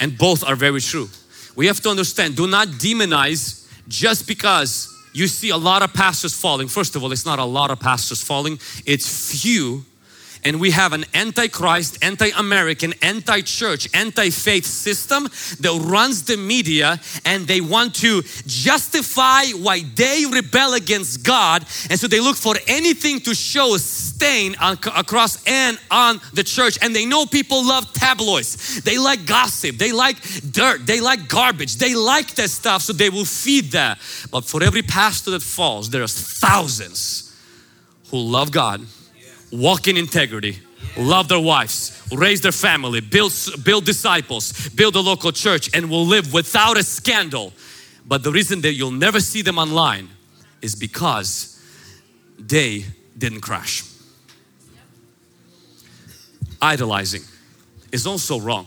And 0.00 0.16
both 0.18 0.42
are 0.42 0.56
very 0.56 0.80
true. 0.80 1.08
We 1.54 1.66
have 1.66 1.80
to 1.82 1.90
understand, 1.90 2.34
do 2.34 2.46
not 2.48 2.68
demonize 2.68 3.68
just 3.86 4.26
because 4.26 4.93
you 5.14 5.28
see 5.28 5.50
a 5.50 5.56
lot 5.56 5.82
of 5.82 5.94
pastors 5.94 6.34
falling. 6.34 6.68
First 6.68 6.96
of 6.96 7.02
all, 7.02 7.12
it's 7.12 7.24
not 7.24 7.38
a 7.38 7.44
lot 7.44 7.70
of 7.70 7.80
pastors 7.80 8.22
falling, 8.22 8.58
it's 8.84 9.30
few. 9.30 9.84
And 10.44 10.60
we 10.60 10.72
have 10.72 10.92
an 10.92 11.06
anti-Christ, 11.14 12.04
anti-American, 12.04 12.92
anti-church, 13.00 13.88
anti-faith 13.94 14.66
system 14.66 15.24
that 15.24 15.80
runs 15.82 16.24
the 16.24 16.36
media 16.36 17.00
and 17.24 17.46
they 17.46 17.62
want 17.62 17.94
to 17.96 18.22
justify 18.46 19.46
why 19.52 19.80
they 19.94 20.24
rebel 20.30 20.74
against 20.74 21.24
God. 21.24 21.64
And 21.88 21.98
so 21.98 22.08
they 22.08 22.20
look 22.20 22.36
for 22.36 22.56
anything 22.66 23.20
to 23.20 23.34
show 23.34 23.74
a 23.74 23.78
stain 23.78 24.54
on, 24.60 24.78
across 24.94 25.42
and 25.46 25.78
on 25.90 26.20
the 26.34 26.44
church. 26.44 26.78
And 26.82 26.94
they 26.94 27.06
know 27.06 27.24
people 27.24 27.66
love 27.66 27.90
tabloids. 27.94 28.82
They 28.82 28.98
like 28.98 29.24
gossip. 29.24 29.76
They 29.76 29.92
like 29.92 30.16
dirt. 30.52 30.86
They 30.86 31.00
like 31.00 31.26
garbage. 31.26 31.76
They 31.76 31.94
like 31.94 32.34
that 32.34 32.50
stuff. 32.50 32.82
So 32.82 32.92
they 32.92 33.08
will 33.08 33.24
feed 33.24 33.72
that. 33.72 33.98
But 34.30 34.44
for 34.44 34.62
every 34.62 34.82
pastor 34.82 35.30
that 35.30 35.42
falls, 35.42 35.88
there 35.88 36.02
are 36.02 36.06
thousands 36.06 37.34
who 38.10 38.18
love 38.18 38.52
God 38.52 38.86
walk 39.54 39.86
in 39.86 39.96
integrity, 39.96 40.58
love 40.96 41.28
their 41.28 41.40
wives, 41.40 42.06
raise 42.12 42.40
their 42.40 42.52
family, 42.52 43.00
build, 43.00 43.32
build 43.64 43.84
disciples, 43.84 44.68
build 44.70 44.96
a 44.96 45.00
local 45.00 45.32
church, 45.32 45.70
and 45.74 45.88
will 45.88 46.04
live 46.04 46.32
without 46.32 46.76
a 46.76 46.82
scandal. 46.82 47.52
But 48.06 48.22
the 48.22 48.32
reason 48.32 48.60
that 48.62 48.74
you'll 48.74 48.90
never 48.90 49.20
see 49.20 49.42
them 49.42 49.58
online 49.58 50.08
is 50.60 50.74
because 50.74 51.60
they 52.38 52.84
didn't 53.16 53.40
crash. 53.40 53.84
Idolizing 56.60 57.22
is 57.92 58.06
also 58.06 58.40
wrong. 58.40 58.66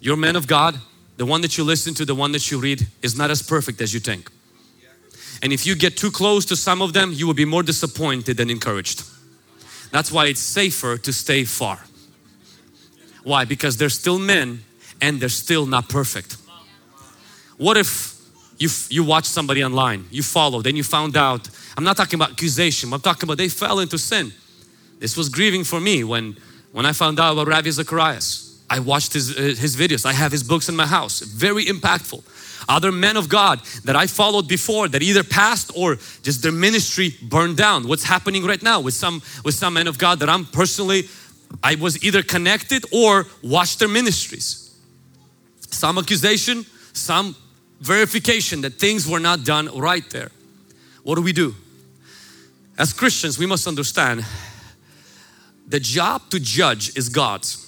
Your 0.00 0.16
man 0.16 0.36
of 0.36 0.46
God, 0.46 0.78
the 1.16 1.24
one 1.24 1.40
that 1.40 1.56
you 1.56 1.64
listen 1.64 1.94
to, 1.94 2.04
the 2.04 2.14
one 2.14 2.32
that 2.32 2.50
you 2.50 2.58
read, 2.58 2.86
is 3.02 3.16
not 3.16 3.30
as 3.30 3.40
perfect 3.42 3.80
as 3.80 3.94
you 3.94 4.00
think. 4.00 4.30
And 5.42 5.52
if 5.52 5.66
you 5.66 5.74
get 5.74 5.96
too 5.96 6.10
close 6.10 6.44
to 6.46 6.56
some 6.56 6.82
of 6.82 6.92
them, 6.92 7.12
you 7.12 7.26
will 7.26 7.34
be 7.34 7.44
more 7.44 7.62
disappointed 7.62 8.36
than 8.36 8.50
encouraged. 8.50 9.04
That's 9.94 10.10
why 10.10 10.26
it's 10.26 10.40
safer 10.40 10.98
to 10.98 11.12
stay 11.12 11.44
far. 11.44 11.78
Why? 13.22 13.44
Because 13.44 13.76
they're 13.76 13.88
still 13.88 14.18
men 14.18 14.64
and 15.00 15.20
they're 15.20 15.28
still 15.28 15.66
not 15.66 15.88
perfect. 15.88 16.36
What 17.58 17.76
if 17.76 18.18
you, 18.58 18.68
you 18.88 19.04
watch 19.04 19.24
somebody 19.24 19.62
online, 19.62 20.06
you 20.10 20.24
follow, 20.24 20.62
then 20.62 20.74
you 20.74 20.82
found 20.82 21.16
out, 21.16 21.48
I'm 21.78 21.84
not 21.84 21.96
talking 21.96 22.18
about 22.18 22.32
accusation, 22.32 22.92
I'm 22.92 23.00
talking 23.02 23.28
about 23.28 23.38
they 23.38 23.48
fell 23.48 23.78
into 23.78 23.96
sin. 23.96 24.32
This 24.98 25.16
was 25.16 25.28
grieving 25.28 25.62
for 25.62 25.78
me 25.80 26.02
when, 26.02 26.38
when 26.72 26.86
I 26.86 26.92
found 26.92 27.20
out 27.20 27.34
about 27.34 27.46
Ravi 27.46 27.70
Zacharias. 27.70 28.64
I 28.68 28.80
watched 28.80 29.12
his, 29.12 29.38
uh, 29.38 29.42
his 29.42 29.76
videos, 29.76 30.04
I 30.04 30.12
have 30.12 30.32
his 30.32 30.42
books 30.42 30.68
in 30.68 30.74
my 30.74 30.86
house, 30.86 31.20
very 31.20 31.66
impactful. 31.66 32.24
Other 32.68 32.92
men 32.92 33.16
of 33.16 33.28
God 33.28 33.60
that 33.84 33.96
I 33.96 34.06
followed 34.06 34.48
before 34.48 34.88
that 34.88 35.02
either 35.02 35.24
passed 35.24 35.72
or 35.76 35.96
just 36.22 36.42
their 36.42 36.52
ministry 36.52 37.14
burned 37.22 37.56
down. 37.56 37.88
What's 37.88 38.04
happening 38.04 38.44
right 38.44 38.62
now 38.62 38.80
with 38.80 38.94
some 38.94 39.22
with 39.44 39.54
some 39.54 39.74
men 39.74 39.86
of 39.86 39.98
God 39.98 40.20
that 40.20 40.28
I'm 40.28 40.44
personally 40.44 41.08
I 41.62 41.76
was 41.76 42.02
either 42.02 42.22
connected 42.22 42.84
or 42.92 43.26
watched 43.42 43.78
their 43.78 43.88
ministries. 43.88 44.76
Some 45.60 45.98
accusation, 45.98 46.64
some 46.92 47.36
verification 47.80 48.62
that 48.62 48.74
things 48.74 49.08
were 49.08 49.20
not 49.20 49.44
done 49.44 49.66
right 49.78 50.08
there. 50.10 50.30
What 51.02 51.16
do 51.16 51.22
we 51.22 51.32
do? 51.32 51.54
As 52.78 52.92
Christians, 52.92 53.38
we 53.38 53.46
must 53.46 53.66
understand 53.66 54.24
the 55.66 55.80
job 55.80 56.30
to 56.30 56.40
judge 56.40 56.96
is 56.96 57.08
God's. 57.08 57.63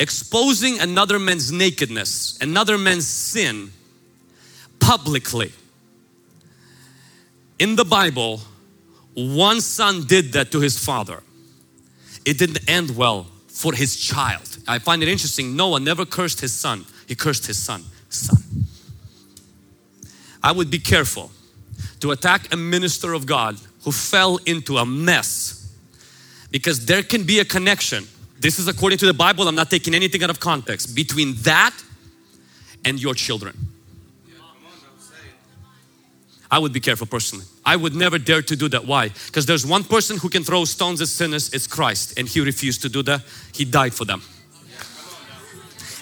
Exposing 0.00 0.78
another 0.78 1.18
man's 1.18 1.50
nakedness, 1.50 2.38
another 2.40 2.78
man's 2.78 3.06
sin 3.06 3.72
publicly. 4.78 5.52
In 7.58 7.74
the 7.76 7.84
Bible, 7.84 8.40
one 9.14 9.60
son 9.60 10.04
did 10.06 10.32
that 10.32 10.52
to 10.52 10.60
his 10.60 10.78
father. 10.78 11.22
It 12.24 12.38
didn't 12.38 12.68
end 12.68 12.96
well 12.96 13.26
for 13.48 13.72
his 13.72 13.96
child. 13.96 14.58
I 14.68 14.78
find 14.78 15.02
it 15.02 15.08
interesting. 15.08 15.56
Noah 15.56 15.80
never 15.80 16.06
cursed 16.06 16.40
his 16.40 16.52
son, 16.52 16.84
he 17.06 17.14
cursed 17.14 17.46
his 17.46 17.58
son. 17.58 17.84
Son. 18.10 18.38
I 20.42 20.52
would 20.52 20.70
be 20.70 20.78
careful 20.78 21.32
to 22.00 22.12
attack 22.12 22.52
a 22.52 22.56
minister 22.56 23.12
of 23.12 23.26
God 23.26 23.58
who 23.82 23.92
fell 23.92 24.38
into 24.46 24.78
a 24.78 24.86
mess 24.86 25.74
because 26.50 26.86
there 26.86 27.02
can 27.02 27.24
be 27.24 27.40
a 27.40 27.44
connection. 27.44 28.06
This 28.40 28.58
is 28.58 28.68
according 28.68 28.98
to 28.98 29.06
the 29.06 29.14
Bible, 29.14 29.48
I'm 29.48 29.54
not 29.54 29.70
taking 29.70 29.94
anything 29.94 30.22
out 30.22 30.30
of 30.30 30.38
context, 30.38 30.94
between 30.94 31.34
that 31.42 31.74
and 32.84 33.00
your 33.00 33.14
children. 33.14 33.56
I 36.50 36.58
would 36.58 36.72
be 36.72 36.80
careful 36.80 37.06
personally. 37.06 37.44
I 37.64 37.76
would 37.76 37.94
never 37.94 38.18
dare 38.18 38.40
to 38.40 38.56
do 38.56 38.68
that. 38.70 38.86
Why? 38.86 39.08
Because 39.08 39.44
there's 39.44 39.66
one 39.66 39.84
person 39.84 40.16
who 40.16 40.30
can 40.30 40.44
throw 40.44 40.64
stones 40.64 41.02
at 41.02 41.08
sinners, 41.08 41.52
it's 41.52 41.66
Christ, 41.66 42.18
and 42.18 42.26
He 42.26 42.40
refused 42.40 42.80
to 42.82 42.88
do 42.88 43.02
that. 43.02 43.22
He 43.52 43.64
died 43.64 43.92
for 43.92 44.06
them. 44.06 44.22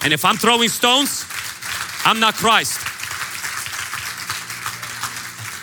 And 0.03 0.13
if 0.13 0.23
I'm 0.23 0.37
throwing 0.37 0.69
stones, 0.69 1.25
I'm 2.05 2.19
not 2.19 2.35
Christ. 2.35 2.79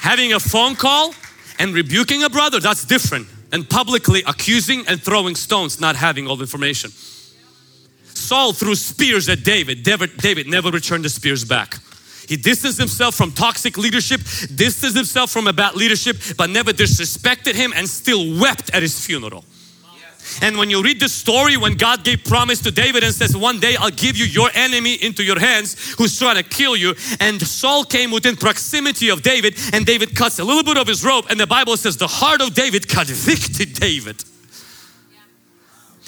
Having 0.03 0.35
a 0.35 0.41
phone 0.41 0.75
call 0.75 1.15
and 1.59 1.73
rebuking 1.73 2.25
a 2.25 2.29
brother, 2.29 2.61
that's 2.61 2.85
different. 2.85 3.27
And 3.55 3.71
publicly 3.71 4.25
accusing 4.27 4.85
and 4.89 5.01
throwing 5.01 5.37
stones, 5.37 5.81
not 5.81 5.95
having 5.95 6.27
all 6.27 6.35
the 6.35 6.43
information. 6.43 6.91
Saul 8.03 8.53
threw 8.53 8.75
spears 8.75 9.29
at 9.29 9.45
David. 9.45 9.85
David, 9.85 10.17
David 10.17 10.49
never 10.49 10.73
returned 10.73 11.05
the 11.05 11.09
spears 11.09 11.45
back. 11.45 11.79
He 12.29 12.37
distanced 12.37 12.81
himself 12.81 13.15
from 13.15 13.31
toxic 13.31 13.79
leadership, 13.79 14.23
distanced 14.57 14.97
himself 14.97 15.31
from 15.31 15.47
a 15.47 15.53
bad 15.53 15.77
leadership, 15.77 16.17
but 16.37 16.51
never 16.51 16.73
disrespected 16.73 17.55
him 17.55 17.73
and 17.77 17.89
still 17.89 18.41
wept 18.41 18.75
at 18.75 18.83
his 18.83 18.99
funeral. 19.07 19.45
And 20.43 20.57
when 20.57 20.71
you 20.71 20.83
read 20.83 21.01
the 21.01 21.09
story 21.09 21.57
when 21.57 21.77
God 21.77 22.05
gave 22.05 22.25
promise 22.25 22.61
to 22.63 22.71
David 22.71 23.05
and 23.05 23.15
says, 23.15 23.37
one 23.37 23.61
day 23.61 23.77
I'll 23.79 23.91
give 23.91 24.17
you 24.17 24.25
your 24.25 24.51
enemy 24.55 24.95
into 24.95 25.23
your 25.23 25.39
hands 25.39 25.95
who's 25.95 26.19
trying 26.19 26.37
to 26.37 26.43
kill 26.43 26.77
you. 26.77 26.95
And 27.21 27.41
Saul 27.41 27.85
came 27.85 28.11
within 28.11 28.37
proximity 28.37 29.11
of 29.11 29.23
David 29.23 29.59
and 29.73 29.85
David 29.87 30.15
cuts 30.17 30.39
a 30.39 30.45
little 30.45 30.65
bit 30.65 30.77
of 30.77 30.87
his 30.87 31.05
robe 31.05 31.27
and 31.31 31.39
the 31.39 31.47
Bible 31.47 31.77
says 31.77 31.97
the 31.97 32.07
heart 32.07 32.41
of 32.41 32.55
David 32.55 32.89
convicted 32.89 33.75
David. 33.75 34.25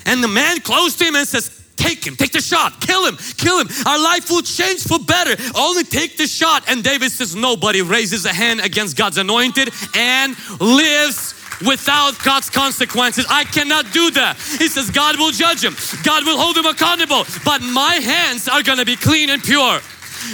And 0.07 0.23
the 0.23 0.29
man 0.29 0.61
close 0.61 0.97
to 0.97 1.05
him 1.05 1.17
and 1.17 1.27
says, 1.27 1.65
take 1.77 2.07
him, 2.07 2.17
take 2.17 2.33
the 2.33 2.41
shot, 2.41 2.81
kill 2.81 3.07
him, 3.07 3.17
kill 3.37 3.61
him. 3.61 3.69
Our 3.87 3.99
life 3.99 4.31
will 4.31 4.43
change 4.43 4.83
for 4.85 4.99
better. 4.99 5.41
Only 5.57 5.85
take 5.85 6.17
the 6.17 6.27
shot. 6.27 6.65
And 6.69 6.83
David 6.83 7.11
says, 7.11 7.35
nobody 7.35 7.83
raises 7.83 8.25
a 8.25 8.33
hand 8.33 8.61
against 8.61 8.97
God's 8.97 9.19
anointed 9.19 9.71
and 9.95 10.37
lives 10.61 11.36
without 11.65 12.23
God's 12.25 12.51
consequences. 12.51 13.27
I 13.29 13.45
cannot 13.45 13.93
do 13.93 14.11
that. 14.13 14.37
He 14.37 14.69
says, 14.69 14.91
God 14.91 15.19
will 15.19 15.31
judge 15.31 15.63
him, 15.65 15.75
God 16.03 16.25
will 16.25 16.39
hold 16.39 16.57
him 16.57 16.67
accountable, 16.67 17.25
but 17.45 17.63
my 17.63 17.95
hands 17.95 18.49
are 18.49 18.63
gonna 18.63 18.85
be 18.85 18.97
clean 18.97 19.31
and 19.31 19.43
pure. 19.43 19.81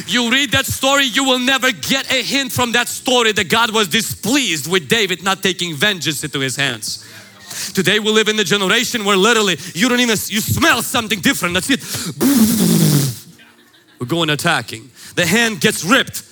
You 0.07 0.31
read 0.31 0.53
that 0.53 0.67
story, 0.67 1.05
you 1.05 1.25
will 1.25 1.39
never 1.39 1.73
get 1.73 2.11
a 2.11 2.23
hint 2.23 2.53
from 2.53 2.73
that 2.73 2.89
story 2.89 3.33
that 3.33 3.49
God 3.49 3.75
was 3.75 3.89
displeased 3.89 4.71
with 4.71 4.89
David 4.89 5.23
not 5.23 5.43
taking 5.43 5.75
vengeance 5.75 6.25
into 6.25 6.41
his 6.41 6.57
hands. 6.57 7.07
Today 7.75 7.99
we 7.99 8.11
live 8.11 8.29
in 8.29 8.37
the 8.37 8.45
generation 8.45 9.05
where 9.05 9.17
literally 9.17 9.57
you 9.75 9.89
don't 9.89 10.01
even, 10.01 10.17
you 10.29 10.41
smell 10.41 10.83
something 10.83 11.21
different, 11.21 11.55
that's 11.55 11.69
it. 11.71 11.83
We're 13.99 14.07
going 14.07 14.31
attacking. 14.31 14.91
The 15.15 15.27
hand 15.27 15.61
gets 15.61 15.85
ripped 15.85 16.25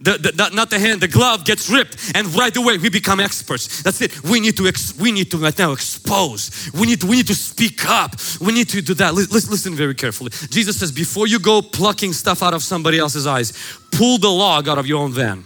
the, 0.00 0.12
the, 0.12 0.50
not 0.54 0.70
the 0.70 0.78
hand, 0.78 1.02
the 1.02 1.08
glove 1.08 1.44
gets 1.44 1.68
ripped 1.68 2.12
and 2.14 2.26
right 2.34 2.56
away 2.56 2.78
we 2.78 2.88
become 2.88 3.20
experts. 3.20 3.82
That's 3.82 4.00
it. 4.00 4.22
We 4.24 4.40
need 4.40 4.56
to, 4.56 4.66
ex, 4.66 4.98
we 4.98 5.12
need 5.12 5.30
to 5.30 5.36
right 5.36 5.56
now 5.58 5.72
expose. 5.72 6.70
We 6.72 6.86
need 6.86 7.04
we 7.04 7.16
need 7.16 7.26
to 7.26 7.34
speak 7.34 7.88
up. 7.88 8.16
We 8.40 8.52
need 8.52 8.68
to 8.70 8.80
do 8.80 8.94
that. 8.94 9.14
Listen, 9.14 9.50
listen 9.50 9.74
very 9.74 9.94
carefully. 9.94 10.30
Jesus 10.30 10.78
says, 10.78 10.90
before 10.90 11.26
you 11.26 11.38
go 11.38 11.60
plucking 11.60 12.14
stuff 12.14 12.42
out 12.42 12.54
of 12.54 12.62
somebody 12.62 12.98
else's 12.98 13.26
eyes, 13.26 13.52
pull 13.92 14.16
the 14.16 14.30
log 14.30 14.68
out 14.68 14.78
of 14.78 14.86
your 14.86 15.00
own 15.00 15.12
van. 15.12 15.44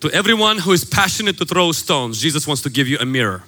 to 0.00 0.10
everyone 0.10 0.58
who 0.58 0.72
is 0.72 0.84
passionate 0.84 1.38
to 1.38 1.44
throw 1.44 1.70
stones, 1.70 2.20
Jesus 2.20 2.44
wants 2.44 2.62
to 2.62 2.70
give 2.70 2.88
you 2.88 2.98
a 2.98 3.06
mirror. 3.06 3.44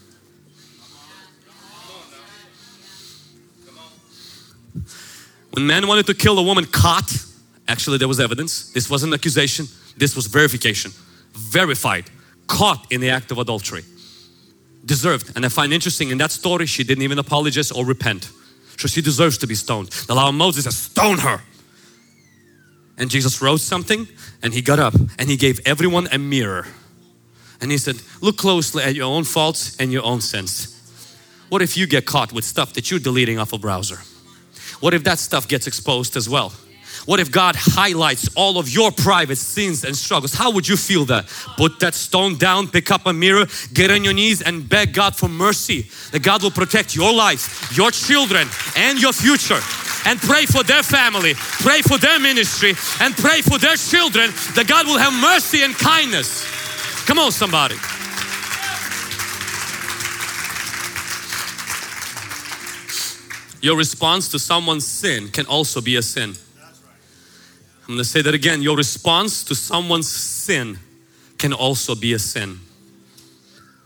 When 5.55 5.66
man 5.68 5.86
wanted 5.86 6.07
to 6.07 6.14
kill 6.14 6.38
a 6.38 6.42
woman 6.42 6.64
caught, 6.64 7.12
actually 7.68 7.98
there 7.98 8.09
was 8.09 8.18
evidence. 8.18 8.72
This 8.72 8.90
wasn't 8.90 9.14
accusation. 9.14 9.66
This 9.96 10.16
was 10.16 10.26
verification. 10.26 10.90
Verified. 11.32 12.11
Caught 12.48 12.90
in 12.90 13.00
the 13.00 13.11
act 13.11 13.30
of 13.30 13.38
adultery. 13.38 13.82
Deserved. 14.84 15.36
And 15.36 15.46
I 15.46 15.48
find 15.48 15.72
interesting 15.72 16.11
in 16.11 16.18
that 16.18 16.32
story, 16.32 16.66
she 16.66 16.82
didn't 16.82 17.05
even 17.05 17.20
apologize 17.20 17.70
or 17.70 17.86
repent. 17.86 18.30
So 18.78 18.88
she 18.88 19.00
deserves 19.00 19.38
to 19.38 19.46
be 19.46 19.55
stoned. 19.55 19.90
The 20.09 20.14
law 20.14 20.28
of 20.28 20.34
Moses 20.34 20.64
says, 20.64 20.76
stone 20.76 21.18
her. 21.18 21.40
And 22.98 23.09
Jesus 23.09 23.40
wrote 23.40 23.61
something 23.61 24.09
and 24.42 24.52
he 24.52 24.61
got 24.61 24.80
up 24.80 24.94
and 25.18 25.28
he 25.28 25.36
gave 25.36 25.61
everyone 25.64 26.09
a 26.11 26.18
mirror. 26.18 26.66
And 27.61 27.70
he 27.70 27.78
said, 27.78 27.96
look 28.20 28.36
closely 28.38 28.82
at 28.82 28.96
your 28.96 29.07
own 29.07 29.22
faults 29.22 29.76
and 29.76 29.92
your 29.92 30.05
own 30.05 30.20
sins. 30.20 30.70
What 31.48 31.62
if 31.62 31.76
you 31.76 31.86
get 31.86 32.07
caught 32.07 32.32
with 32.32 32.44
stuff 32.44 32.72
that 32.72 32.90
you're 32.90 32.98
deleting 32.98 33.38
off 33.38 33.52
a 33.52 33.59
browser? 33.59 34.00
What 34.81 34.95
if 34.95 35.05
that 35.05 35.18
stuff 35.18 35.49
gets 35.49 35.66
exposed 35.66 36.16
as 36.16 36.29
well? 36.29 36.53
What 37.07 37.20
if 37.20 37.31
God 37.31 37.55
highlights 37.57 38.29
all 38.35 38.59
of 38.59 38.68
your 38.68 38.91
private 38.91 39.37
sins 39.37 39.85
and 39.85 39.95
struggles? 39.95 40.33
How 40.33 40.51
would 40.53 40.66
you 40.66 40.77
feel 40.77 41.05
that? 41.07 41.27
Put 41.57 41.81
that 41.81 41.95
stone 41.95 42.39
down, 42.39 42.68
pick 42.68 42.91
up 42.91 43.07
a 43.07 43.12
mirror, 43.12 43.47
get 43.75 43.91
on 43.91 44.05
your 44.05 44.14
knees 44.14 44.41
and 44.41 44.66
beg 44.66 44.95
God 44.95 45.14
for 45.14 45.29
mercy. 45.29 45.83
That 46.12 46.22
God 46.22 46.43
will 46.43 46.51
protect 46.51 46.97
your 46.97 47.12
life, 47.12 47.77
your 47.77 47.91
children 47.91 48.49
and 48.77 49.01
your 49.01 49.12
future. 49.12 49.61
And 50.07 50.18
pray 50.20 50.47
for 50.47 50.62
their 50.62 50.83
family, 50.83 51.35
pray 51.35 51.83
for 51.83 51.99
their 51.99 52.20
ministry 52.20 52.75
and 53.01 53.14
pray 53.14 53.41
for 53.43 53.59
their 53.59 53.77
children 53.77 54.31
that 54.55 54.66
God 54.66 54.87
will 54.87 54.99
have 54.99 55.12
mercy 55.12 55.62
and 55.62 55.75
kindness. 55.75 56.45
Come 57.07 57.18
on 57.18 57.33
somebody. 57.33 57.77
Your 63.64 63.78
response 63.78 64.28
to 64.28 64.38
someone's 64.38 64.86
sin 64.86 65.30
can 65.30 65.46
also 65.46 65.80
be 65.80 65.96
a 65.96 66.02
sin. 66.02 66.34
I'm 66.60 67.86
going 67.86 67.98
to 67.98 68.04
say 68.04 68.20
that 68.20 68.34
again. 68.34 68.60
Your 68.60 68.76
response 68.76 69.42
to 69.44 69.54
someone's 69.54 70.06
sin 70.06 70.78
can 71.38 71.54
also 71.54 71.94
be 71.94 72.12
a 72.12 72.18
sin. 72.18 72.60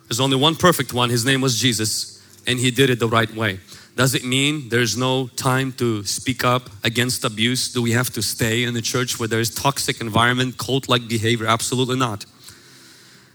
There's 0.08 0.18
only 0.18 0.36
one 0.36 0.56
perfect 0.56 0.92
one. 0.92 1.10
His 1.10 1.24
name 1.24 1.40
was 1.40 1.60
Jesus, 1.60 2.20
and 2.44 2.58
he 2.58 2.72
did 2.72 2.90
it 2.90 2.98
the 2.98 3.06
right 3.06 3.32
way. 3.32 3.60
Does 3.94 4.16
it 4.16 4.24
mean 4.24 4.68
there's 4.68 4.96
no 4.96 5.28
time 5.36 5.70
to 5.74 6.02
speak 6.02 6.44
up 6.44 6.70
against 6.82 7.24
abuse? 7.24 7.72
Do 7.72 7.80
we 7.80 7.92
have 7.92 8.10
to 8.14 8.20
stay 8.20 8.64
in 8.64 8.74
the 8.74 8.82
church 8.82 9.20
where 9.20 9.28
there's 9.28 9.54
toxic 9.54 10.00
environment, 10.00 10.58
cult 10.58 10.88
like 10.88 11.06
behavior? 11.06 11.46
Absolutely 11.46 11.96
not. 11.96 12.26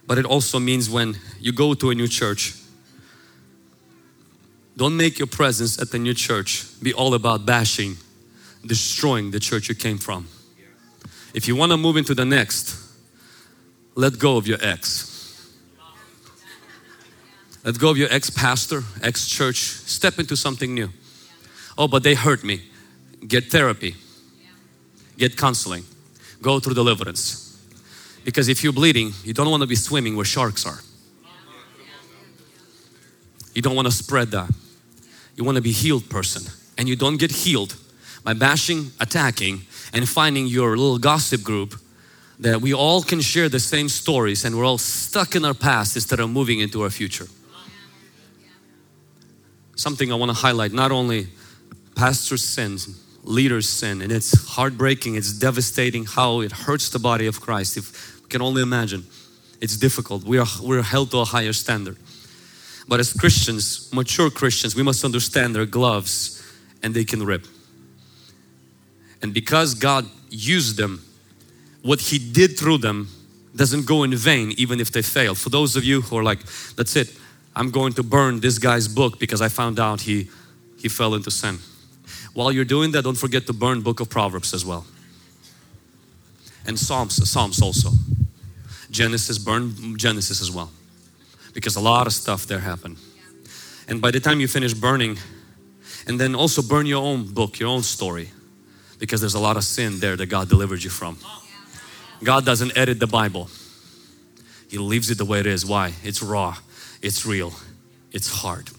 But 0.06 0.18
it 0.18 0.26
also 0.26 0.60
means 0.60 0.90
when 0.90 1.16
you 1.40 1.54
go 1.54 1.74
to 1.74 1.90
a 1.90 1.96
new 1.96 2.10
church, 2.10 2.54
don't 4.76 4.98
make 4.98 5.20
your 5.20 5.28
presence 5.28 5.80
at 5.80 5.92
the 5.92 6.00
new 6.00 6.14
church 6.14 6.66
be 6.82 6.94
all 6.94 7.14
about 7.14 7.46
bashing, 7.46 7.98
destroying 8.66 9.32
the 9.32 9.40
church 9.40 9.70
you 9.70 9.76
came 9.76 9.98
from. 9.98 10.28
If 11.34 11.48
you 11.48 11.56
want 11.56 11.72
to 11.72 11.78
move 11.78 11.98
into 11.98 12.16
the 12.16 12.26
next, 12.26 12.76
let 13.96 14.18
go 14.18 14.38
of 14.38 14.48
your 14.48 14.58
ex. 14.62 15.10
Let 17.64 17.80
go 17.80 17.90
of 17.90 17.98
your 17.98 18.12
ex 18.12 18.30
pastor, 18.30 18.84
ex 19.02 19.28
church, 19.28 19.58
step 19.58 20.20
into 20.20 20.36
something 20.36 20.74
new. 20.74 20.90
Oh, 21.78 21.88
but 21.88 22.04
they 22.04 22.14
hurt 22.14 22.44
me. 22.44 22.62
Get 23.26 23.46
therapy, 23.46 23.96
get 25.18 25.38
counseling, 25.38 25.84
go 26.42 26.60
through 26.60 26.74
deliverance. 26.74 27.58
Because 28.26 28.50
if 28.50 28.64
you're 28.64 28.74
bleeding, 28.74 29.14
you 29.24 29.34
don't 29.34 29.50
want 29.50 29.62
to 29.62 29.68
be 29.68 29.76
swimming 29.76 30.16
where 30.16 30.26
sharks 30.26 30.66
are. 30.66 30.80
You 33.54 33.62
don't 33.62 33.76
want 33.76 33.88
to 33.88 33.94
spread 33.94 34.32
that. 34.32 34.50
You 35.36 35.44
want 35.44 35.56
to 35.56 35.62
be 35.62 35.72
healed 35.72 36.10
person. 36.10 36.44
And 36.78 36.88
you 36.88 36.96
don't 36.96 37.18
get 37.18 37.32
healed 37.32 37.76
by 38.24 38.34
bashing, 38.34 38.92
attacking, 39.00 39.62
and 39.94 40.08
finding 40.08 40.48
your 40.48 40.72
little 40.72 40.98
gossip 40.98 41.44
group 41.44 41.76
that 42.40 42.62
we 42.62 42.74
all 42.74 43.04
can 43.04 43.22
share 43.22 43.48
the 43.48 43.60
same 43.60 43.90
stories 43.90 44.44
and 44.44 44.58
we're 44.58 44.66
all 44.66 44.78
stuck 44.78 45.36
in 45.36 45.46
our 45.46 45.54
past 45.54 45.96
instead 45.96 46.20
of 46.20 46.30
moving 46.30 46.60
into 46.60 46.82
our 46.82 46.90
future. 46.90 47.28
Something 49.76 50.12
I 50.12 50.16
want 50.16 50.30
to 50.30 50.38
highlight 50.38 50.72
not 50.72 50.92
only 50.92 51.28
pastors' 51.96 52.44
sins, 52.44 53.02
leaders' 53.24 53.70
sin, 53.70 54.02
and 54.02 54.12
it's 54.12 54.48
heartbreaking, 54.48 55.16
it's 55.16 55.34
devastating 55.34 56.06
how 56.06 56.42
it 56.42 56.52
hurts 56.52 56.90
the 56.90 57.00
body 57.00 57.28
of 57.28 57.40
Christ. 57.40 57.78
If 57.78 58.22
we 58.22 58.30
can 58.30 58.42
only 58.42 58.62
imagine, 58.62 59.06
it's 59.62 59.78
difficult. 59.78 60.24
We 60.24 60.38
are, 60.38 60.48
we're 60.62 60.82
held 60.82 61.12
to 61.12 61.20
a 61.20 61.26
higher 61.26 61.54
standard. 61.54 61.98
But 62.88 63.00
as 63.00 63.14
Christians, 63.14 63.90
mature 63.94 64.30
Christians, 64.30 64.76
we 64.76 64.84
must 64.84 65.04
understand 65.06 65.56
their 65.56 65.66
gloves 65.66 66.44
and 66.82 66.94
they 66.94 67.06
can 67.06 67.24
rip. 67.24 67.46
And 69.22 69.34
because 69.34 69.74
God 69.74 70.06
used 70.30 70.78
them, 70.78 71.02
what 71.82 72.02
He 72.02 72.20
did 72.20 72.58
through 72.58 72.80
them 72.80 73.10
doesn't 73.56 73.86
go 73.86 74.04
in 74.04 74.16
vain, 74.16 74.54
even 74.58 74.80
if 74.80 74.92
they 74.92 75.02
fail. 75.02 75.36
For 75.36 75.50
those 75.50 75.76
of 75.76 75.84
you 75.84 76.02
who 76.02 76.18
are 76.18 76.24
like, 76.24 76.40
that's 76.76 76.96
it, 76.96 77.16
I'm 77.56 77.70
going 77.72 77.94
to 77.94 78.04
burn 78.04 78.40
this 78.40 78.58
guy's 78.58 78.88
book 78.88 79.20
because 79.20 79.42
I 79.42 79.48
found 79.48 79.80
out 79.80 80.02
he, 80.02 80.30
he 80.78 80.90
fell 80.90 81.14
into 81.14 81.30
sin. 81.30 81.60
While 82.34 82.52
you're 82.52 82.66
doing 82.66 82.92
that, 82.92 83.04
don't 83.04 83.18
forget 83.18 83.46
to 83.48 83.54
burn 83.54 83.82
book 83.82 84.00
of 84.00 84.10
Proverbs 84.10 84.54
as 84.54 84.66
well. 84.66 84.86
And 86.66 86.80
Psalms, 86.80 87.30
Psalms 87.30 87.62
also. 87.62 87.92
Genesis, 88.90 89.38
burn 89.38 89.98
Genesis 89.98 90.42
as 90.42 90.50
well. 90.50 90.72
Because 91.54 91.76
a 91.76 91.80
lot 91.82 92.08
of 92.08 92.14
stuff 92.14 92.46
there 92.46 92.60
happened. 92.60 92.98
And 93.88 94.02
by 94.02 94.12
the 94.12 94.20
time 94.20 94.40
you 94.40 94.48
finish 94.48 94.74
burning, 94.74 95.18
and 96.08 96.20
then 96.20 96.36
also 96.36 96.62
burn 96.62 96.86
your 96.86 97.04
own 97.04 97.34
book, 97.34 97.60
your 97.60 97.70
own 97.70 97.84
story, 97.84 98.32
because 99.00 99.22
there's 99.22 99.36
a 99.36 99.40
lot 99.40 99.58
of 99.58 99.64
sin 99.64 100.00
there 100.00 100.16
that 100.16 100.28
God 100.28 100.50
delivered 100.50 100.84
you 100.84 100.90
from. 100.90 101.18
God 102.24 102.46
doesn't 102.46 102.78
edit 102.78 103.00
the 103.00 103.08
Bible, 103.08 103.50
He 104.70 104.78
leaves 104.78 105.10
it 105.12 105.18
the 105.18 105.26
way 105.26 105.40
it 105.40 105.46
is. 105.46 105.66
Why? 105.66 105.94
It's 106.04 106.22
raw, 106.22 106.56
it's 107.02 107.26
real, 107.26 107.54
it's 108.12 108.30
hard. 108.30 108.70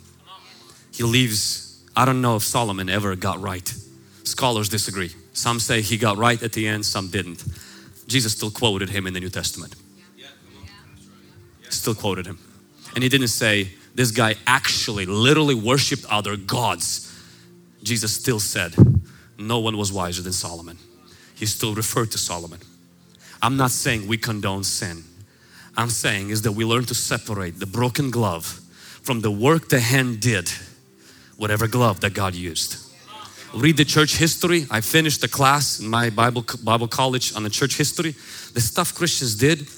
He 0.92 1.02
leaves, 1.02 1.82
I 1.96 2.04
don't 2.04 2.20
know 2.20 2.36
if 2.36 2.42
Solomon 2.42 2.88
ever 2.88 3.16
got 3.16 3.40
right. 3.40 3.72
Scholars 4.24 4.68
disagree. 4.68 5.10
Some 5.32 5.58
say 5.60 5.82
he 5.82 5.96
got 5.96 6.16
right 6.16 6.40
at 6.42 6.52
the 6.52 6.66
end, 6.66 6.86
some 6.86 7.08
didn't. 7.08 7.44
Jesus 8.06 8.32
still 8.32 8.50
quoted 8.50 8.88
him 8.88 9.06
in 9.06 9.12
the 9.12 9.20
New 9.20 9.30
Testament. 9.30 9.74
Still 11.68 11.94
quoted 11.94 12.26
him. 12.26 12.38
And 12.94 13.02
he 13.02 13.08
didn't 13.08 13.28
say, 13.28 13.70
this 13.94 14.10
guy 14.10 14.34
actually 14.46 15.06
literally 15.06 15.54
worshiped 15.54 16.04
other 16.10 16.36
gods. 16.36 17.10
Jesus 17.82 18.14
still 18.14 18.40
said, 18.40 18.74
no 19.38 19.58
one 19.58 19.76
was 19.76 19.92
wiser 19.92 20.22
than 20.22 20.32
Solomon. 20.32 20.78
He 21.34 21.46
still 21.46 21.74
referred 21.74 22.10
to 22.12 22.18
Solomon. 22.18 22.60
I'm 23.42 23.56
not 23.56 23.70
saying 23.70 24.06
we 24.06 24.16
condone 24.16 24.64
sin. 24.64 25.04
I'm 25.76 25.90
saying 25.90 26.30
is 26.30 26.42
that 26.42 26.52
we 26.52 26.64
learn 26.64 26.84
to 26.84 26.94
separate 26.94 27.58
the 27.58 27.66
broken 27.66 28.10
glove 28.10 28.60
from 29.02 29.20
the 29.20 29.30
work 29.30 29.68
the 29.68 29.80
hand 29.80 30.20
did, 30.20 30.48
whatever 31.36 31.66
glove 31.66 32.00
that 32.00 32.14
God 32.14 32.34
used. 32.34 32.76
Read 33.52 33.76
the 33.76 33.84
church 33.84 34.16
history. 34.16 34.66
I 34.70 34.80
finished 34.80 35.20
the 35.20 35.28
class 35.28 35.78
in 35.78 35.88
my 35.88 36.10
Bible, 36.10 36.44
Bible 36.62 36.88
college 36.88 37.34
on 37.36 37.42
the 37.42 37.50
church 37.50 37.76
history. 37.76 38.12
The 38.52 38.60
stuff 38.60 38.94
Christians 38.94 39.34
did, 39.34 39.68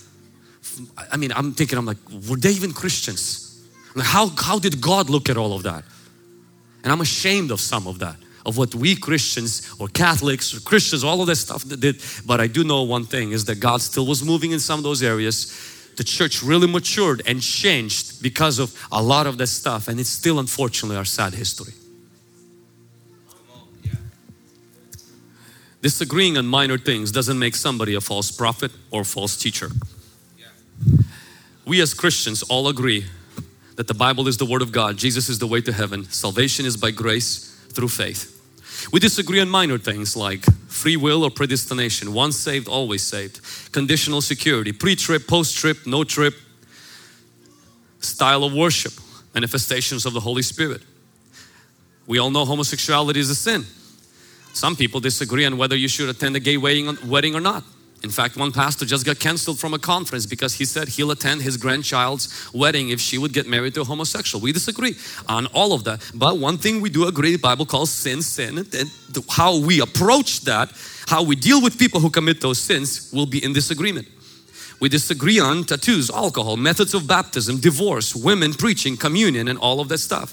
I 1.12 1.16
mean, 1.16 1.32
I'm 1.32 1.52
thinking, 1.52 1.78
I'm 1.78 1.86
like, 1.86 1.98
were 2.28 2.36
they 2.36 2.50
even 2.50 2.72
Christians? 2.72 3.66
Like 3.94 4.06
how, 4.06 4.28
how 4.36 4.58
did 4.58 4.80
God 4.80 5.08
look 5.08 5.28
at 5.28 5.36
all 5.36 5.54
of 5.54 5.62
that? 5.62 5.84
And 6.82 6.92
I'm 6.92 7.00
ashamed 7.00 7.50
of 7.50 7.60
some 7.60 7.86
of 7.86 7.98
that 8.00 8.16
of 8.46 8.56
what 8.56 8.74
we 8.74 8.94
Christians 8.94 9.74
or 9.80 9.88
Catholics 9.88 10.54
or 10.54 10.60
Christians, 10.60 11.02
all 11.02 11.20
of 11.20 11.26
that 11.26 11.36
stuff 11.36 11.64
that 11.64 11.80
did. 11.80 12.00
But 12.24 12.40
I 12.40 12.46
do 12.46 12.62
know 12.62 12.84
one 12.84 13.04
thing 13.04 13.32
is 13.32 13.44
that 13.46 13.56
God 13.58 13.82
still 13.82 14.06
was 14.06 14.24
moving 14.24 14.52
in 14.52 14.60
some 14.60 14.78
of 14.78 14.84
those 14.84 15.02
areas. 15.02 15.52
The 15.96 16.04
church 16.04 16.42
really 16.42 16.68
matured 16.68 17.22
and 17.26 17.42
changed 17.42 18.22
because 18.22 18.60
of 18.60 18.72
a 18.92 19.02
lot 19.02 19.26
of 19.26 19.36
that 19.38 19.48
stuff, 19.48 19.88
and 19.88 19.98
it's 19.98 20.08
still 20.08 20.38
unfortunately 20.38 20.96
our 20.96 21.04
sad 21.04 21.34
history. 21.34 21.72
Disagreeing 25.82 26.36
on 26.36 26.46
minor 26.46 26.78
things 26.78 27.12
doesn't 27.12 27.38
make 27.38 27.54
somebody 27.54 27.94
a 27.94 28.00
false 28.00 28.30
prophet 28.30 28.72
or 28.90 29.04
false 29.04 29.36
teacher. 29.36 29.70
We 31.64 31.80
as 31.80 31.94
Christians 31.94 32.42
all 32.44 32.68
agree 32.68 33.06
that 33.76 33.88
the 33.88 33.94
Bible 33.94 34.28
is 34.28 34.36
the 34.36 34.46
Word 34.46 34.62
of 34.62 34.72
God, 34.72 34.96
Jesus 34.96 35.28
is 35.28 35.38
the 35.38 35.46
way 35.46 35.60
to 35.60 35.72
heaven, 35.72 36.04
salvation 36.04 36.64
is 36.64 36.76
by 36.76 36.90
grace 36.90 37.52
through 37.72 37.88
faith. 37.88 38.32
We 38.92 39.00
disagree 39.00 39.40
on 39.40 39.48
minor 39.48 39.78
things 39.78 40.16
like 40.16 40.44
free 40.68 40.96
will 40.96 41.24
or 41.24 41.30
predestination, 41.30 42.12
once 42.12 42.36
saved, 42.36 42.68
always 42.68 43.02
saved, 43.02 43.40
conditional 43.72 44.20
security, 44.20 44.72
pre 44.72 44.96
trip, 44.96 45.26
post 45.26 45.56
trip, 45.56 45.86
no 45.86 46.04
trip, 46.04 46.34
style 48.00 48.44
of 48.44 48.52
worship, 48.52 48.92
manifestations 49.34 50.06
of 50.06 50.12
the 50.12 50.20
Holy 50.20 50.42
Spirit. 50.42 50.82
We 52.06 52.18
all 52.18 52.30
know 52.30 52.44
homosexuality 52.44 53.18
is 53.18 53.30
a 53.30 53.34
sin. 53.34 53.64
Some 54.52 54.76
people 54.76 55.00
disagree 55.00 55.44
on 55.44 55.58
whether 55.58 55.76
you 55.76 55.88
should 55.88 56.08
attend 56.08 56.36
a 56.36 56.40
gay 56.40 56.56
wedding 56.56 56.88
or 57.34 57.40
not. 57.40 57.64
In 58.06 58.12
fact, 58.12 58.36
one 58.36 58.52
pastor 58.52 58.86
just 58.86 59.04
got 59.04 59.18
canceled 59.18 59.58
from 59.58 59.74
a 59.74 59.80
conference 59.80 60.26
because 60.26 60.54
he 60.54 60.64
said 60.64 60.86
he'll 60.86 61.10
attend 61.10 61.42
his 61.42 61.56
grandchild's 61.56 62.48
wedding 62.54 62.90
if 62.90 63.00
she 63.00 63.18
would 63.18 63.32
get 63.32 63.48
married 63.48 63.74
to 63.74 63.80
a 63.80 63.84
homosexual. 63.84 64.40
We 64.40 64.52
disagree 64.52 64.94
on 65.28 65.46
all 65.46 65.72
of 65.72 65.82
that. 65.84 66.08
But 66.14 66.38
one 66.38 66.56
thing 66.56 66.80
we 66.80 66.88
do 66.88 67.08
agree, 67.08 67.32
the 67.32 67.38
Bible 67.38 67.66
calls 67.66 67.90
sin, 67.90 68.22
sin. 68.22 68.58
And 68.58 68.90
how 69.28 69.58
we 69.58 69.80
approach 69.80 70.42
that, 70.42 70.70
how 71.08 71.24
we 71.24 71.34
deal 71.34 71.60
with 71.60 71.80
people 71.80 71.98
who 71.98 72.08
commit 72.08 72.40
those 72.40 72.60
sins 72.60 73.10
will 73.12 73.26
be 73.26 73.42
in 73.42 73.52
disagreement. 73.52 74.06
We 74.78 74.88
disagree 74.88 75.40
on 75.40 75.64
tattoos, 75.64 76.08
alcohol, 76.08 76.56
methods 76.56 76.94
of 76.94 77.08
baptism, 77.08 77.58
divorce, 77.58 78.14
women 78.14 78.54
preaching, 78.54 78.96
communion, 78.96 79.48
and 79.48 79.58
all 79.58 79.80
of 79.80 79.88
that 79.88 79.98
stuff. 79.98 80.32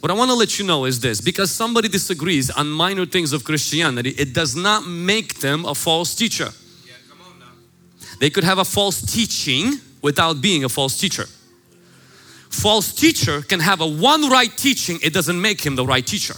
What 0.00 0.10
I 0.10 0.14
want 0.14 0.30
to 0.30 0.34
let 0.34 0.58
you 0.58 0.66
know 0.66 0.84
is 0.84 1.00
this 1.00 1.22
because 1.22 1.50
somebody 1.50 1.88
disagrees 1.88 2.50
on 2.50 2.68
minor 2.68 3.06
things 3.06 3.32
of 3.32 3.44
Christianity, 3.44 4.10
it 4.10 4.34
does 4.34 4.54
not 4.54 4.86
make 4.86 5.40
them 5.40 5.64
a 5.64 5.74
false 5.74 6.14
teacher. 6.14 6.50
They 8.20 8.30
could 8.30 8.44
have 8.44 8.58
a 8.58 8.64
false 8.64 9.02
teaching 9.02 9.80
without 10.02 10.40
being 10.40 10.62
a 10.62 10.68
false 10.68 10.96
teacher. 10.96 11.24
False 12.50 12.92
teacher 12.92 13.42
can 13.42 13.60
have 13.60 13.80
a 13.80 13.86
one 13.86 14.28
right 14.28 14.54
teaching, 14.56 14.98
it 15.02 15.12
doesn't 15.12 15.40
make 15.40 15.60
him 15.60 15.74
the 15.74 15.86
right 15.86 16.06
teacher. 16.06 16.34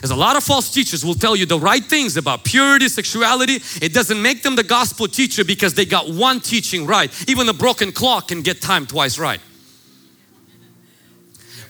There's 0.00 0.10
a 0.10 0.16
lot 0.16 0.36
of 0.36 0.44
false 0.44 0.70
teachers 0.70 1.02
will 1.02 1.14
tell 1.14 1.34
you 1.34 1.46
the 1.46 1.58
right 1.58 1.82
things 1.82 2.18
about 2.18 2.44
purity, 2.44 2.88
sexuality. 2.88 3.54
It 3.80 3.94
doesn't 3.94 4.20
make 4.20 4.42
them 4.42 4.54
the 4.54 4.62
gospel 4.62 5.08
teacher 5.08 5.46
because 5.46 5.72
they 5.72 5.86
got 5.86 6.10
one 6.10 6.40
teaching 6.40 6.86
right. 6.86 7.10
Even 7.26 7.48
a 7.48 7.54
broken 7.54 7.90
clock 7.90 8.28
can 8.28 8.42
get 8.42 8.60
time 8.60 8.84
twice 8.84 9.18
right. 9.18 9.40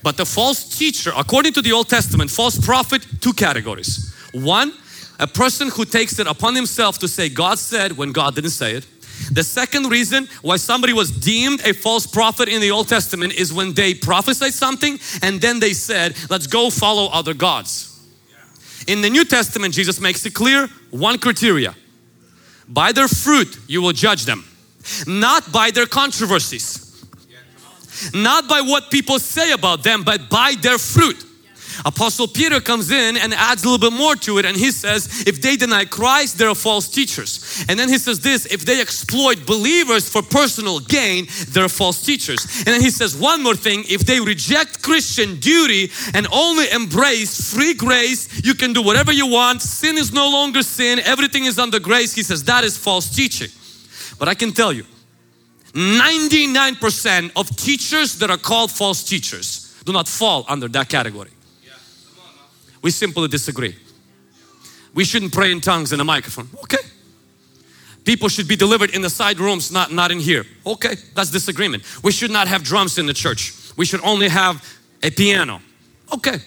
But 0.03 0.17
the 0.17 0.25
false 0.25 0.77
teacher, 0.77 1.13
according 1.15 1.53
to 1.53 1.61
the 1.61 1.71
Old 1.71 1.87
Testament, 1.87 2.29
false 2.29 2.59
prophet, 2.59 3.07
two 3.21 3.31
categories. 3.31 4.13
One, 4.33 4.73
a 5.19 5.27
person 5.27 5.69
who 5.69 5.85
takes 5.85 6.19
it 6.19 6.27
upon 6.27 6.55
himself 6.55 6.99
to 6.99 7.07
say 7.07 7.29
God 7.29 7.59
said 7.59 7.97
when 7.97 8.11
God 8.11 8.35
didn't 8.35 8.51
say 8.51 8.75
it. 8.75 8.87
The 9.31 9.43
second 9.43 9.89
reason 9.89 10.27
why 10.41 10.57
somebody 10.57 10.93
was 10.93 11.09
deemed 11.09 11.61
a 11.61 11.73
false 11.73 12.05
prophet 12.05 12.49
in 12.49 12.59
the 12.59 12.71
Old 12.71 12.89
Testament 12.89 13.33
is 13.33 13.53
when 13.53 13.73
they 13.73 13.93
prophesied 13.93 14.53
something 14.53 14.99
and 15.21 15.39
then 15.39 15.59
they 15.59 15.73
said, 15.73 16.15
let's 16.29 16.47
go 16.47 16.69
follow 16.69 17.09
other 17.11 17.33
gods. 17.33 17.91
In 18.87 19.01
the 19.01 19.09
New 19.09 19.25
Testament, 19.25 19.73
Jesus 19.73 19.99
makes 19.99 20.25
it 20.25 20.33
clear 20.33 20.67
one 20.91 21.17
criteria 21.17 21.75
by 22.67 22.91
their 22.91 23.07
fruit, 23.07 23.59
you 23.67 23.81
will 23.81 23.93
judge 23.93 24.25
them, 24.25 24.43
not 25.07 25.51
by 25.51 25.71
their 25.71 25.85
controversies, 25.85 27.05
not 28.13 28.47
by 28.47 28.61
what 28.61 28.91
people 28.91 29.19
say 29.19 29.51
about 29.51 29.83
them, 29.83 30.03
but 30.03 30.29
by 30.29 30.55
their 30.59 30.77
fruit. 30.77 31.23
Apostle 31.83 32.27
Peter 32.27 32.61
comes 32.61 32.91
in 32.91 33.17
and 33.17 33.33
adds 33.33 33.63
a 33.63 33.69
little 33.69 33.89
bit 33.89 33.97
more 33.97 34.15
to 34.15 34.37
it 34.37 34.45
and 34.45 34.55
he 34.55 34.71
says, 34.71 35.23
if 35.27 35.41
they 35.41 35.55
deny 35.55 35.85
Christ, 35.85 36.37
they're 36.37 36.55
false 36.55 36.87
teachers. 36.87 37.65
And 37.67 37.77
then 37.77 37.89
he 37.89 37.97
says 37.97 38.19
this, 38.19 38.45
if 38.45 38.65
they 38.65 38.79
exploit 38.79 39.45
believers 39.45 40.07
for 40.07 40.21
personal 40.21 40.79
gain, 40.79 41.27
they're 41.49 41.69
false 41.69 42.05
teachers. 42.05 42.45
And 42.59 42.67
then 42.67 42.81
he 42.81 42.89
says 42.89 43.15
one 43.15 43.43
more 43.43 43.55
thing, 43.55 43.83
if 43.89 44.01
they 44.01 44.19
reject 44.19 44.81
Christian 44.81 45.39
duty 45.39 45.91
and 46.13 46.27
only 46.31 46.69
embrace 46.71 47.53
free 47.53 47.73
grace, 47.73 48.43
you 48.45 48.53
can 48.53 48.73
do 48.73 48.81
whatever 48.81 49.11
you 49.11 49.27
want, 49.27 49.61
sin 49.61 49.97
is 49.97 50.13
no 50.13 50.29
longer 50.29 50.63
sin, 50.63 50.99
everything 50.99 51.45
is 51.45 51.59
under 51.59 51.79
grace. 51.79 52.13
He 52.13 52.23
says 52.23 52.43
that 52.45 52.63
is 52.63 52.77
false 52.77 53.13
teaching. 53.13 53.49
But 54.17 54.27
I 54.27 54.33
can 54.33 54.51
tell 54.51 54.71
you, 54.71 54.85
99% 55.73 57.31
of 57.35 57.49
teachers 57.57 58.19
that 58.19 58.29
are 58.29 58.37
called 58.37 58.71
false 58.71 59.03
teachers 59.03 59.75
do 59.83 59.91
not 59.91 60.07
fall 60.07 60.45
under 60.47 60.69
that 60.69 60.87
category. 60.87 61.31
We 62.85 62.91
simply 62.91 63.27
disagree. 63.27 63.75
We 64.93 65.05
shouldn't 65.05 65.33
pray 65.33 65.51
in 65.51 65.59
tongues 65.59 65.91
in 65.91 65.99
a 65.99 66.03
microphone. 66.03 66.47
Okay. 66.61 66.77
People 68.03 68.29
should 68.29 68.47
be 68.47 68.55
delivered 68.55 68.91
in 68.91 69.01
the 69.01 69.09
side 69.09 69.39
rooms, 69.39 69.71
not, 69.71 69.91
not 69.91 70.11
in 70.11 70.19
here. 70.19 70.45
Okay, 70.67 70.95
that's 71.15 71.31
disagreement. 71.31 71.81
We 72.03 72.11
should 72.11 72.29
not 72.29 72.47
have 72.47 72.61
drums 72.61 72.99
in 72.99 73.07
the 73.07 73.13
church. 73.15 73.55
We 73.75 73.87
should 73.87 74.01
only 74.03 74.29
have 74.29 74.63
a 75.01 75.09
piano. 75.09 75.61
Okay, 76.13 76.37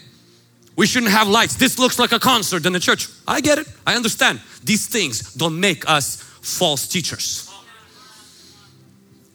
we 0.77 0.87
shouldn't 0.87 1.11
have 1.11 1.27
lights. 1.27 1.57
This 1.57 1.77
looks 1.77 1.99
like 1.99 2.13
a 2.13 2.21
concert 2.21 2.67
in 2.67 2.73
the 2.73 2.79
church. 2.79 3.09
I 3.27 3.41
get 3.41 3.59
it. 3.59 3.67
I 3.85 3.97
understand. 3.97 4.41
These 4.63 4.87
things 4.87 5.35
don't 5.35 5.59
make 5.59 5.91
us 5.91 6.23
false 6.41 6.87
teachers 6.87 7.53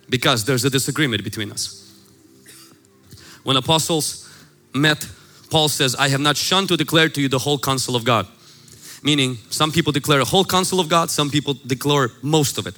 because 0.07 0.45
there's 0.45 0.63
a 0.63 0.69
disagreement 0.69 1.25
between 1.25 1.51
us. 1.51 1.81
When 3.43 3.57
apostles 3.57 4.29
met, 4.73 5.05
Paul 5.53 5.69
says, 5.69 5.95
I 5.95 6.07
have 6.07 6.19
not 6.19 6.35
shunned 6.35 6.69
to 6.69 6.77
declare 6.77 7.09
to 7.09 7.21
you 7.21 7.29
the 7.29 7.37
whole 7.37 7.59
counsel 7.59 7.95
of 7.95 8.03
God. 8.03 8.25
Meaning, 9.03 9.37
some 9.51 9.71
people 9.71 9.93
declare 9.93 10.19
a 10.19 10.25
whole 10.25 10.43
counsel 10.43 10.79
of 10.79 10.89
God, 10.89 11.11
some 11.11 11.29
people 11.29 11.53
declare 11.67 12.09
most 12.23 12.57
of 12.57 12.65
it. 12.65 12.75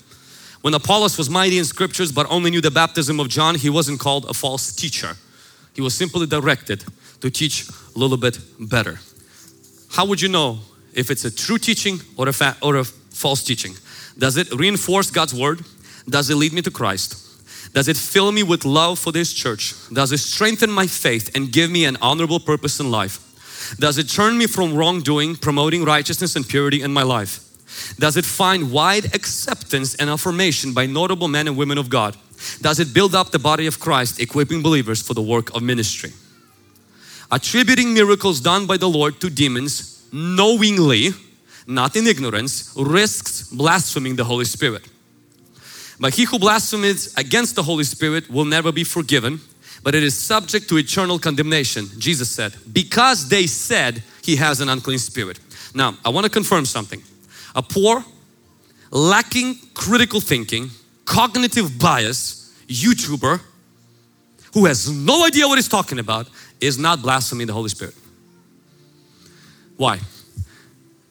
When 0.59 0.73
Apollos 0.73 1.17
was 1.17 1.29
mighty 1.29 1.57
in 1.57 1.63
scriptures 1.63 2.11
but 2.11 2.29
only 2.29 2.51
knew 2.51 2.59
the 2.59 2.71
baptism 2.71 3.21
of 3.21 3.29
John, 3.29 3.55
he 3.55 3.69
wasn't 3.69 4.01
called 4.01 4.25
a 4.25 4.33
false 4.33 4.75
teacher. 4.75 5.15
He 5.73 5.79
was 5.79 5.95
simply 5.95 6.27
directed 6.27 6.83
to 7.21 7.29
teach 7.29 7.65
a 7.95 7.97
little 7.97 8.17
bit 8.17 8.39
better. 8.59 8.99
How 9.91 10.05
would 10.05 10.19
you 10.19 10.27
know 10.27 10.59
if 10.93 11.09
it's 11.09 11.23
a 11.23 11.31
true 11.33 11.57
teaching 11.57 12.01
or 12.17 12.27
a, 12.27 12.33
fa- 12.33 12.57
or 12.61 12.75
a 12.75 12.83
false 12.83 13.41
teaching? 13.41 13.75
Does 14.17 14.35
it 14.35 14.51
reinforce 14.51 15.09
God's 15.11 15.33
word? 15.33 15.61
Does 16.09 16.29
it 16.29 16.35
lead 16.35 16.51
me 16.51 16.61
to 16.63 16.71
Christ? 16.71 17.24
Does 17.75 17.89
it 17.89 17.97
fill 17.97 18.31
me 18.31 18.41
with 18.41 18.63
love 18.63 18.97
for 18.97 19.11
this 19.11 19.33
church? 19.33 19.75
Does 19.91 20.13
it 20.13 20.19
strengthen 20.19 20.71
my 20.71 20.87
faith 20.87 21.35
and 21.35 21.51
give 21.51 21.69
me 21.69 21.83
an 21.83 21.97
honorable 22.01 22.39
purpose 22.39 22.79
in 22.79 22.89
life? 22.89 23.19
Does 23.77 23.97
it 23.97 24.07
turn 24.07 24.37
me 24.37 24.47
from 24.47 24.73
wrongdoing, 24.73 25.35
promoting 25.35 25.83
righteousness 25.83 26.37
and 26.37 26.47
purity 26.47 26.81
in 26.81 26.93
my 26.93 27.03
life? 27.03 27.41
Does 27.99 28.15
it 28.15 28.23
find 28.23 28.71
wide 28.71 29.13
acceptance 29.13 29.93
and 29.95 30.09
affirmation 30.09 30.73
by 30.73 30.85
notable 30.85 31.27
men 31.27 31.49
and 31.49 31.57
women 31.57 31.77
of 31.77 31.89
God? 31.89 32.15
Does 32.61 32.79
it 32.79 32.93
build 32.93 33.13
up 33.13 33.31
the 33.31 33.39
body 33.39 33.67
of 33.67 33.77
Christ, 33.77 34.21
equipping 34.21 34.61
believers 34.61 35.01
for 35.01 35.13
the 35.13 35.21
work 35.21 35.53
of 35.53 35.61
ministry? 35.61 36.13
Attributing 37.29 37.93
miracles 37.93 38.39
done 38.39 38.67
by 38.67 38.77
the 38.77 38.87
Lord 38.87 39.19
to 39.19 39.29
demons 39.29 40.07
knowingly, 40.13 41.09
not 41.67 41.97
in 41.97 42.07
ignorance, 42.07 42.73
risks 42.77 43.49
blaspheming 43.49 44.15
the 44.15 44.23
Holy 44.23 44.45
Spirit. 44.45 44.87
But 45.99 46.15
he 46.15 46.25
who 46.25 46.39
blasphemes 46.39 47.13
against 47.17 47.55
the 47.55 47.63
Holy 47.63 47.83
Spirit 47.83 48.29
will 48.29 48.45
never 48.45 48.71
be 48.71 48.83
forgiven, 48.83 49.39
but 49.83 49.95
it 49.95 50.03
is 50.03 50.17
subject 50.17 50.67
to 50.69 50.77
eternal 50.77 51.19
condemnation. 51.19 51.87
Jesus 51.97 52.29
said, 52.29 52.53
because 52.71 53.29
they 53.29 53.47
said 53.47 54.03
he 54.23 54.35
has 54.35 54.59
an 54.61 54.69
unclean 54.69 54.99
spirit. 54.99 55.39
Now, 55.73 55.97
I 56.03 56.09
want 56.09 56.25
to 56.25 56.29
confirm 56.29 56.65
something. 56.65 57.01
A 57.55 57.61
poor, 57.61 58.03
lacking 58.91 59.55
critical 59.73 60.19
thinking, 60.19 60.69
cognitive 61.05 61.79
bias 61.79 62.53
YouTuber 62.67 63.39
who 64.53 64.65
has 64.65 64.89
no 64.89 65.25
idea 65.25 65.47
what 65.47 65.57
he's 65.57 65.67
talking 65.67 65.99
about 65.99 66.29
is 66.61 66.77
not 66.77 67.01
blaspheming 67.01 67.47
the 67.47 67.53
Holy 67.53 67.69
Spirit. 67.69 67.93
Why? 69.77 69.99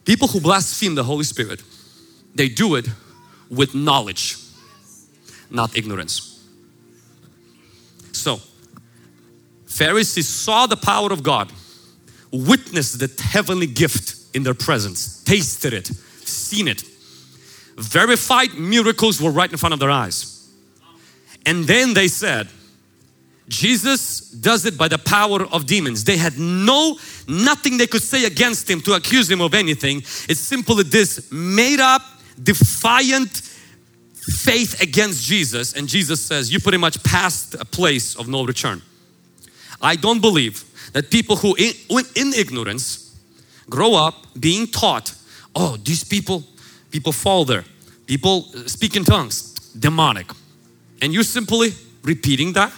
People 0.05 0.29
who 0.29 0.41
blaspheme 0.41 0.95
the 0.95 1.05
Holy 1.05 1.25
Spirit, 1.25 1.63
they 2.35 2.49
do 2.49 2.75
it 2.75 2.89
with 3.51 3.75
knowledge 3.75 4.39
not 5.51 5.77
ignorance. 5.77 6.31
So, 8.13 8.41
Pharisees 9.67 10.29
saw 10.29 10.67
the 10.67 10.77
power 10.77 11.13
of 11.13 11.23
God, 11.23 11.53
witnessed 12.31 12.99
the 13.01 13.23
heavenly 13.23 13.67
gift 13.67 14.17
in 14.35 14.43
their 14.43 14.55
presence, 14.55 15.23
tasted 15.25 15.73
it, 15.73 15.87
seen 15.87 16.69
it. 16.69 16.83
Verified 17.77 18.55
miracles 18.55 19.21
were 19.21 19.31
right 19.31 19.51
in 19.51 19.59
front 19.59 19.73
of 19.73 19.81
their 19.81 19.91
eyes. 19.91 20.49
And 21.45 21.65
then 21.65 21.95
they 21.95 22.09
said, 22.09 22.49
Jesus 23.49 24.21
does 24.31 24.65
it 24.65 24.79
by 24.79 24.89
the 24.89 24.99
power 24.99 25.45
of 25.45 25.67
demons. 25.67 26.05
They 26.05 26.17
had 26.17 26.39
no, 26.39 26.99
nothing 27.29 27.77
they 27.77 27.87
could 27.87 28.03
say 28.03 28.25
against 28.25 28.71
him 28.71 28.81
to 28.83 28.95
accuse 28.95 29.31
him 29.31 29.41
of 29.41 29.53
anything. 29.53 29.99
It's 29.99 30.41
simply 30.41 30.85
this 30.85 31.31
made 31.31 31.81
up, 31.81 32.03
defiant, 32.43 33.43
faith 34.27 34.81
against 34.81 35.25
Jesus 35.25 35.75
and 35.75 35.87
Jesus 35.89 36.21
says 36.21 36.53
you 36.53 36.59
pretty 36.61 36.79
much 36.79 37.03
passed 37.03 37.55
a 37.55 37.65
place 37.65 38.17
of 38.17 38.27
no 38.27 38.45
return. 38.45 38.81
I 39.81 39.97
don't 39.97 40.21
believe 40.21 40.65
that 40.93 41.11
people 41.11 41.37
who 41.37 41.55
in, 41.57 41.75
in 42.15 42.33
ignorance 42.33 43.15
grow 43.69 43.95
up 43.95 44.15
being 44.39 44.67
taught, 44.67 45.15
oh 45.55 45.77
these 45.77 46.05
people, 46.05 46.43
people 46.91 47.13
fall 47.13 47.45
there, 47.45 47.65
people 48.07 48.47
uh, 48.55 48.67
speak 48.67 48.97
in 48.97 49.05
tongues, 49.05 49.53
demonic. 49.79 50.27
And 51.03 51.13
you 51.13 51.23
simply 51.23 51.73
repeating 52.03 52.55
that, 52.55 52.73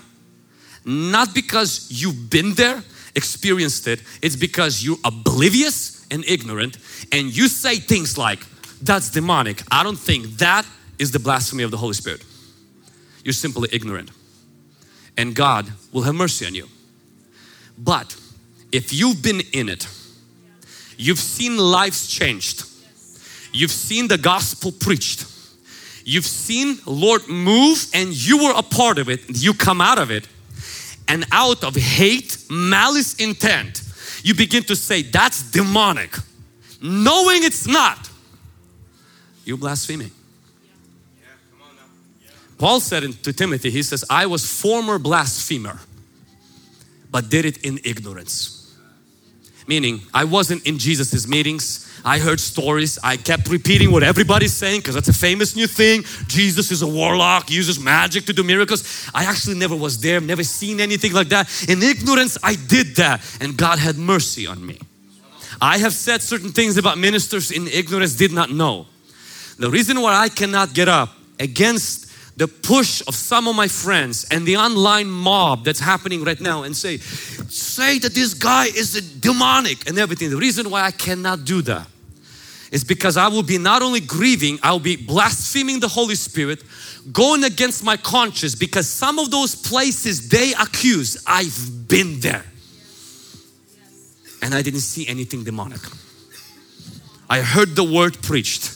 not 0.85 1.33
because 1.33 1.89
you've 1.91 2.29
been 2.29 2.55
there, 2.55 2.83
experienced 3.15 3.87
it, 3.87 4.03
it's 4.21 4.37
because 4.37 4.85
you're 4.85 4.99
oblivious 5.05 6.07
and 6.11 6.25
ignorant 6.25 6.79
and 7.13 7.37
you 7.37 7.49
say 7.49 7.77
things 7.77 8.19
like, 8.19 8.41
that's 8.83 9.11
demonic. 9.11 9.63
I 9.71 9.83
don't 9.83 9.99
think 9.99 10.27
that 10.39 10.67
is 10.99 11.11
the 11.11 11.19
blasphemy 11.19 11.63
of 11.63 11.71
the 11.71 11.77
Holy 11.77 11.95
Spirit. 11.95 12.23
You're 13.25 13.33
simply 13.33 13.69
ignorant. 13.73 14.11
And 15.17 15.35
God 15.35 15.73
will 15.93 16.03
have 16.03 16.15
mercy 16.15 16.47
on 16.47 16.55
you. 16.55 16.69
But 17.79 18.17
if 18.73 18.93
you've 18.93 19.23
been 19.23 19.41
in 19.53 19.69
it, 19.69 19.89
you've 20.97 21.19
seen 21.19 21.57
lives 21.59 22.07
changed, 22.09 22.65
you've 23.53 23.71
seen 23.71 24.09
the 24.09 24.19
gospel 24.19 24.73
preached, 24.73 25.27
you've 26.05 26.27
seen 26.27 26.79
Lord 26.87 27.29
move 27.29 27.87
and 27.95 28.11
you 28.11 28.45
were 28.45 28.53
a 28.57 28.63
part 28.63 28.99
of 28.99 29.09
it, 29.09 29.21
you 29.29 29.55
come 29.55 29.81
out 29.81 29.99
of 29.99 30.11
it, 30.11 30.29
and 31.09 31.25
out 31.33 31.65
of 31.65 31.77
hate, 31.77 32.39
malice, 32.51 33.15
intent, 33.15 33.83
you 34.23 34.35
begin 34.35 34.63
to 34.65 34.77
say, 34.77 35.03
That's 35.03 35.51
demonic, 35.51 36.15
knowing 36.83 37.45
it's 37.45 37.67
not, 37.67 38.11
you're 39.45 39.59
blaspheming. 39.59 40.11
Paul 42.59 42.81
said 42.81 43.03
to 43.23 43.33
Timothy, 43.33 43.71
he 43.71 43.83
says, 43.83 44.05
I 44.09 44.27
was 44.27 44.51
former 44.51 44.99
blasphemer, 44.99 45.79
but 47.11 47.29
did 47.29 47.45
it 47.45 47.59
in 47.59 47.79
ignorance. 47.85 48.75
Meaning, 49.69 50.01
I 50.15 50.25
wasn't 50.25 50.67
in 50.67 50.79
Jesus's 50.79 51.27
meetings. 51.27 51.83
I 52.05 52.21
heard 52.21 52.39
stories. 52.39 53.01
I 53.03 53.17
kept 53.17 53.49
repeating 53.49 53.91
what 53.91 54.05
everybody's 54.05 54.55
saying 54.55 54.81
because 54.81 54.95
that's 54.95 55.09
a 55.09 55.13
famous 55.13 55.57
new 55.57 55.67
thing. 55.67 56.05
Jesus 56.29 56.71
is 56.71 56.83
a 56.83 56.87
warlock, 56.87 57.51
uses 57.51 57.81
magic 57.81 58.27
to 58.27 58.33
do 58.33 58.45
miracles. 58.45 59.11
I 59.13 59.25
actually 59.25 59.59
never 59.59 59.75
was 59.75 60.01
there, 60.01 60.21
never 60.21 60.45
seen 60.45 60.81
anything 60.81 61.13
like 61.13 61.29
that. 61.29 61.49
In 61.69 61.83
ignorance, 61.83 62.39
I 62.45 62.55
did 62.55 62.95
that, 62.97 63.23
and 63.41 63.57
God 63.57 63.81
had 63.81 63.97
mercy 63.97 64.47
on 64.47 64.65
me. 64.65 64.79
I 65.61 65.79
have 65.79 65.93
said 65.93 66.23
certain 66.23 66.53
things 66.53 66.77
about 66.77 66.97
ministers 66.97 67.51
in 67.51 67.67
ignorance, 67.67 68.15
did 68.15 68.33
not 68.33 68.51
know. 68.51 68.87
The 69.59 69.71
reason 69.71 70.01
why 70.01 70.15
I 70.15 70.29
cannot 70.29 70.75
get 70.75 70.87
up 70.87 71.17
against 71.41 72.06
the 72.37 72.47
push 72.47 73.03
of 73.07 73.15
some 73.15 73.49
of 73.49 73.57
my 73.57 73.67
friends 73.67 74.27
and 74.31 74.47
the 74.47 74.57
online 74.57 75.09
mob 75.09 75.65
that's 75.65 75.81
happening 75.81 76.23
right 76.23 76.41
now 76.41 76.65
and 76.65 76.77
say, 76.77 76.99
say 76.99 77.99
that 77.99 78.15
this 78.15 78.35
guy 78.35 78.67
is 78.67 79.01
demonic 79.21 79.89
and 79.89 79.99
everything. 79.99 80.29
The 80.29 80.37
reason 80.37 80.69
why 80.69 80.83
I 80.83 80.91
cannot 80.91 81.45
do 81.45 81.63
that 81.63 81.89
is 82.71 82.85
because 82.85 83.17
I 83.17 83.29
will 83.29 83.43
be 83.43 83.57
not 83.57 83.81
only 83.81 84.01
grieving, 84.01 84.59
I'll 84.63 84.79
be 84.79 84.97
blaspheming 84.97 85.81
the 85.81 85.89
Holy 85.89 86.15
Spirit, 86.15 86.63
going 87.11 87.45
against 87.45 87.83
my 87.83 87.97
conscience 87.97 88.55
because 88.55 88.87
some 88.87 89.19
of 89.19 89.31
those 89.31 89.55
places 89.55 90.29
they 90.29 90.53
accuse, 90.53 91.17
I've 91.27 91.89
been 91.89 92.21
there. 92.21 92.45
And 94.43 94.55
I 94.55 94.61
didn't 94.61 94.81
see 94.81 95.09
anything 95.09 95.43
demonic. 95.43 95.81
I 97.31 97.41
heard 97.41 97.75
the 97.75 97.85
word 97.85 98.21
preached. 98.23 98.76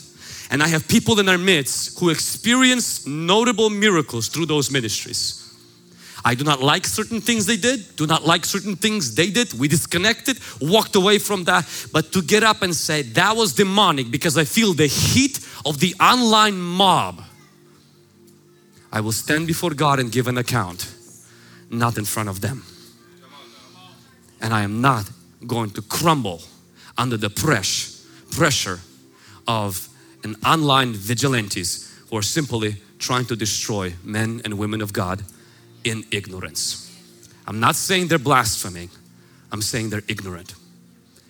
And 0.51 0.61
I 0.61 0.67
have 0.67 0.85
people 0.87 1.17
in 1.21 1.29
our 1.29 1.37
midst 1.37 1.97
who 1.97 2.09
experience 2.09 3.07
notable 3.07 3.69
miracles 3.69 4.27
through 4.27 4.47
those 4.47 4.69
ministries. 4.69 5.37
I 6.25 6.35
do 6.35 6.43
not 6.43 6.61
like 6.61 6.85
certain 6.85 7.21
things 7.21 7.45
they 7.45 7.55
did, 7.55 7.95
do 7.95 8.05
not 8.05 8.25
like 8.25 8.45
certain 8.45 8.75
things 8.75 9.15
they 9.15 9.31
did. 9.31 9.53
We 9.53 9.69
disconnected, 9.69 10.37
walked 10.59 10.95
away 10.95 11.19
from 11.19 11.45
that. 11.45 11.65
But 11.93 12.11
to 12.11 12.21
get 12.21 12.43
up 12.43 12.61
and 12.61 12.75
say 12.75 13.01
that 13.01 13.35
was 13.35 13.53
demonic 13.53 14.11
because 14.11 14.37
I 14.37 14.43
feel 14.43 14.73
the 14.73 14.87
heat 14.87 15.39
of 15.65 15.79
the 15.79 15.95
online 15.99 16.59
mob, 16.59 17.23
I 18.91 18.99
will 18.99 19.13
stand 19.13 19.47
before 19.47 19.73
God 19.73 19.99
and 19.99 20.11
give 20.11 20.27
an 20.27 20.37
account, 20.37 20.93
not 21.69 21.97
in 21.97 22.03
front 22.03 22.27
of 22.27 22.41
them. 22.41 22.63
And 24.41 24.53
I 24.53 24.63
am 24.63 24.81
not 24.81 25.09
going 25.47 25.69
to 25.71 25.81
crumble 25.81 26.41
under 26.97 27.15
the 27.15 27.29
pressure, 27.29 27.89
pressure 28.31 28.81
of 29.47 29.87
and 30.23 30.35
online 30.45 30.93
vigilantes 30.93 31.99
who 32.09 32.17
are 32.17 32.21
simply 32.21 32.75
trying 32.99 33.25
to 33.25 33.35
destroy 33.35 33.93
men 34.03 34.41
and 34.45 34.57
women 34.57 34.81
of 34.81 34.93
God 34.93 35.23
in 35.83 36.03
ignorance. 36.11 36.87
I'm 37.47 37.59
not 37.59 37.75
saying 37.75 38.07
they're 38.07 38.19
blaspheming, 38.19 38.89
I'm 39.51 39.61
saying 39.61 39.89
they're 39.89 40.03
ignorant 40.07 40.55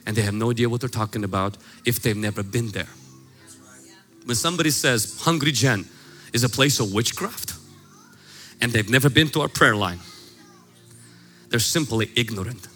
and 0.06 0.16
they 0.16 0.22
have 0.24 0.34
no 0.34 0.52
idea 0.52 0.68
what 0.68 0.82
they're 0.82 0.89
talking 0.89 1.24
about 1.24 1.58
if 1.86 2.02
they've 2.02 2.18
never 2.18 2.44
been 2.44 2.70
there. 2.70 2.89
When 4.26 4.36
somebody 4.36 4.72
says 4.72 5.20
Hungry 5.22 5.52
Gen 5.52 5.86
is 6.34 6.44
a 6.44 6.50
place 6.50 6.80
of 6.80 6.94
witchcraft 6.94 7.54
and 8.60 8.72
they've 8.72 8.89
never 8.89 9.10
been 9.10 9.30
to 9.30 9.42
our 9.42 9.48
prayer 9.48 9.76
line, 9.76 10.00
they're 11.50 11.60
simply 11.60 12.10
ignorant 12.16 12.68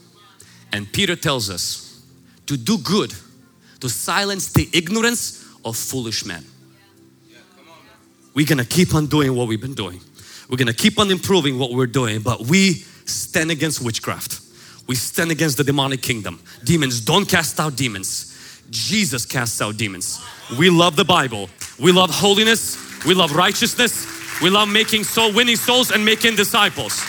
And 0.75 0.91
Peter 0.91 1.15
tells 1.15 1.49
us 1.49 2.03
to 2.47 2.57
do 2.57 2.77
good, 2.77 3.13
to 3.79 3.87
silence 3.87 4.51
the 4.51 4.69
ignorance 4.73 5.44
of 5.65 5.75
foolish 5.75 6.25
men. 6.25 6.45
We're 8.33 8.45
gonna 8.45 8.65
keep 8.65 8.93
on 8.93 9.07
doing 9.07 9.35
what 9.35 9.47
we've 9.47 9.61
been 9.61 9.73
doing. 9.73 9.99
We're 10.49 10.57
gonna 10.57 10.73
keep 10.73 10.99
on 10.99 11.09
improving 11.09 11.57
what 11.57 11.71
we're 11.71 11.87
doing, 11.87 12.21
but 12.21 12.41
we 12.41 12.85
stand 13.05 13.49
against 13.49 13.81
witchcraft. 13.81 14.41
We 14.87 14.95
stand 14.95 15.31
against 15.31 15.57
the 15.57 15.63
demonic 15.63 16.01
kingdom. 16.01 16.39
Demons 16.63 17.01
don't 17.01 17.27
cast 17.27 17.59
out 17.59 17.75
demons. 17.75 18.31
Jesus 18.69 19.25
casts 19.25 19.61
out 19.61 19.77
demons. 19.77 20.23
We 20.59 20.69
love 20.69 20.95
the 20.95 21.05
Bible. 21.05 21.49
We 21.79 21.91
love 21.91 22.11
holiness. 22.11 22.77
We 23.05 23.13
love 23.13 23.35
righteousness. 23.35 24.05
We 24.41 24.49
love 24.49 24.69
making 24.69 25.05
soul 25.05 25.33
winning 25.33 25.55
souls 25.55 25.91
and 25.91 26.03
making 26.03 26.35
disciples. 26.35 27.01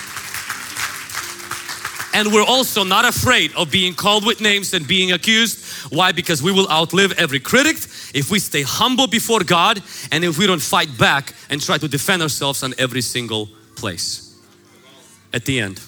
And 2.16 2.32
we're 2.32 2.46
also 2.46 2.82
not 2.82 3.04
afraid 3.04 3.54
of 3.56 3.70
being 3.70 3.92
called 3.92 4.24
with 4.24 4.40
names 4.40 4.72
and 4.72 4.88
being 4.88 5.12
accused. 5.12 5.62
Why? 5.92 6.12
Because 6.12 6.42
we 6.42 6.50
will 6.50 6.66
outlive 6.70 7.12
every 7.18 7.40
critic 7.40 7.76
if 8.14 8.30
we 8.30 8.38
stay 8.38 8.62
humble 8.62 9.06
before 9.06 9.40
God 9.44 9.82
and 10.10 10.24
if 10.24 10.38
we 10.38 10.46
don't 10.46 10.62
fight 10.62 10.96
back 10.96 11.34
and 11.50 11.60
try 11.60 11.76
to 11.76 11.86
defend 11.86 12.22
ourselves 12.22 12.62
on 12.62 12.72
every 12.78 13.02
single 13.02 13.50
place. 13.74 14.34
At 15.34 15.44
the 15.44 15.60
end, 15.60 15.78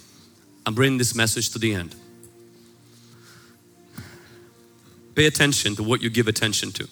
I'm 0.67 0.75
bringing 0.75 0.99
this 0.99 1.15
message 1.15 1.49
to 1.53 1.59
the 1.59 1.73
end. 1.75 1.97
Pay 5.15 5.25
attention 5.25 5.77
to 5.77 5.83
what 5.83 6.03
you 6.03 6.11
give 6.11 6.29
attention 6.29 6.73
to. 6.73 6.87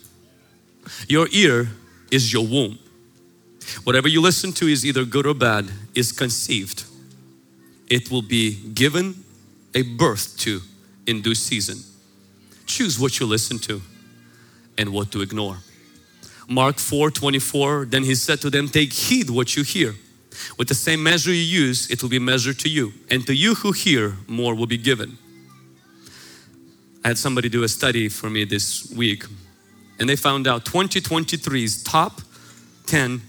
Your 1.08 1.28
ear 1.30 1.68
is 2.10 2.32
your 2.32 2.46
womb. 2.46 2.78
Whatever 3.84 4.08
you 4.08 4.22
listen 4.22 4.52
to 4.52 4.66
is 4.66 4.86
either 4.86 5.04
good 5.04 5.26
or 5.26 5.34
bad, 5.34 5.70
is 5.94 6.10
conceived. 6.10 6.84
It 7.88 8.10
will 8.10 8.22
be 8.22 8.54
given 8.72 9.24
a 9.76 9.82
birth 9.82 10.38
to 10.38 10.60
in 11.06 11.20
due 11.20 11.34
season. 11.34 11.78
Choose 12.64 12.98
what 12.98 13.20
you 13.20 13.26
listen 13.26 13.58
to 13.60 13.82
and 14.78 14.88
what 14.92 15.12
to 15.12 15.20
ignore. 15.20 15.58
Mark 16.48 16.78
4 16.78 17.10
24, 17.10 17.86
then 17.86 18.02
he 18.02 18.14
said 18.14 18.40
to 18.40 18.50
them, 18.50 18.68
Take 18.68 18.92
heed 18.92 19.30
what 19.30 19.54
you 19.54 19.62
hear. 19.62 19.94
With 20.58 20.68
the 20.68 20.74
same 20.74 21.02
measure 21.02 21.30
you 21.30 21.66
use, 21.66 21.90
it 21.90 22.02
will 22.02 22.10
be 22.10 22.18
measured 22.18 22.58
to 22.60 22.68
you. 22.68 22.92
And 23.10 23.26
to 23.26 23.34
you 23.34 23.54
who 23.54 23.72
hear, 23.72 24.16
more 24.26 24.54
will 24.54 24.66
be 24.66 24.78
given. 24.78 25.18
I 27.04 27.08
had 27.08 27.18
somebody 27.18 27.48
do 27.48 27.62
a 27.62 27.68
study 27.68 28.08
for 28.08 28.28
me 28.30 28.44
this 28.44 28.90
week, 28.90 29.24
and 29.98 30.08
they 30.08 30.16
found 30.16 30.46
out 30.46 30.64
2023's 30.64 31.82
top 31.82 32.20
10 32.86 33.20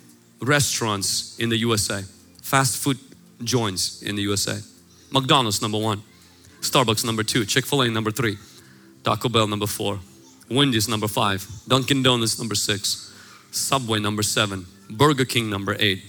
restaurants 0.42 1.38
in 1.40 1.50
the 1.50 1.58
USA, 1.58 2.04
fast 2.42 2.78
food 2.78 2.98
joints 3.44 4.02
in 4.02 4.16
the 4.16 4.22
USA. 4.24 4.60
McDonald's 5.12 5.62
number 5.62 5.78
one, 5.78 6.02
Starbucks 6.70 7.06
number 7.06 7.24
two, 7.24 7.46
Chick 7.46 7.66
fil 7.66 7.82
A 7.82 7.90
number 7.90 8.12
three, 8.12 8.38
Taco 9.04 9.30
Bell 9.30 9.48
number 9.48 9.68
four, 9.68 10.00
Wendy's 10.50 10.88
number 10.88 11.08
five, 11.08 11.48
Dunkin' 11.68 12.04
Donuts 12.04 12.38
number 12.38 12.56
six, 12.56 13.14
Subway 13.52 14.00
number 14.00 14.24
seven, 14.24 14.66
Burger 14.90 15.26
King 15.26 15.50
number 15.50 15.76
eight, 15.80 16.04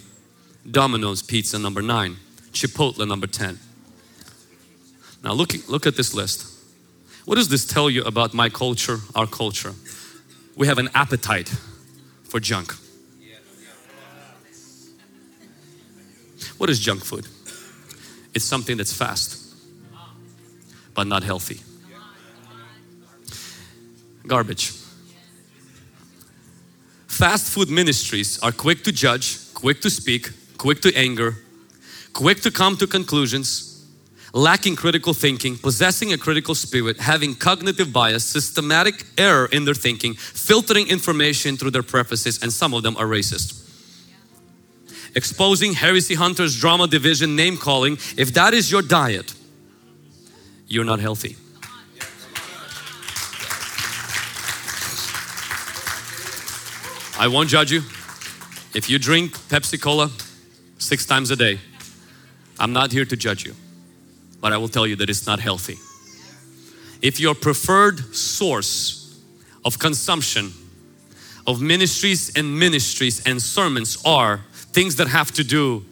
Domino's 0.68 1.22
Pizza 1.22 1.58
number 1.58 1.82
nine, 1.82 2.16
Chipotle 2.52 3.06
number 3.06 3.26
10. 3.26 3.58
Now 5.22 5.32
look, 5.32 5.52
look 5.68 5.86
at 5.86 5.96
this 5.96 6.14
list. 6.14 6.46
What 7.24 7.36
does 7.36 7.48
this 7.48 7.64
tell 7.66 7.90
you 7.90 8.02
about 8.04 8.34
my 8.34 8.48
culture, 8.48 8.98
our 9.14 9.26
culture? 9.26 9.74
We 10.56 10.66
have 10.66 10.78
an 10.78 10.88
appetite 10.94 11.48
for 12.24 12.40
junk. 12.40 12.74
What 16.58 16.70
is 16.70 16.80
junk 16.80 17.04
food? 17.04 17.26
It's 18.34 18.44
something 18.44 18.76
that's 18.76 18.92
fast, 18.92 19.47
but 20.98 21.06
not 21.06 21.22
healthy. 21.22 21.60
Garbage. 24.26 24.72
Fast 27.06 27.52
food 27.52 27.70
ministries 27.70 28.36
are 28.40 28.50
quick 28.50 28.82
to 28.82 28.90
judge, 28.90 29.54
quick 29.54 29.80
to 29.82 29.90
speak, 29.90 30.32
quick 30.56 30.80
to 30.80 30.92
anger, 30.96 31.36
quick 32.14 32.40
to 32.40 32.50
come 32.50 32.76
to 32.78 32.88
conclusions, 32.88 33.86
lacking 34.34 34.74
critical 34.74 35.14
thinking, 35.14 35.56
possessing 35.56 36.12
a 36.12 36.18
critical 36.18 36.56
spirit, 36.56 36.98
having 36.98 37.36
cognitive 37.36 37.92
bias, 37.92 38.24
systematic 38.24 39.04
error 39.16 39.46
in 39.52 39.66
their 39.66 39.74
thinking, 39.74 40.14
filtering 40.14 40.88
information 40.88 41.56
through 41.56 41.70
their 41.70 41.84
prefaces, 41.84 42.42
and 42.42 42.52
some 42.52 42.74
of 42.74 42.82
them 42.82 42.96
are 42.96 43.06
racist. 43.06 43.54
Exposing 45.14 45.74
heresy 45.74 46.16
hunters, 46.16 46.58
drama 46.58 46.88
division, 46.88 47.36
name 47.36 47.56
calling. 47.56 47.92
If 48.16 48.34
that 48.34 48.52
is 48.52 48.68
your 48.68 48.82
diet, 48.82 49.37
you're 50.68 50.84
not 50.84 51.00
healthy. 51.00 51.36
I 57.18 57.26
won't 57.26 57.48
judge 57.48 57.72
you. 57.72 57.82
If 58.74 58.88
you 58.88 58.98
drink 58.98 59.32
Pepsi 59.48 59.80
Cola 59.80 60.10
six 60.78 61.04
times 61.04 61.30
a 61.32 61.36
day, 61.36 61.58
I'm 62.60 62.72
not 62.72 62.92
here 62.92 63.04
to 63.04 63.16
judge 63.16 63.44
you, 63.44 63.54
but 64.40 64.52
I 64.52 64.58
will 64.58 64.68
tell 64.68 64.86
you 64.86 64.94
that 64.96 65.10
it's 65.10 65.26
not 65.26 65.40
healthy. 65.40 65.78
If 67.02 67.18
your 67.18 67.34
preferred 67.34 68.14
source 68.14 69.20
of 69.64 69.78
consumption 69.78 70.52
of 71.46 71.60
ministries 71.62 72.36
and 72.36 72.58
ministries 72.58 73.26
and 73.26 73.40
sermons 73.40 73.98
are 74.04 74.44
things 74.52 74.96
that 74.96 75.08
have 75.08 75.32
to 75.32 75.42
do 75.42 75.84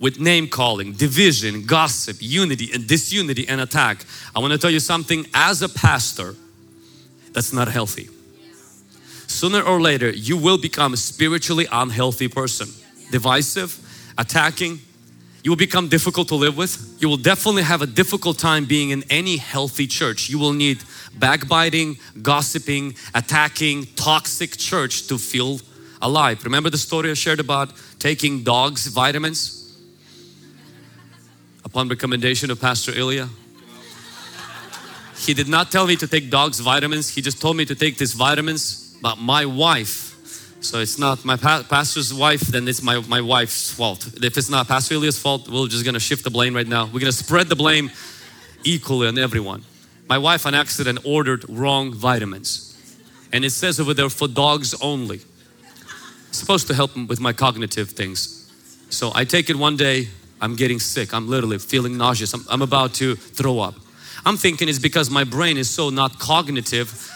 with 0.00 0.20
name 0.20 0.48
calling, 0.48 0.92
division, 0.92 1.64
gossip, 1.66 2.16
unity 2.20 2.70
and 2.72 2.86
disunity 2.86 3.46
and 3.48 3.60
attack, 3.60 4.04
I 4.34 4.40
want 4.40 4.52
to 4.52 4.58
tell 4.58 4.70
you 4.70 4.80
something. 4.80 5.26
As 5.34 5.62
a 5.62 5.68
pastor 5.68 6.34
that's 7.32 7.52
not 7.52 7.68
healthy. 7.68 8.08
Sooner 9.26 9.62
or 9.62 9.80
later 9.80 10.10
you 10.10 10.36
will 10.36 10.58
become 10.58 10.92
a 10.92 10.96
spiritually 10.96 11.66
unhealthy 11.70 12.28
person. 12.28 12.68
Divisive 13.10 13.78
attacking 14.18 14.80
you 15.42 15.50
will 15.50 15.58
become 15.58 15.88
difficult 15.88 16.28
to 16.28 16.36
live 16.36 16.56
with. 16.56 16.96
You 17.00 17.08
will 17.10 17.18
definitely 17.18 17.64
have 17.64 17.82
a 17.82 17.86
difficult 17.86 18.38
time 18.38 18.64
being 18.64 18.90
in 18.90 19.04
any 19.10 19.36
healthy 19.36 19.86
church. 19.86 20.30
You 20.30 20.38
will 20.38 20.54
need 20.54 20.82
backbiting 21.18 21.98
gossiping 22.22 22.94
attacking 23.14 23.84
toxic 23.94 24.56
church 24.56 25.06
to 25.08 25.18
feel 25.18 25.60
alive. 26.00 26.42
Remember 26.44 26.70
the 26.70 26.78
story 26.78 27.10
I 27.10 27.14
shared 27.14 27.40
about 27.40 27.72
taking 27.98 28.42
dogs 28.42 28.86
vitamins 28.86 29.63
upon 31.64 31.88
recommendation 31.88 32.50
of 32.50 32.60
Pastor 32.60 32.92
Ilya 32.92 33.28
he 35.24 35.32
did 35.32 35.48
not 35.48 35.70
tell 35.70 35.86
me 35.86 35.96
to 35.96 36.06
take 36.06 36.28
dogs 36.28 36.60
vitamins. 36.60 37.08
He 37.08 37.22
just 37.22 37.40
told 37.40 37.56
me 37.56 37.64
to 37.64 37.74
take 37.74 37.96
these 37.96 38.12
vitamins 38.12 38.96
but 39.00 39.16
my 39.16 39.46
wife 39.46 40.02
so 40.60 40.78
it's 40.78 40.98
not 40.98 41.24
my 41.24 41.36
pa 41.36 41.62
pastor's 41.68 42.12
wife 42.12 42.40
then 42.40 42.66
it's 42.68 42.82
my, 42.82 42.98
my 43.08 43.20
wife's 43.20 43.70
fault. 43.70 44.06
If 44.22 44.36
it's 44.36 44.50
not 44.50 44.68
pastor 44.68 44.94
Ilya's 44.94 45.18
fault 45.18 45.48
we're 45.48 45.68
just 45.68 45.84
gonna 45.84 46.00
shift 46.00 46.24
the 46.24 46.30
blame 46.30 46.54
right 46.54 46.66
now. 46.66 46.86
We're 46.86 47.00
gonna 47.00 47.12
spread 47.12 47.48
the 47.48 47.56
blame 47.56 47.90
equally 48.64 49.08
on 49.08 49.18
everyone. 49.18 49.62
My 50.08 50.18
wife 50.18 50.46
on 50.46 50.54
accident 50.54 50.98
ordered 51.04 51.48
wrong 51.48 51.94
vitamins. 51.94 52.70
And 53.32 53.44
it 53.44 53.50
says 53.50 53.80
over 53.80 53.94
there 53.94 54.10
for 54.10 54.28
dogs 54.28 54.74
only. 54.80 55.20
It's 56.28 56.38
supposed 56.38 56.66
to 56.68 56.74
help 56.74 56.96
with 56.96 57.20
my 57.20 57.32
cognitive 57.32 57.90
things. 57.90 58.40
So 58.90 59.10
I 59.14 59.24
take 59.24 59.48
it 59.50 59.56
one 59.56 59.76
day 59.76 60.08
I'm 60.44 60.56
getting 60.56 60.78
sick 60.78 61.12
I'm 61.12 61.28
literally 61.28 61.58
feeling 61.58 61.96
nauseous 61.96 62.34
I'm, 62.34 62.44
I'm 62.50 62.62
about 62.62 62.94
to 62.94 63.16
throw 63.16 63.60
up 63.60 63.74
I'm 64.26 64.36
thinking 64.36 64.68
it's 64.68 64.78
because 64.78 65.10
my 65.10 65.24
brain 65.24 65.56
is 65.58 65.68
so 65.68 65.90
not 65.90 66.18
cognitive 66.18 67.10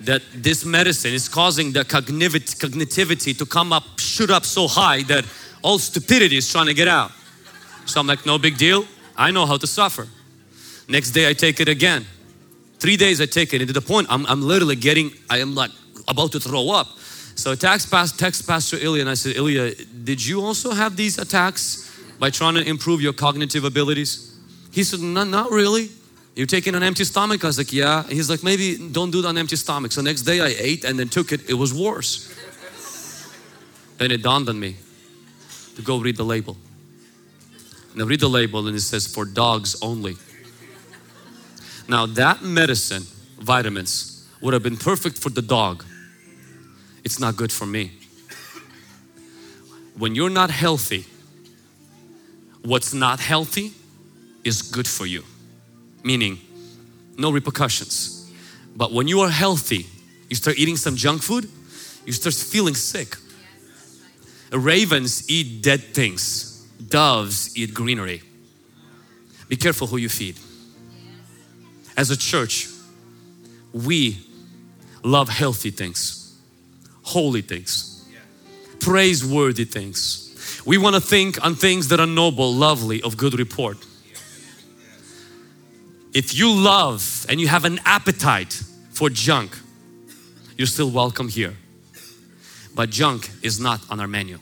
that 0.00 0.22
this 0.34 0.64
medicine 0.64 1.12
is 1.12 1.28
causing 1.28 1.72
the 1.72 1.80
cognitivity 1.80 3.36
to 3.38 3.46
come 3.46 3.72
up, 3.72 3.84
shoot 3.98 4.30
up 4.30 4.44
so 4.44 4.68
high 4.68 5.02
that 5.02 5.24
all 5.62 5.78
stupidity 5.78 6.36
is 6.36 6.50
trying 6.50 6.66
to 6.66 6.74
get 6.74 6.88
out. 6.88 7.10
So 7.86 8.00
I'm 8.00 8.06
like, 8.06 8.26
no 8.26 8.38
big 8.38 8.58
deal. 8.58 8.84
I 9.16 9.30
know 9.30 9.46
how 9.46 9.56
to 9.56 9.66
suffer. 9.66 10.06
Next 10.88 11.10
day 11.10 11.28
I 11.28 11.32
take 11.32 11.60
it 11.60 11.68
again. 11.68 12.06
Three 12.78 12.96
days 12.96 13.20
I 13.20 13.26
take 13.26 13.52
it 13.54 13.60
and 13.60 13.68
to 13.68 13.74
the 13.74 13.80
point 13.80 14.06
I'm, 14.10 14.24
I'm 14.26 14.42
literally 14.42 14.76
getting, 14.76 15.10
I 15.28 15.38
am 15.38 15.54
like 15.54 15.70
about 16.06 16.32
to 16.32 16.40
throw 16.40 16.70
up. 16.70 16.86
So 17.34 17.52
I 17.52 17.54
text, 17.54 17.90
past, 17.90 18.18
text 18.18 18.46
Pastor 18.46 18.76
Ilya 18.76 19.00
and 19.00 19.10
I 19.10 19.14
said, 19.14 19.36
Ilya, 19.36 19.74
did 20.04 20.24
you 20.24 20.44
also 20.44 20.72
have 20.72 20.96
these 20.96 21.18
attacks 21.18 21.87
by 22.18 22.30
trying 22.30 22.54
to 22.54 22.68
improve 22.68 23.00
your 23.00 23.12
cognitive 23.12 23.64
abilities? 23.64 24.36
He 24.72 24.84
said, 24.84 25.00
no, 25.00 25.24
not 25.24 25.50
really. 25.50 25.90
You're 26.34 26.46
taking 26.46 26.74
an 26.74 26.82
empty 26.82 27.04
stomach? 27.04 27.42
I 27.42 27.48
was 27.48 27.58
like, 27.58 27.72
yeah. 27.72 28.04
He's 28.04 28.30
like, 28.30 28.44
maybe 28.44 28.76
don't 28.92 29.10
do 29.10 29.18
it 29.18 29.24
on 29.24 29.36
empty 29.36 29.56
stomach. 29.56 29.92
So 29.92 30.02
next 30.02 30.22
day 30.22 30.40
I 30.40 30.54
ate 30.58 30.84
and 30.84 30.98
then 30.98 31.08
took 31.08 31.32
it. 31.32 31.48
It 31.48 31.54
was 31.54 31.74
worse. 31.74 32.32
then 33.98 34.10
it 34.12 34.22
dawned 34.22 34.48
on 34.48 34.58
me 34.60 34.76
to 35.76 35.82
go 35.82 35.98
read 35.98 36.16
the 36.16 36.24
label. 36.24 36.56
I 37.98 38.04
read 38.04 38.20
the 38.20 38.28
label 38.28 38.66
and 38.68 38.76
it 38.76 38.80
says 38.80 39.06
for 39.06 39.24
dogs 39.24 39.76
only. 39.82 40.16
Now 41.88 42.06
that 42.06 42.42
medicine, 42.42 43.02
vitamins, 43.40 44.28
would 44.40 44.54
have 44.54 44.62
been 44.62 44.76
perfect 44.76 45.18
for 45.18 45.30
the 45.30 45.42
dog. 45.42 45.84
It's 47.02 47.18
not 47.18 47.36
good 47.36 47.50
for 47.50 47.66
me. 47.66 47.92
When 49.96 50.14
you're 50.14 50.30
not 50.30 50.50
healthy, 50.50 51.06
what's 52.68 52.92
not 52.92 53.18
healthy 53.18 53.72
is 54.44 54.60
good 54.60 54.86
for 54.86 55.06
you. 55.06 55.24
Meaning, 56.04 56.38
no 57.16 57.32
repercussions. 57.32 58.30
But 58.76 58.92
when 58.92 59.08
you 59.08 59.20
are 59.20 59.30
healthy, 59.30 59.86
you 60.28 60.36
start 60.36 60.58
eating 60.58 60.76
some 60.76 60.94
junk 60.94 61.22
food, 61.22 61.48
you 62.04 62.12
start 62.12 62.34
feeling 62.34 62.74
sick. 62.74 63.16
Ravens 64.52 65.28
eat 65.30 65.62
dead 65.62 65.80
things, 65.80 66.66
doves 66.88 67.56
eat 67.56 67.72
greenery. 67.72 68.22
Be 69.48 69.56
careful 69.56 69.86
who 69.86 69.96
you 69.96 70.10
feed. 70.10 70.36
As 71.96 72.10
a 72.10 72.16
church, 72.16 72.68
we 73.72 74.18
love 75.02 75.30
healthy 75.30 75.70
things, 75.70 76.38
holy 77.02 77.40
things, 77.40 78.06
praiseworthy 78.78 79.64
things. 79.64 80.27
We 80.68 80.76
want 80.76 80.96
to 80.96 81.00
think 81.00 81.42
on 81.42 81.54
things 81.54 81.88
that 81.88 81.98
are 81.98 82.06
noble, 82.06 82.52
lovely, 82.52 83.00
of 83.00 83.16
good 83.16 83.38
report. 83.38 83.78
If 86.12 86.38
you 86.38 86.52
love 86.52 87.24
and 87.30 87.40
you 87.40 87.48
have 87.48 87.64
an 87.64 87.80
appetite 87.86 88.52
for 88.90 89.08
junk, 89.08 89.56
you're 90.58 90.66
still 90.66 90.90
welcome 90.90 91.28
here. 91.28 91.56
But 92.74 92.90
junk 92.90 93.30
is 93.40 93.58
not 93.58 93.80
on 93.88 93.98
our 93.98 94.06
menu. 94.06 94.40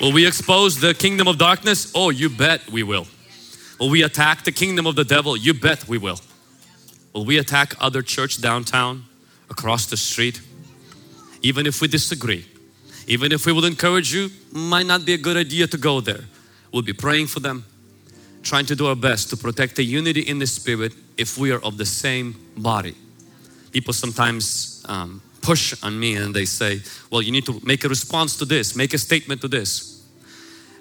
Will 0.00 0.12
we 0.12 0.26
expose 0.26 0.80
the 0.80 0.94
kingdom 0.94 1.28
of 1.28 1.36
darkness? 1.36 1.92
Oh, 1.94 2.08
you 2.08 2.30
bet 2.30 2.70
we 2.70 2.84
will. 2.84 3.06
Will 3.78 3.90
we 3.90 4.02
attack 4.02 4.44
the 4.44 4.52
kingdom 4.52 4.86
of 4.86 4.96
the 4.96 5.04
devil? 5.04 5.36
You 5.36 5.52
bet 5.52 5.86
we 5.86 5.98
will. 5.98 6.18
Will 7.12 7.24
we 7.24 7.38
attack 7.38 7.74
other 7.80 8.02
church 8.02 8.40
downtown, 8.40 9.04
across 9.48 9.86
the 9.86 9.96
street? 9.96 10.40
Even 11.42 11.66
if 11.66 11.80
we 11.80 11.88
disagree, 11.88 12.46
even 13.06 13.32
if 13.32 13.46
we 13.46 13.52
will 13.52 13.64
encourage 13.64 14.14
you, 14.14 14.30
might 14.52 14.86
not 14.86 15.04
be 15.04 15.14
a 15.14 15.18
good 15.18 15.36
idea 15.36 15.66
to 15.66 15.76
go 15.76 16.00
there. 16.00 16.24
We'll 16.72 16.82
be 16.82 16.92
praying 16.92 17.26
for 17.26 17.40
them, 17.40 17.64
trying 18.42 18.66
to 18.66 18.76
do 18.76 18.86
our 18.86 18.94
best 18.94 19.30
to 19.30 19.36
protect 19.36 19.76
the 19.76 19.82
unity 19.82 20.20
in 20.20 20.38
the 20.38 20.46
spirit 20.46 20.92
if 21.16 21.36
we 21.36 21.50
are 21.50 21.58
of 21.60 21.76
the 21.76 21.86
same 21.86 22.36
body. 22.56 22.94
People 23.72 23.92
sometimes 23.92 24.84
um, 24.88 25.20
push 25.42 25.74
on 25.82 25.98
me 25.98 26.14
and 26.14 26.34
they 26.34 26.44
say, 26.44 26.80
Well, 27.10 27.22
you 27.22 27.32
need 27.32 27.46
to 27.46 27.60
make 27.64 27.84
a 27.84 27.88
response 27.88 28.36
to 28.36 28.44
this, 28.44 28.76
make 28.76 28.94
a 28.94 28.98
statement 28.98 29.40
to 29.40 29.48
this. 29.48 30.02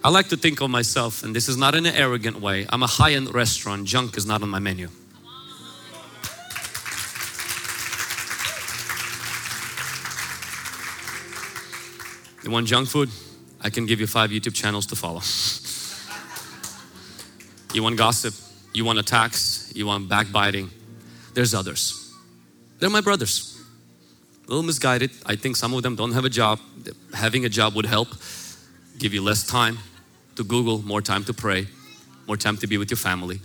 I 0.04 0.10
like 0.10 0.30
to 0.30 0.38
think 0.38 0.62
of 0.62 0.70
myself, 0.70 1.24
and 1.24 1.36
this 1.36 1.50
is 1.50 1.58
not 1.58 1.76
in 1.76 1.86
an 1.86 1.96
arrogant 1.96 2.40
way. 2.40 2.66
I'm 2.70 2.84
a 2.84 2.88
high 2.88 3.14
end 3.14 3.34
restaurant, 3.34 3.86
junk 3.86 4.18
is 4.18 4.26
not 4.26 4.42
on 4.42 4.50
my 4.50 4.60
menu. 4.60 4.90
You 12.50 12.54
want 12.54 12.66
junk 12.66 12.90
food? 12.90 13.12
I 13.62 13.70
can 13.70 13.86
give 13.86 14.00
you 14.00 14.08
five 14.08 14.32
YouTube 14.32 14.56
channels 14.56 14.88
to 14.88 14.96
follow. 14.96 15.22
you 17.76 17.84
want 17.84 17.96
gossip? 17.96 18.34
You 18.74 18.84
want 18.86 18.98
attacks? 18.98 19.72
You 19.76 19.86
want 19.86 20.10
backbiting? 20.10 20.72
There's 21.36 21.54
others. 21.54 22.12
They're 22.80 22.90
my 22.90 23.02
brothers. 23.02 23.64
A 24.48 24.50
little 24.50 24.64
misguided. 24.64 25.12
I 25.28 25.36
think 25.36 25.58
some 25.58 25.76
of 25.76 25.84
them 25.84 25.96
don't 25.96 26.14
have 26.14 26.26
a 26.26 26.30
job. 26.30 26.60
Having 27.14 27.46
a 27.46 27.50
job 27.50 27.76
would 27.76 27.86
help. 27.86 28.08
Give 28.98 29.14
you 29.14 29.22
less 29.22 29.46
time 29.46 29.78
to 30.36 30.44
Google, 30.44 30.82
more 30.82 31.04
time 31.04 31.24
to 31.26 31.34
pray, 31.36 31.68
more 32.26 32.36
time 32.36 32.58
to 32.58 32.66
be 32.66 32.80
with 32.80 32.90
your 32.90 32.98
family. 32.98 33.42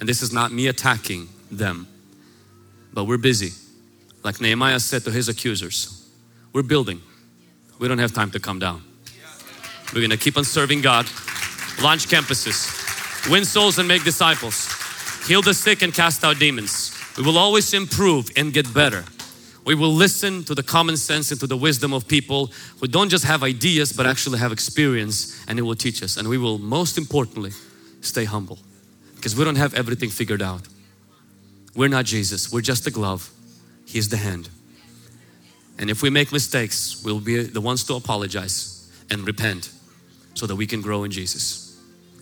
And 0.00 0.08
this 0.08 0.20
is 0.20 0.32
not 0.32 0.50
me 0.50 0.66
attacking 0.66 1.28
them, 1.48 1.86
but 2.92 3.04
we're 3.04 3.18
busy. 3.18 3.52
Like 4.24 4.40
Nehemiah 4.40 4.80
said 4.80 5.04
to 5.04 5.12
his 5.12 5.28
accusers, 5.28 6.10
we're 6.52 6.64
building. 6.64 7.02
We 7.82 7.88
don't 7.88 7.98
have 7.98 8.12
time 8.12 8.30
to 8.30 8.38
come 8.38 8.60
down. 8.60 8.80
We're 9.92 10.02
going 10.02 10.10
to 10.10 10.16
keep 10.16 10.36
on 10.36 10.44
serving 10.44 10.82
God, 10.82 11.04
launch 11.82 12.06
campuses, 12.06 13.28
win 13.28 13.44
souls 13.44 13.76
and 13.80 13.88
make 13.88 14.04
disciples, 14.04 14.68
heal 15.26 15.42
the 15.42 15.52
sick 15.52 15.82
and 15.82 15.92
cast 15.92 16.22
out 16.22 16.38
demons. 16.38 16.96
We 17.16 17.24
will 17.24 17.36
always 17.36 17.74
improve 17.74 18.30
and 18.36 18.52
get 18.52 18.72
better. 18.72 19.04
We 19.64 19.74
will 19.74 19.92
listen 19.92 20.44
to 20.44 20.54
the 20.54 20.62
common 20.62 20.96
sense 20.96 21.32
and 21.32 21.40
to 21.40 21.48
the 21.48 21.56
wisdom 21.56 21.92
of 21.92 22.06
people 22.06 22.52
who 22.78 22.86
don't 22.86 23.08
just 23.08 23.24
have 23.24 23.42
ideas 23.42 23.92
but 23.92 24.06
actually 24.06 24.38
have 24.38 24.52
experience 24.52 25.44
and 25.48 25.58
it 25.58 25.62
will 25.62 25.74
teach 25.74 26.04
us. 26.04 26.16
And 26.16 26.28
we 26.28 26.38
will 26.38 26.58
most 26.58 26.96
importantly 26.96 27.50
stay 28.00 28.26
humble 28.26 28.60
because 29.16 29.34
we 29.34 29.44
don't 29.44 29.56
have 29.56 29.74
everything 29.74 30.08
figured 30.08 30.40
out. 30.40 30.68
We're 31.74 31.88
not 31.88 32.04
Jesus, 32.04 32.52
we're 32.52 32.60
just 32.60 32.84
the 32.84 32.92
glove, 32.92 33.28
He's 33.86 34.08
the 34.08 34.18
hand. 34.18 34.50
And 35.82 35.90
if 35.90 36.00
we 36.00 36.10
make 36.10 36.30
mistakes, 36.30 37.02
we'll 37.04 37.18
be 37.18 37.42
the 37.42 37.60
ones 37.60 37.82
to 37.84 37.94
apologize 37.94 38.88
and 39.10 39.26
repent 39.26 39.72
so 40.34 40.46
that 40.46 40.54
we 40.54 40.64
can 40.64 40.80
grow 40.80 41.02
in 41.02 41.10
Jesus. 41.10 41.76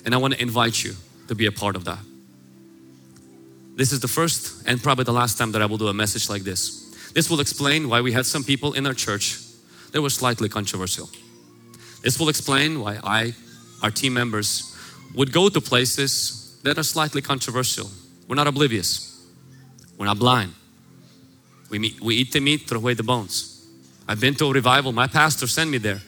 And 0.07 0.15
I 0.15 0.17
want 0.17 0.33
to 0.33 0.41
invite 0.41 0.83
you 0.83 0.95
to 1.29 1.35
be 1.35 1.45
a 1.45 1.53
part 1.53 1.77
of 1.77 1.85
that. 1.85 1.99
This 3.77 3.93
is 3.93 4.01
the 4.01 4.09
first 4.09 4.67
and 4.67 4.83
probably 4.83 5.05
the 5.05 5.13
last 5.13 5.37
time 5.37 5.53
that 5.53 5.61
I 5.61 5.67
will 5.67 5.77
do 5.77 5.89
a 5.89 5.93
message 5.93 6.31
like 6.31 6.43
this. 6.43 7.13
This 7.13 7.29
will 7.29 7.41
explain 7.41 7.91
why 7.91 8.01
we 8.01 8.13
had 8.13 8.25
some 8.25 8.45
people 8.45 8.73
in 8.73 8.87
our 8.87 8.95
church 8.95 9.39
that 9.93 10.01
were 10.01 10.09
slightly 10.09 10.49
controversial. 10.49 11.11
This 12.03 12.19
will 12.19 12.31
explain 12.31 12.81
why 12.81 12.99
I, 13.05 13.35
our 13.83 13.91
team 13.91 14.15
members, 14.15 14.75
would 15.15 15.35
go 15.35 15.51
to 15.51 15.61
places 15.61 16.59
that 16.63 16.79
are 16.79 16.83
slightly 16.83 17.21
controversial. 17.21 17.91
We're 18.27 18.37
not 18.37 18.47
oblivious, 18.47 19.23
we're 19.99 20.07
not 20.07 20.19
blind. 20.19 20.55
We, 21.69 21.79
meet, 21.79 22.01
we 22.01 22.17
eat 22.17 22.33
the 22.33 22.41
meat, 22.41 22.69
throw 22.69 22.79
away 22.79 22.95
the 22.95 23.05
bones. 23.05 23.50
I've 24.11 24.19
been 24.19 24.35
to 24.35 24.47
a 24.47 24.53
revival, 24.53 24.91
my 24.91 25.07
pastor 25.07 25.47
sent 25.47 25.71
me 25.71 25.79
there. 25.79 26.01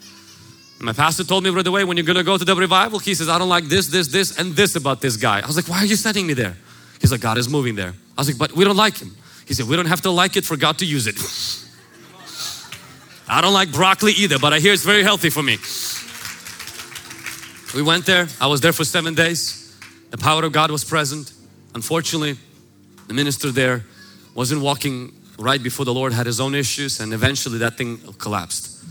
My 0.80 0.92
pastor 0.92 1.22
told 1.22 1.44
me 1.44 1.50
right 1.50 1.64
away, 1.64 1.84
when 1.84 1.96
you're 1.96 2.05
gonna 2.05 2.24
go 2.24 2.36
to 2.36 2.44
the 2.44 2.57
revival, 2.57 2.98
he 2.98 3.14
says, 3.14 3.28
I 3.28 3.38
don't 3.38 3.48
like 3.48 3.66
this, 3.66 3.86
this, 3.86 4.09
this, 4.09 4.40
and 4.40 4.57
this 4.57 4.74
about 4.74 5.00
this 5.00 5.16
guy. 5.16 5.38
I 5.38 5.46
was 5.46 5.55
like, 5.55 5.68
why 5.68 5.78
are 5.78 5.86
you 5.86 5.94
sending 5.94 6.26
me 6.26 6.34
there? 6.34 6.57
He's 7.00 7.12
like, 7.12 7.20
God 7.20 7.38
is 7.38 7.48
moving 7.48 7.76
there. 7.76 7.94
I 8.18 8.20
was 8.20 8.26
like, 8.26 8.38
but 8.38 8.57
we 8.57 8.64
don't 8.64 8.76
like 8.76 8.98
him. 8.98 9.14
He 9.46 9.55
said, 9.55 9.68
we 9.68 9.76
don't 9.76 9.86
have 9.86 10.00
to 10.00 10.11
like 10.11 10.36
it 10.36 10.44
for 10.44 10.57
God 10.57 10.78
to 10.78 10.84
use 10.84 11.07
it. 11.07 11.14
I 13.28 13.40
don't 13.40 13.55
like 13.55 13.70
broccoli 13.70 14.14
either, 14.14 14.40
but 14.40 14.53
I 14.53 14.59
hear 14.59 14.72
it's 14.72 14.82
very 14.82 15.05
healthy 15.05 15.30
for 15.30 15.44
me. 15.44 15.59
We 17.76 17.86
went 17.86 18.05
there. 18.05 18.26
I 18.40 18.48
was 18.48 18.61
there 18.61 18.72
for 18.72 18.84
seven 18.84 19.14
days. 19.14 19.78
The 20.11 20.18
power 20.18 20.42
of 20.42 20.50
God 20.50 20.72
was 20.72 20.84
present. 20.84 21.32
Unfortunately, 21.72 22.36
the 23.07 23.14
minister 23.14 23.53
there 23.53 23.84
wasn't 24.34 24.61
walking 24.61 25.12
right 25.43 25.62
before 25.62 25.84
the 25.84 25.93
Lord 25.95 26.12
had 26.12 26.26
his 26.26 26.40
own 26.40 26.55
issues, 26.55 27.01
and 27.01 27.12
eventually 27.12 27.59
that 27.59 27.76
thing 27.76 27.99
collapsed. 28.18 28.84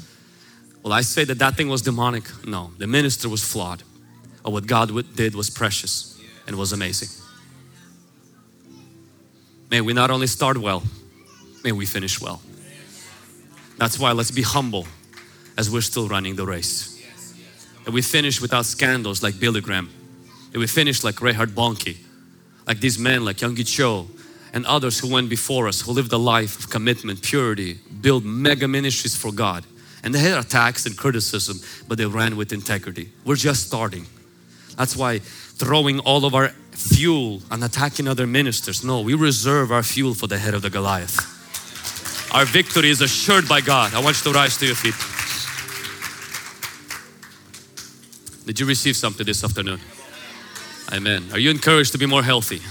Well, 0.83 0.93
I 0.93 1.01
say 1.01 1.23
that 1.25 1.39
that 1.39 1.55
thing 1.55 1.69
was 1.69 1.81
demonic. 1.81 2.23
No, 2.45 2.71
the 2.77 2.87
minister 2.87 3.29
was 3.29 3.43
flawed. 3.43 3.83
But 4.43 4.51
what 4.51 4.65
God 4.65 5.15
did 5.15 5.35
was 5.35 5.49
precious 5.49 6.19
and 6.47 6.55
was 6.55 6.73
amazing. 6.73 7.09
May 9.69 9.81
we 9.81 9.93
not 9.93 10.09
only 10.09 10.27
start 10.27 10.57
well, 10.57 10.83
may 11.63 11.71
we 11.71 11.85
finish 11.85 12.19
well. 12.19 12.41
That's 13.77 13.97
why 13.99 14.11
let's 14.11 14.31
be 14.31 14.41
humble 14.41 14.87
as 15.57 15.69
we're 15.69 15.81
still 15.81 16.07
running 16.07 16.35
the 16.35 16.45
race. 16.45 16.99
That 17.85 17.91
we 17.91 18.01
finish 18.01 18.41
without 18.41 18.65
scandals 18.65 19.23
like 19.23 19.39
Billy 19.39 19.61
Graham. 19.61 19.89
That 20.51 20.59
we 20.59 20.67
finish 20.67 21.03
like 21.03 21.21
Reinhard 21.21 21.51
Bonnke, 21.51 21.97
like 22.67 22.79
these 22.79 22.99
men 22.99 23.23
like 23.23 23.37
Yonggi 23.37 23.65
Cho 23.65 24.07
and 24.53 24.65
others 24.65 24.99
who 24.99 25.11
went 25.11 25.29
before 25.29 25.67
us, 25.67 25.81
who 25.81 25.91
lived 25.91 26.11
a 26.13 26.17
life 26.17 26.59
of 26.59 26.69
commitment, 26.69 27.21
purity, 27.21 27.79
built 28.01 28.23
mega 28.23 28.67
ministries 28.67 29.15
for 29.15 29.31
God. 29.31 29.65
And 30.03 30.13
they 30.13 30.19
had 30.19 30.37
attacks 30.37 30.85
and 30.85 30.97
criticism, 30.97 31.59
but 31.87 31.97
they 31.97 32.05
ran 32.05 32.35
with 32.35 32.51
integrity. 32.51 33.09
We're 33.23 33.35
just 33.35 33.67
starting. 33.67 34.07
That's 34.77 34.95
why 34.95 35.19
throwing 35.19 35.99
all 35.99 36.25
of 36.25 36.33
our 36.33 36.49
fuel 36.71 37.41
on 37.51 37.61
attacking 37.61 38.07
other 38.07 38.25
ministers. 38.25 38.83
No, 38.83 39.01
we 39.01 39.13
reserve 39.13 39.71
our 39.71 39.83
fuel 39.83 40.13
for 40.13 40.27
the 40.27 40.37
head 40.37 40.53
of 40.53 40.63
the 40.63 40.69
Goliath. 40.69 41.19
Our 42.33 42.45
victory 42.45 42.89
is 42.89 43.01
assured 43.01 43.47
by 43.47 43.61
God. 43.61 43.93
I 43.93 43.99
want 43.99 44.17
you 44.17 44.31
to 44.31 44.37
rise 44.37 44.57
to 44.57 44.65
your 44.65 44.75
feet. 44.75 44.95
Did 48.45 48.59
you 48.59 48.65
receive 48.65 48.95
something 48.95 49.25
this 49.25 49.43
afternoon? 49.43 49.79
Amen. 50.91 51.25
Are 51.31 51.39
you 51.39 51.51
encouraged 51.51 51.91
to 51.91 51.97
be 51.97 52.05
more 52.05 52.23
healthy? 52.23 52.61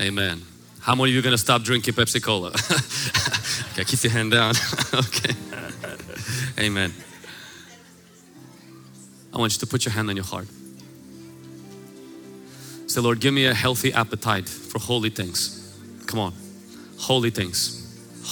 Amen. 0.00 0.42
How 0.82 0.94
many 0.94 1.10
of 1.10 1.14
you 1.14 1.18
are 1.20 1.22
going 1.22 1.34
to 1.34 1.38
stop 1.38 1.62
drinking 1.62 1.94
Pepsi 1.94 2.22
Cola? 2.22 2.48
okay, 3.72 3.84
keep 3.84 4.02
your 4.02 4.12
hand 4.12 4.32
down. 4.32 4.54
okay. 4.94 5.34
Amen. 6.58 6.92
I 9.32 9.38
want 9.38 9.52
you 9.52 9.58
to 9.58 9.66
put 9.66 9.84
your 9.84 9.92
hand 9.92 10.08
on 10.08 10.16
your 10.16 10.24
heart. 10.24 10.48
Say, 12.86 13.00
Lord, 13.00 13.20
give 13.20 13.32
me 13.32 13.46
a 13.46 13.54
healthy 13.54 13.92
appetite 13.92 14.48
for 14.48 14.78
holy 14.78 15.10
things. 15.10 15.78
Come 16.06 16.18
on, 16.18 16.32
holy 16.98 17.30
things. 17.30 17.76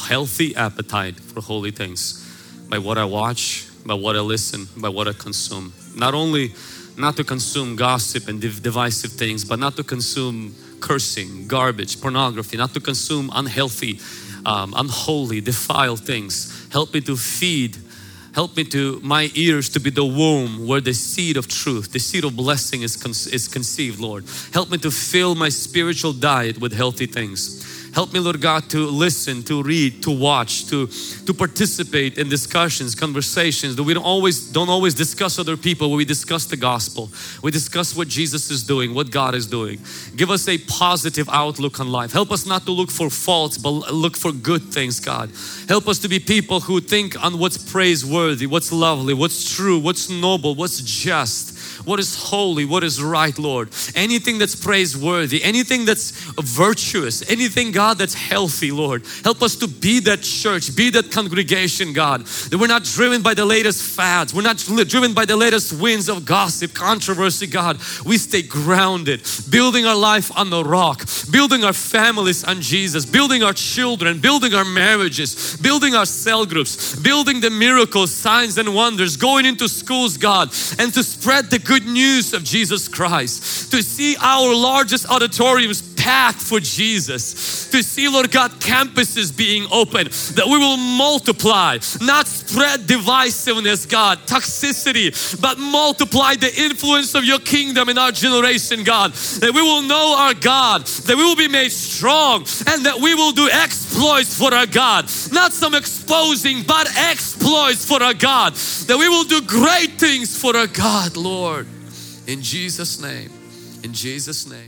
Healthy 0.09 0.57
appetite 0.57 1.21
for 1.21 1.41
holy 1.41 1.71
things 1.71 2.25
by 2.69 2.79
what 2.79 2.99
I 2.99 3.05
watch, 3.05 3.67
by 3.87 3.95
what 3.95 4.17
I 4.17 4.21
listen, 4.21 4.67
by 4.77 4.89
what 4.89 5.07
I 5.07 5.13
consume. 5.13 5.73
Not 5.95 6.15
only 6.15 6.55
not 6.97 7.17
to 7.17 7.25
consume 7.25 7.77
gossip 7.77 8.27
and 8.27 8.41
div- 8.41 8.63
divisive 8.63 9.13
things, 9.13 9.45
but 9.45 9.59
not 9.59 9.77
to 9.77 9.85
consume 9.85 10.55
cursing, 10.81 11.47
garbage, 11.47 12.01
pornography, 12.01 12.57
not 12.57 12.75
to 12.75 12.81
consume 12.81 13.31
unhealthy, 13.35 14.01
um, 14.47 14.75
unholy, 14.77 15.41
defiled 15.41 16.01
things. 16.01 16.69
Help 16.73 16.95
me 16.95 17.01
to 17.03 17.17
feed 17.17 17.77
Help 18.39 18.57
me 18.57 18.63
to 18.63 19.01
my 19.03 19.33
ears 19.35 19.69
to 19.71 19.81
be 19.81 19.91
the 19.91 20.05
womb 20.05 20.65
where 20.65 20.81
the 20.81 20.93
seed 20.95 21.37
of 21.37 21.49
truth, 21.49 21.91
the 21.91 21.99
seed 21.99 22.23
of 22.23 22.37
blessing 22.37 22.83
is, 22.83 22.97
con- 22.97 23.11
is 23.11 23.49
conceived, 23.49 23.99
Lord. 23.99 24.25
Help 24.53 24.71
me 24.71 24.79
to 24.79 24.93
fill 24.93 25.35
my 25.35 25.49
spiritual 25.49 26.13
diet 26.13 26.61
with 26.61 26.73
healthy 26.73 27.07
things. 27.07 27.65
Help 27.99 28.13
me, 28.13 28.21
Lord 28.21 28.41
God, 28.41 28.71
to 28.71 28.87
listen, 28.87 29.43
to 29.43 29.61
read, 29.61 30.05
to 30.05 30.13
watch, 30.13 30.67
to, 30.67 30.87
to 30.87 31.35
participate 31.35 32.17
in 32.17 32.29
discussions, 32.29 32.95
conversations 32.95 33.75
that 33.75 33.83
we 33.83 33.93
don't 33.93 34.05
always 34.05 34.53
don't 34.53 34.69
always 34.69 34.95
discuss 34.95 35.37
other 35.37 35.57
people, 35.57 35.91
we 35.91 36.05
discuss 36.05 36.45
the 36.45 36.57
gospel. 36.57 37.11
We 37.43 37.51
discuss 37.51 37.97
what 37.97 38.07
Jesus 38.07 38.53
is 38.53 38.63
doing, 38.63 38.95
what 38.95 39.11
God 39.11 39.35
is 39.35 39.49
doing. 39.49 39.81
Give 40.15 40.31
us 40.31 40.47
a 40.47 40.59
positive 40.59 41.29
outlook 41.29 41.81
on 41.81 41.89
life. 41.89 42.13
Help 42.13 42.31
us 42.31 42.47
not 42.47 42.67
to 42.67 42.71
look 42.71 42.93
for 42.93 43.11
faults, 43.11 43.59
but 43.59 43.71
look 43.71 44.17
for 44.17 44.31
good 44.31 44.73
things, 44.73 45.01
God. 45.01 45.33
Help 45.67 45.89
us 45.89 45.99
to 45.99 46.09
be 46.09 46.21
people 46.21 46.61
who 46.61 46.81
think 46.81 47.21
on 47.21 47.41
what's 47.41 47.59
praiseworthy, 47.59 48.47
what's 48.47 48.71
lovely, 48.71 49.13
what's 49.13 49.57
true, 49.57 49.77
what's 49.77 50.09
noble, 50.09 50.55
what's 50.55 50.81
just 50.83 51.58
what 51.85 52.01
is 52.01 52.17
holy, 52.17 52.65
what 52.65 52.85
is 52.85 53.03
right, 53.03 53.39
Lord. 53.39 53.71
Anything 53.95 54.39
that's 54.39 54.55
praiseworthy, 54.55 55.43
anything 55.43 55.85
that's 55.85 56.11
virtuous, 56.41 57.29
anything, 57.31 57.73
God, 57.73 57.99
that's 57.99 58.15
healthy, 58.15 58.71
Lord. 58.71 59.05
Help 59.25 59.43
us 59.43 59.57
to 59.57 59.69
be 59.69 60.01
that 60.01 60.23
church, 60.23 60.75
be 60.75 60.91
that 60.91 61.11
congregation, 61.11 61.93
God. 61.93 62.27
That 62.27 62.59
we're 62.59 62.67
not 62.67 62.85
driven 62.85 63.23
by 63.23 63.35
the 63.35 63.45
latest 63.45 63.83
fads, 63.83 64.35
we're 64.35 64.43
not 64.43 64.59
driven 64.59 65.15
by 65.15 65.25
the 65.25 65.37
latest 65.37 65.81
winds 65.81 66.09
of 66.09 66.25
gossip, 66.25 66.75
controversy, 66.75 67.47
God. 67.47 67.79
We 68.05 68.19
stay 68.19 68.43
grounded, 68.43 69.23
building 69.51 69.87
our 69.87 69.97
life 69.97 70.37
on 70.37 70.51
the 70.51 70.65
rock, 70.65 71.05
building 71.31 71.65
our 71.65 71.73
families 71.73 72.45
on 72.45 72.61
Jesus, 72.61 73.05
building 73.05 73.43
our 73.43 73.53
children, 73.53 74.21
building 74.21 74.55
our 74.55 74.65
marriages, 74.65 75.57
building 75.57 75.95
our 75.95 76.07
cell 76.07 76.47
groups, 76.47 76.97
building 76.97 77.41
the 77.41 77.51
miracles, 77.51 78.13
signs, 78.13 78.59
and 78.59 78.75
wonders, 78.75 79.17
going 79.17 79.47
into 79.47 79.69
schools, 79.69 80.17
God, 80.17 80.49
and 80.79 80.93
to 80.95 81.03
spread 81.03 81.51
the 81.51 81.58
good 81.59 81.87
news 81.87 82.33
of 82.33 82.45
Jesus 82.45 82.89
Christ, 82.89 83.71
to 83.73 83.83
see 83.83 84.17
our 84.21 84.55
largest 84.55 85.09
auditoriums 85.11 85.83
packed 86.09 86.41
for 86.41 86.59
Jesus, 86.59 87.69
to 87.69 87.83
see, 87.83 88.09
Lord 88.09 88.33
God, 88.33 88.53
campuses 88.53 89.29
being 89.37 89.67
open, 89.71 90.05
that 90.37 90.47
we 90.47 90.57
will 90.57 90.79
multiply, 90.79 91.77
not 92.01 92.27
spread 92.27 92.81
divisiveness, 92.89 93.87
God, 93.87 94.17
toxicity, 94.21 95.13
but 95.39 95.59
multiply 95.59 96.35
the 96.35 96.51
influence 96.63 97.15
of 97.15 97.25
your 97.25 97.39
kingdom 97.41 97.91
in 97.91 97.99
our 97.99 98.11
generation, 98.11 98.85
God, 98.85 99.13
that 99.13 99.53
we 99.55 99.61
will 99.61 99.83
know 99.83 100.17
our 100.17 100.33
God, 100.33 100.87
that 100.87 101.15
we 101.15 101.23
will 101.23 101.37
be 101.37 101.47
made 101.47 101.73
strong, 101.73 102.41
and 102.67 102.87
that 102.87 102.99
we 103.03 103.15
will 103.15 103.33
do 103.33 103.47
exploits 103.53 104.35
for 104.35 104.55
our 104.55 104.67
God, 104.67 105.05
not 105.31 105.53
some 105.53 105.75
exposing, 105.75 106.63
but 106.63 106.89
exploits 106.97 107.85
for 107.85 108.03
our 108.03 108.15
God, 108.15 108.55
that 108.55 108.97
we 108.97 109.11
will 109.11 109.25
do 109.25 109.43
great 109.43 110.01
things 110.01 110.41
for 110.41 110.57
our 110.57 110.69
God, 110.69 111.19
Lord. 111.19 111.67
In 112.27 112.41
Jesus' 112.41 112.99
name, 112.99 113.31
in 113.85 113.93
Jesus' 113.93 114.49
name. 114.49 114.68